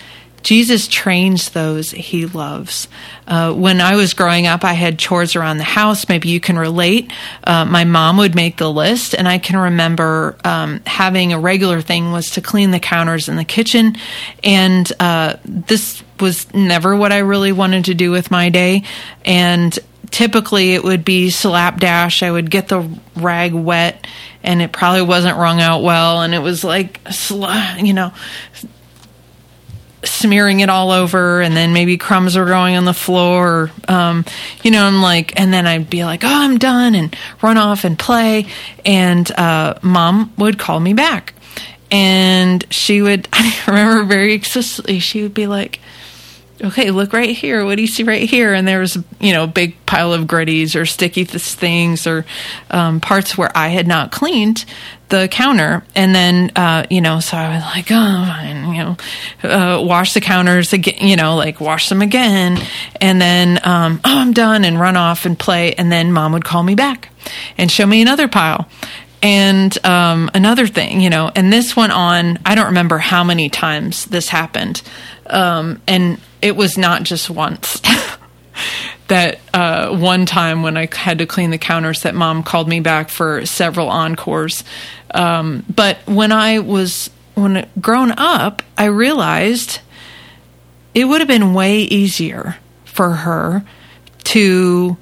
Jesus 0.48 0.88
trains 0.88 1.50
those 1.50 1.90
he 1.90 2.24
loves. 2.24 2.88
Uh, 3.26 3.52
when 3.52 3.82
I 3.82 3.96
was 3.96 4.14
growing 4.14 4.46
up, 4.46 4.64
I 4.64 4.72
had 4.72 4.98
chores 4.98 5.36
around 5.36 5.58
the 5.58 5.64
house. 5.64 6.08
Maybe 6.08 6.30
you 6.30 6.40
can 6.40 6.58
relate. 6.58 7.12
Uh, 7.44 7.66
my 7.66 7.84
mom 7.84 8.16
would 8.16 8.34
make 8.34 8.56
the 8.56 8.72
list, 8.72 9.14
and 9.14 9.28
I 9.28 9.36
can 9.36 9.58
remember 9.58 10.38
um, 10.44 10.80
having 10.86 11.34
a 11.34 11.38
regular 11.38 11.82
thing 11.82 12.12
was 12.12 12.30
to 12.30 12.40
clean 12.40 12.70
the 12.70 12.80
counters 12.80 13.28
in 13.28 13.36
the 13.36 13.44
kitchen. 13.44 13.96
And 14.42 14.90
uh, 14.98 15.36
this 15.44 16.02
was 16.18 16.50
never 16.54 16.96
what 16.96 17.12
I 17.12 17.18
really 17.18 17.52
wanted 17.52 17.84
to 17.84 17.94
do 17.94 18.10
with 18.10 18.30
my 18.30 18.48
day. 18.48 18.84
And 19.26 19.78
typically 20.10 20.72
it 20.72 20.82
would 20.82 21.04
be 21.04 21.28
slapdash. 21.28 22.22
I 22.22 22.30
would 22.30 22.50
get 22.50 22.68
the 22.68 22.88
rag 23.16 23.52
wet 23.52 24.06
and 24.42 24.62
it 24.62 24.72
probably 24.72 25.02
wasn't 25.02 25.36
wrung 25.36 25.60
out 25.60 25.82
well. 25.82 26.22
And 26.22 26.34
it 26.34 26.38
was 26.38 26.64
like, 26.64 27.02
you 27.30 27.92
know, 27.92 28.14
smearing 30.18 30.60
it 30.60 30.68
all 30.68 30.90
over 30.90 31.40
and 31.40 31.56
then 31.56 31.72
maybe 31.72 31.96
crumbs 31.96 32.36
were 32.36 32.46
going 32.46 32.76
on 32.76 32.84
the 32.84 32.94
floor 32.94 33.70
um, 33.88 34.24
you 34.62 34.70
know 34.70 34.84
i'm 34.84 35.00
like 35.02 35.38
and 35.38 35.52
then 35.52 35.66
i'd 35.66 35.88
be 35.88 36.04
like 36.04 36.24
oh 36.24 36.28
i'm 36.28 36.58
done 36.58 36.94
and 36.94 37.16
run 37.42 37.56
off 37.56 37.84
and 37.84 37.98
play 37.98 38.46
and 38.84 39.30
uh, 39.32 39.74
mom 39.82 40.32
would 40.36 40.58
call 40.58 40.80
me 40.80 40.92
back 40.92 41.34
and 41.90 42.64
she 42.70 43.00
would 43.00 43.28
i 43.32 43.62
remember 43.66 44.04
very 44.04 44.34
explicitly 44.34 44.98
she 44.98 45.22
would 45.22 45.34
be 45.34 45.46
like 45.46 45.80
okay, 46.62 46.90
look 46.90 47.12
right 47.12 47.36
here. 47.36 47.64
What 47.64 47.76
do 47.76 47.82
you 47.82 47.88
see 47.88 48.02
right 48.02 48.28
here? 48.28 48.52
And 48.52 48.66
there 48.66 48.80
was, 48.80 48.96
you 49.20 49.32
know, 49.32 49.44
a 49.44 49.46
big 49.48 49.76
pile 49.86 50.12
of 50.12 50.24
gritties 50.24 50.74
or 50.74 50.86
sticky 50.86 51.24
things 51.24 52.06
or 52.06 52.24
um, 52.70 53.00
parts 53.00 53.38
where 53.38 53.56
I 53.56 53.68
had 53.68 53.86
not 53.86 54.12
cleaned 54.12 54.64
the 55.08 55.28
counter. 55.28 55.82
And 55.94 56.14
then, 56.14 56.52
uh, 56.56 56.86
you 56.90 57.00
know, 57.00 57.20
so 57.20 57.36
I 57.36 57.56
was 57.56 57.64
like, 57.64 57.86
oh, 57.90 58.24
fine, 58.26 58.74
you 58.74 58.82
know, 58.82 58.96
uh, 59.42 59.82
wash 59.82 60.14
the 60.14 60.20
counters 60.20 60.72
again, 60.72 61.06
you 61.06 61.16
know, 61.16 61.36
like 61.36 61.60
wash 61.60 61.88
them 61.88 62.02
again. 62.02 62.58
And 63.00 63.20
then, 63.20 63.60
um, 63.64 64.00
oh, 64.04 64.18
I'm 64.18 64.32
done 64.32 64.64
and 64.64 64.78
run 64.78 64.96
off 64.96 65.24
and 65.24 65.38
play. 65.38 65.74
And 65.74 65.90
then 65.90 66.12
mom 66.12 66.32
would 66.32 66.44
call 66.44 66.62
me 66.62 66.74
back 66.74 67.10
and 67.56 67.70
show 67.70 67.86
me 67.86 68.02
another 68.02 68.28
pile. 68.28 68.68
And 69.20 69.76
um, 69.84 70.30
another 70.32 70.66
thing, 70.66 71.00
you 71.00 71.10
know, 71.10 71.30
and 71.34 71.52
this 71.52 71.74
went 71.74 71.92
on, 71.92 72.38
I 72.46 72.54
don't 72.54 72.66
remember 72.66 72.98
how 72.98 73.24
many 73.24 73.48
times 73.48 74.04
this 74.06 74.28
happened. 74.28 74.82
Um, 75.26 75.82
and 75.88 76.20
it 76.40 76.54
was 76.54 76.78
not 76.78 77.02
just 77.02 77.28
once. 77.28 77.82
that 79.08 79.40
uh, 79.54 79.96
one 79.96 80.26
time 80.26 80.62
when 80.62 80.76
I 80.76 80.88
had 80.92 81.18
to 81.18 81.26
clean 81.26 81.50
the 81.50 81.58
counters, 81.58 82.02
that 82.02 82.14
mom 82.14 82.42
called 82.42 82.68
me 82.68 82.80
back 82.80 83.08
for 83.08 83.44
several 83.46 83.88
encores. 83.88 84.62
Um, 85.12 85.64
but 85.74 85.98
when 86.06 86.32
I 86.32 86.58
was 86.58 87.10
when 87.34 87.68
grown 87.80 88.12
up, 88.12 88.62
I 88.76 88.86
realized 88.86 89.80
it 90.94 91.04
would 91.04 91.20
have 91.20 91.28
been 91.28 91.54
way 91.54 91.78
easier 91.78 92.56
for 92.84 93.10
her 93.10 93.64
to 94.24 94.96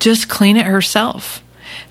just 0.00 0.28
clean 0.28 0.56
it 0.56 0.66
herself 0.66 1.42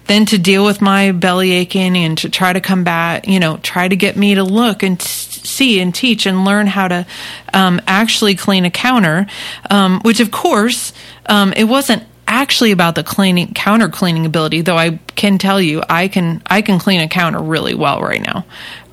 than 0.08 0.26
to 0.26 0.38
deal 0.38 0.66
with 0.66 0.82
my 0.82 1.12
belly 1.12 1.52
aching 1.52 1.96
and 1.98 2.18
to 2.18 2.30
try 2.30 2.54
to 2.54 2.62
come 2.62 2.84
back, 2.84 3.28
you 3.28 3.40
know, 3.40 3.58
try 3.58 3.88
to 3.88 3.96
get 3.96 4.16
me 4.16 4.36
to 4.36 4.44
look 4.44 4.84
and 4.84 5.02
see 5.02 5.80
and 5.80 5.94
teach 5.94 6.26
and 6.26 6.46
learn 6.46 6.68
how 6.68 6.88
to 6.88 7.06
um, 7.54 7.82
actually 7.88 8.36
clean 8.36 8.66
a 8.66 8.72
counter, 8.72 9.28
um, 9.70 10.02
which 10.02 10.20
of 10.20 10.32
course, 10.32 10.94
um, 11.28 11.54
it 11.54 11.66
wasn't 11.66 12.04
actually 12.28 12.72
about 12.72 12.96
the 12.96 13.04
cleaning 13.04 13.54
counter 13.54 13.90
cleaning 13.90 14.26
ability, 14.26 14.62
though 14.62 14.78
I 14.78 15.00
can 15.16 15.38
tell 15.38 15.62
you 15.62 15.84
I 15.90 16.08
can 16.08 16.42
I 16.46 16.62
can 16.62 16.80
clean 16.80 17.00
a 17.00 17.08
counter 17.08 17.42
really 17.42 17.74
well 17.74 18.02
right 18.02 18.22
now. 18.22 18.46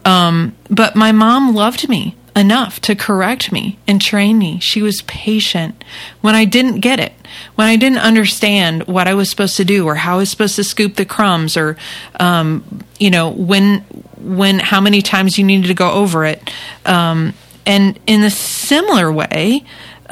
Um, 0.05 0.55
but 0.71 0.97
my 0.97 1.13
mom 1.13 1.55
loved 1.55 1.89
me 1.89 2.17
enough 2.37 2.81
to 2.81 2.95
correct 2.95 3.53
me 3.53 3.79
and 3.87 4.01
train 4.01 4.39
me. 4.39 4.59
She 4.59 4.83
was 4.83 5.03
patient 5.03 5.83
when 6.21 6.35
I 6.35 6.45
didn't 6.45 6.81
get 6.81 6.99
it, 6.99 7.13
when 7.55 7.69
I 7.69 7.77
didn't 7.77 7.99
understand 7.99 8.87
what 8.87 9.07
I 9.07 9.15
was 9.15 9.31
supposed 9.31 9.57
to 9.59 9.65
do 9.65 9.87
or 9.87 9.95
how 9.95 10.15
I 10.15 10.19
was 10.19 10.31
supposed 10.31 10.57
to 10.57 10.65
scoop 10.65 10.97
the 10.97 11.05
crumbs 11.05 11.57
or, 11.57 11.77
um, 12.19 12.85
you 12.99 13.11
know, 13.11 13.31
when, 13.31 13.81
when, 14.19 14.59
how 14.59 14.81
many 14.81 15.01
times 15.01 15.39
you 15.39 15.45
needed 15.45 15.69
to 15.69 15.75
go 15.75 15.93
over 15.93 16.25
it. 16.25 16.51
Um, 16.85 17.35
and 17.67 17.99
in 18.07 18.23
a 18.25 18.31
similar 18.31 19.13
way, 19.13 19.65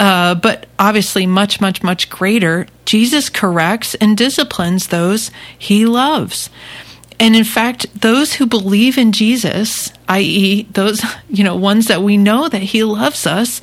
uh, 0.03 0.35
but 0.35 0.67
obviously 0.81 1.27
much, 1.27 1.61
much, 1.61 1.81
much 1.85 2.11
greater, 2.11 2.67
Jesus 2.85 3.31
corrects 3.31 3.95
and 3.95 4.17
disciplines 4.17 4.89
those 4.89 5.31
he 5.57 5.87
loves. 5.87 6.51
And 7.21 7.37
in 7.37 7.45
fact, 7.45 7.87
those 7.95 8.35
who 8.35 8.47
believe 8.47 8.99
in 8.99 9.13
Jesus, 9.13 9.93
i.e., 10.09 10.65
those, 10.73 11.05
you 11.31 11.45
know, 11.45 11.55
ones 11.55 11.87
that 11.87 12.03
we 12.03 12.17
know 12.17 12.49
that 12.49 12.63
he 12.63 12.83
loves 12.83 13.29
us, 13.29 13.61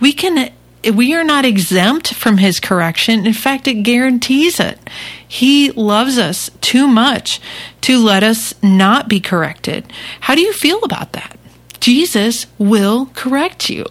we 0.00 0.12
can 0.12 0.52
we 0.94 1.12
are 1.12 1.24
not 1.24 1.44
exempt 1.44 2.14
from 2.14 2.38
his 2.38 2.60
correction. 2.60 3.26
In 3.26 3.34
fact, 3.34 3.66
it 3.66 3.82
guarantees 3.82 4.60
it. 4.60 4.78
He 5.26 5.72
loves 5.72 6.18
us 6.18 6.50
too 6.60 6.86
much 6.86 7.40
to 7.82 7.98
let 7.98 8.22
us 8.22 8.54
not 8.62 9.08
be 9.08 9.20
corrected. 9.20 9.92
How 10.20 10.36
do 10.36 10.40
you 10.40 10.52
feel 10.52 10.82
about 10.84 11.12
that? 11.12 11.36
Jesus 11.80 12.46
will 12.58 13.10
correct 13.14 13.68
you. 13.68 13.84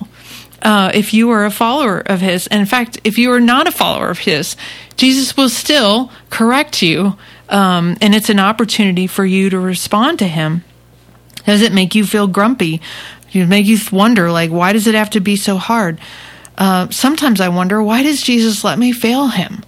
Uh, 0.62 0.92
if 0.94 1.14
you 1.14 1.30
are 1.30 1.46
a 1.46 1.52
follower 1.52 2.00
of 2.00 2.20
his. 2.20 2.48
And 2.48 2.60
in 2.60 2.66
fact, 2.66 3.00
if 3.06 3.18
you 3.18 3.32
are 3.32 3.40
not 3.40 3.68
a 3.68 3.72
follower 3.72 4.10
of 4.10 4.20
his, 4.20 4.58
Jesus 4.98 5.38
will 5.38 5.50
still 5.50 6.12
correct 6.30 6.82
you 6.82 7.16
um, 7.50 7.98
and 8.00 8.14
it's 8.14 8.30
an 8.30 8.40
opportunity 8.40 9.08
for 9.08 9.26
you 9.26 9.50
to 9.50 9.60
respond 9.60 10.20
to 10.20 10.28
him. 10.28 10.64
Does 11.46 11.62
it 11.62 11.74
make 11.74 11.96
you 11.96 12.06
feel 12.06 12.28
grumpy? 12.28 12.82
It 13.34 13.48
make 13.48 13.66
you 13.66 13.78
wonder, 13.92 14.32
like, 14.32 14.52
why 14.52 14.74
does 14.74 14.88
it 14.88 14.96
have 14.96 15.10
to 15.12 15.20
be 15.20 15.36
so 15.36 15.58
hard? 15.58 16.00
Uh, 16.58 16.90
sometimes 16.90 17.42
I 17.42 17.50
wonder, 17.50 17.82
why 17.82 18.04
does 18.04 18.22
Jesus 18.22 18.64
let 18.64 18.78
me 18.78 18.92
fail 18.92 19.28
him? 19.28 19.64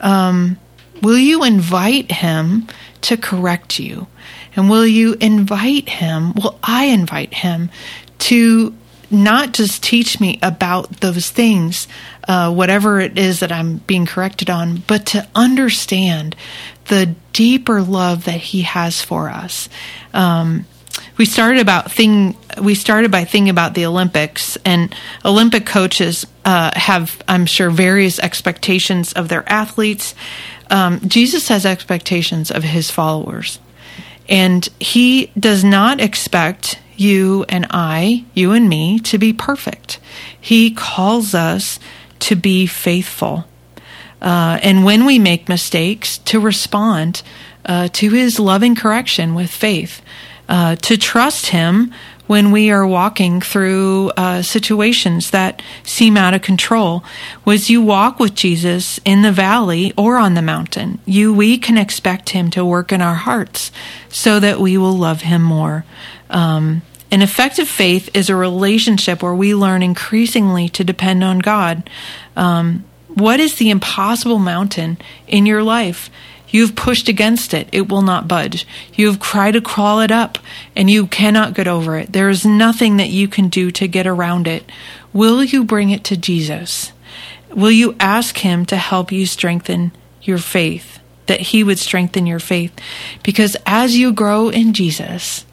Um, 0.00 0.58
will 1.02 1.18
you 1.18 1.44
invite 1.44 2.10
him 2.10 2.68
to 3.02 3.16
correct 3.16 3.78
you? 3.78 4.06
And 4.54 4.70
will 4.70 4.86
you 4.86 5.16
invite 5.20 5.88
him? 5.88 6.32
Will 6.34 6.58
I 6.62 6.86
invite 6.86 7.34
him 7.34 7.70
to 8.20 8.74
not 9.10 9.52
just 9.52 9.82
teach 9.82 10.20
me 10.20 10.38
about 10.42 11.00
those 11.00 11.30
things, 11.30 11.86
uh, 12.26 12.52
whatever 12.52 13.00
it 13.00 13.18
is 13.18 13.40
that 13.40 13.52
I'm 13.52 13.78
being 13.78 14.06
corrected 14.06 14.50
on, 14.50 14.82
but 14.86 15.06
to 15.06 15.28
understand 15.34 16.34
the 16.86 17.14
deeper 17.32 17.82
love 17.82 18.24
that 18.24 18.40
He 18.40 18.62
has 18.62 19.02
for 19.02 19.28
us. 19.28 19.68
Um, 20.12 20.66
we 21.18 21.24
started 21.24 21.60
about 21.60 21.90
thing. 21.92 22.36
We 22.60 22.74
started 22.74 23.10
by 23.10 23.24
thinking 23.24 23.50
about 23.50 23.74
the 23.74 23.86
Olympics, 23.86 24.56
and 24.64 24.94
Olympic 25.24 25.66
coaches 25.66 26.26
uh, 26.44 26.70
have, 26.74 27.22
I'm 27.28 27.46
sure, 27.46 27.70
various 27.70 28.18
expectations 28.18 29.12
of 29.12 29.28
their 29.28 29.46
athletes. 29.50 30.14
Um, 30.70 31.00
Jesus 31.06 31.48
has 31.48 31.64
expectations 31.64 32.50
of 32.50 32.64
his 32.64 32.90
followers, 32.90 33.58
and 34.28 34.68
he 34.80 35.32
does 35.38 35.64
not 35.64 36.00
expect 36.00 36.78
you 37.00 37.44
and 37.48 37.66
I, 37.70 38.24
you 38.34 38.52
and 38.52 38.68
me, 38.68 38.98
to 39.00 39.18
be 39.18 39.32
perfect. 39.32 39.98
He 40.40 40.70
calls 40.70 41.34
us 41.34 41.78
to 42.20 42.36
be 42.36 42.66
faithful. 42.66 43.46
Uh, 44.20 44.58
and 44.62 44.84
when 44.84 45.04
we 45.04 45.18
make 45.18 45.48
mistakes, 45.48 46.18
to 46.18 46.40
respond 46.40 47.22
uh, 47.64 47.88
to 47.92 48.10
his 48.10 48.40
loving 48.40 48.74
correction 48.74 49.34
with 49.34 49.50
faith, 49.50 50.02
uh, 50.48 50.76
to 50.76 50.96
trust 50.96 51.46
him 51.46 51.92
when 52.26 52.50
we 52.50 52.70
are 52.70 52.86
walking 52.86 53.40
through 53.40 54.10
uh, 54.16 54.42
situations 54.42 55.30
that 55.30 55.62
seem 55.82 56.16
out 56.16 56.34
of 56.34 56.42
control. 56.42 57.04
As 57.46 57.70
you 57.70 57.82
walk 57.82 58.18
with 58.18 58.34
Jesus 58.34 58.98
in 59.04 59.22
the 59.22 59.32
valley 59.32 59.92
or 59.96 60.16
on 60.16 60.34
the 60.34 60.42
mountain, 60.42 60.98
you 61.06 61.32
we 61.32 61.58
can 61.58 61.78
expect 61.78 62.30
him 62.30 62.50
to 62.50 62.64
work 62.64 62.92
in 62.92 63.00
our 63.00 63.14
hearts 63.14 63.70
so 64.08 64.40
that 64.40 64.60
we 64.60 64.76
will 64.76 64.96
love 64.96 65.22
him 65.22 65.42
more. 65.42 65.84
Um, 66.30 66.82
an 67.10 67.22
effective 67.22 67.68
faith 67.68 68.10
is 68.14 68.28
a 68.28 68.36
relationship 68.36 69.22
where 69.22 69.34
we 69.34 69.54
learn 69.54 69.82
increasingly 69.82 70.68
to 70.70 70.82
depend 70.82 71.22
on 71.22 71.38
God. 71.38 71.88
Um, 72.34 72.84
what 73.08 73.40
is 73.40 73.54
the 73.54 73.70
impossible 73.70 74.38
mountain 74.38 74.98
in 75.26 75.46
your 75.46 75.62
life? 75.62 76.10
You've 76.56 76.74
pushed 76.74 77.10
against 77.10 77.52
it. 77.52 77.68
It 77.70 77.90
will 77.90 78.00
not 78.00 78.26
budge. 78.26 78.66
You've 78.94 79.20
tried 79.20 79.50
to 79.50 79.60
crawl 79.60 80.00
it 80.00 80.10
up 80.10 80.38
and 80.74 80.88
you 80.88 81.06
cannot 81.06 81.52
get 81.52 81.68
over 81.68 81.98
it. 81.98 82.14
There 82.14 82.30
is 82.30 82.46
nothing 82.46 82.96
that 82.96 83.10
you 83.10 83.28
can 83.28 83.50
do 83.50 83.70
to 83.72 83.86
get 83.86 84.06
around 84.06 84.48
it. 84.48 84.64
Will 85.12 85.44
you 85.44 85.64
bring 85.64 85.90
it 85.90 86.02
to 86.04 86.16
Jesus? 86.16 86.92
Will 87.50 87.70
you 87.70 87.94
ask 88.00 88.38
Him 88.38 88.64
to 88.72 88.76
help 88.78 89.12
you 89.12 89.26
strengthen 89.26 89.92
your 90.22 90.38
faith? 90.38 90.98
That 91.26 91.40
He 91.40 91.62
would 91.62 91.78
strengthen 91.78 92.26
your 92.26 92.40
faith? 92.40 92.72
Because 93.22 93.58
as 93.66 93.98
you 93.98 94.14
grow 94.14 94.48
in 94.48 94.72
Jesus, 94.72 95.44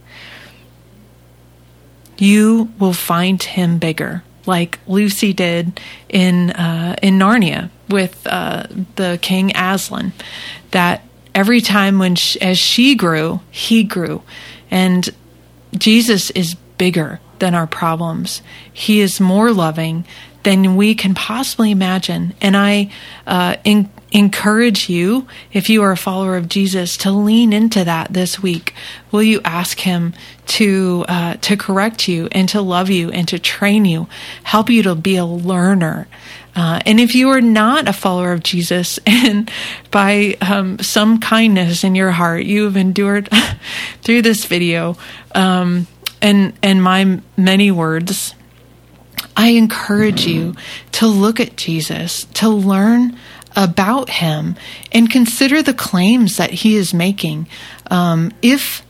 you 2.17 2.71
will 2.79 2.93
find 2.93 3.43
Him 3.43 3.77
bigger 3.77 4.23
like 4.45 4.79
Lucy 4.87 5.33
did 5.33 5.79
in 6.09 6.51
uh, 6.51 6.95
in 7.01 7.17
Narnia 7.17 7.69
with 7.89 8.25
uh, 8.27 8.65
the 8.95 9.19
King 9.21 9.51
Aslan. 9.55 10.13
That 10.71 11.03
every 11.35 11.61
time 11.61 11.99
when 11.99 12.15
she, 12.15 12.41
as 12.41 12.57
she 12.57 12.95
grew, 12.95 13.41
he 13.51 13.83
grew, 13.83 14.23
and 14.69 15.09
Jesus 15.77 16.29
is 16.31 16.55
bigger 16.77 17.19
than 17.39 17.55
our 17.55 17.67
problems. 17.67 18.41
He 18.71 18.99
is 18.99 19.19
more 19.19 19.51
loving 19.51 20.05
than 20.43 20.75
we 20.75 20.95
can 20.95 21.13
possibly 21.13 21.71
imagine. 21.71 22.33
And 22.41 22.55
I 22.55 22.91
uh, 23.25 23.55
in, 23.63 23.89
encourage 24.11 24.89
you, 24.89 25.27
if 25.51 25.69
you 25.69 25.81
are 25.81 25.91
a 25.91 25.97
follower 25.97 26.37
of 26.37 26.47
Jesus, 26.47 26.97
to 26.97 27.11
lean 27.11 27.51
into 27.51 27.83
that 27.83 28.13
this 28.13 28.41
week. 28.41 28.73
Will 29.11 29.23
you 29.23 29.41
ask 29.43 29.79
Him 29.79 30.13
to 30.45 31.05
uh, 31.07 31.35
to 31.35 31.57
correct 31.57 32.07
you 32.07 32.27
and 32.31 32.47
to 32.49 32.61
love 32.61 32.89
you 32.89 33.09
and 33.09 33.27
to 33.29 33.39
train 33.39 33.85
you, 33.85 34.07
help 34.43 34.69
you 34.69 34.83
to 34.83 34.95
be 34.95 35.15
a 35.15 35.25
learner? 35.25 36.07
Uh, 36.55 36.79
and 36.85 36.99
if 36.99 37.15
you 37.15 37.29
are 37.29 37.41
not 37.41 37.87
a 37.87 37.93
follower 37.93 38.31
of 38.31 38.43
Jesus 38.43 38.99
and 39.07 39.49
by 39.89 40.37
um, 40.41 40.77
some 40.79 41.19
kindness 41.19 41.83
in 41.83 41.95
your 41.95 42.11
heart 42.11 42.43
you 42.45 42.65
have 42.65 42.77
endured 42.77 43.27
through 44.03 44.21
this 44.21 44.45
video 44.45 44.95
um, 45.33 45.87
and 46.21 46.53
and 46.61 46.81
my 46.81 47.19
many 47.35 47.71
words, 47.71 48.35
I 49.35 49.49
encourage 49.49 50.25
you 50.25 50.55
to 50.93 51.07
look 51.07 51.39
at 51.39 51.57
Jesus, 51.57 52.25
to 52.35 52.49
learn 52.49 53.17
about 53.55 54.09
him 54.09 54.55
and 54.91 55.09
consider 55.09 55.61
the 55.61 55.73
claims 55.73 56.37
that 56.37 56.51
he 56.51 56.75
is 56.75 56.93
making. 56.93 57.47
Um, 57.89 58.31
if 58.41 58.83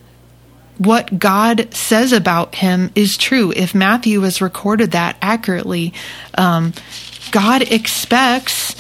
what 0.77 1.19
God 1.19 1.73
says 1.73 2.13
about 2.13 2.55
him 2.55 2.91
is 2.95 3.17
true, 3.17 3.51
if 3.55 3.75
Matthew 3.75 4.21
has 4.21 4.41
recorded 4.41 4.91
that 4.91 5.17
accurately, 5.21 5.93
um, 6.37 6.73
God 7.31 7.61
expects 7.63 8.75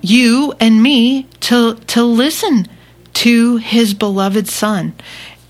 you 0.00 0.54
and 0.60 0.82
me 0.82 1.24
to 1.40 1.74
to 1.74 2.02
listen 2.02 2.68
to 3.14 3.56
His 3.56 3.94
beloved 3.94 4.48
Son, 4.48 4.94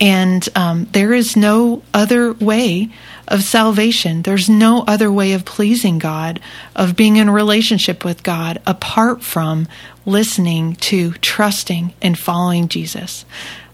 and 0.01 0.49
um, 0.55 0.87
there 0.93 1.13
is 1.13 1.37
no 1.37 1.83
other 1.93 2.33
way 2.33 2.91
of 3.29 3.43
salvation. 3.43 4.23
There's 4.23 4.49
no 4.49 4.85
other 4.87 5.11
way 5.11 5.33
of 5.33 5.45
pleasing 5.45 5.99
God, 5.99 6.41
of 6.75 6.97
being 6.97 7.17
in 7.17 7.31
relationship 7.31 8.05
with 8.05 8.23
God, 8.23 8.61
apart 8.67 9.23
from 9.23 9.69
listening 10.05 10.77
to, 10.77 11.13
trusting, 11.15 11.95
and 12.01 12.19
following 12.19 12.69
Jesus. 12.69 13.25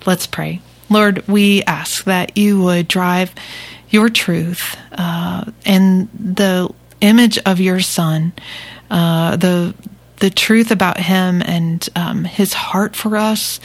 Let's 0.07 0.27
pray. 0.27 0.61
Lord, 0.89 1.27
we 1.29 1.63
ask 1.65 2.05
that 2.05 2.37
you 2.37 2.63
would 2.63 2.89
drive 2.89 3.35
your 3.89 4.09
truth 4.09 4.77
uh, 4.93 5.45
and 5.65 6.09
the 6.19 6.73
image 7.01 7.39
of 7.39 7.61
your 7.61 7.81
Son, 7.81 8.33
uh, 8.91 9.37
the 9.37 9.75
the 10.17 10.31
truth 10.31 10.71
about 10.71 10.99
him 10.99 11.43
and 11.43 11.89
um, 11.97 12.23
his 12.23 12.53
heart 12.53 12.95
for 12.95 13.17
us 13.17 13.59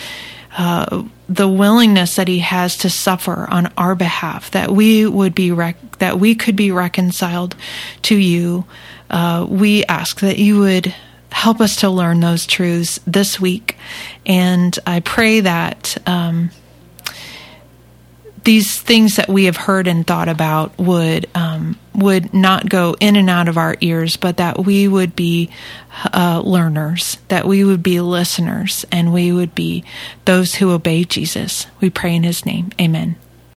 uh, 0.57 1.03
the 1.29 1.47
willingness 1.47 2.15
that 2.15 2.27
he 2.27 2.39
has 2.39 2.77
to 2.77 2.89
suffer 2.89 3.47
on 3.49 3.71
our 3.77 3.95
behalf, 3.95 4.51
that 4.51 4.71
we 4.71 5.05
would 5.05 5.35
be 5.35 5.51
rec- 5.51 5.97
that 5.99 6.19
we 6.19 6.35
could 6.35 6.55
be 6.55 6.71
reconciled 6.71 7.55
to 8.03 8.15
you. 8.15 8.65
Uh, 9.09 9.45
we 9.49 9.83
ask 9.85 10.19
that 10.21 10.37
you 10.37 10.59
would 10.59 10.93
help 11.31 11.59
us 11.59 11.77
to 11.77 11.89
learn 11.89 12.19
those 12.19 12.45
truths 12.45 12.99
this 13.05 13.39
week, 13.39 13.77
and 14.25 14.77
I 14.85 15.01
pray 15.01 15.41
that. 15.41 15.97
Um, 16.05 16.51
these 18.47 18.79
things 18.81 19.17
that 19.17 19.27
we 19.27 19.43
have 19.43 19.57
heard 19.57 19.87
and 19.87 20.07
thought 20.07 20.29
about 20.29 20.77
would 20.77 21.29
um, 21.35 21.77
would 21.93 22.33
not 22.33 22.69
go 22.69 22.95
in 22.97 23.17
and 23.17 23.29
out 23.29 23.49
of 23.49 23.57
our 23.57 23.75
ears, 23.81 24.15
but 24.15 24.37
that 24.37 24.57
we 24.65 24.87
would 24.87 25.17
be 25.17 25.49
uh, 26.13 26.41
learners, 26.45 27.17
that 27.27 27.45
we 27.45 27.65
would 27.65 27.83
be 27.83 27.99
listeners, 27.99 28.85
and 28.89 29.11
we 29.11 29.33
would 29.33 29.53
be 29.53 29.83
those 30.23 30.55
who 30.55 30.71
obey 30.71 31.03
Jesus. 31.03 31.67
We 31.81 31.89
pray 31.89 32.15
in 32.15 32.23
His 32.23 32.45
name. 32.45 32.71
Amen. 32.79 33.17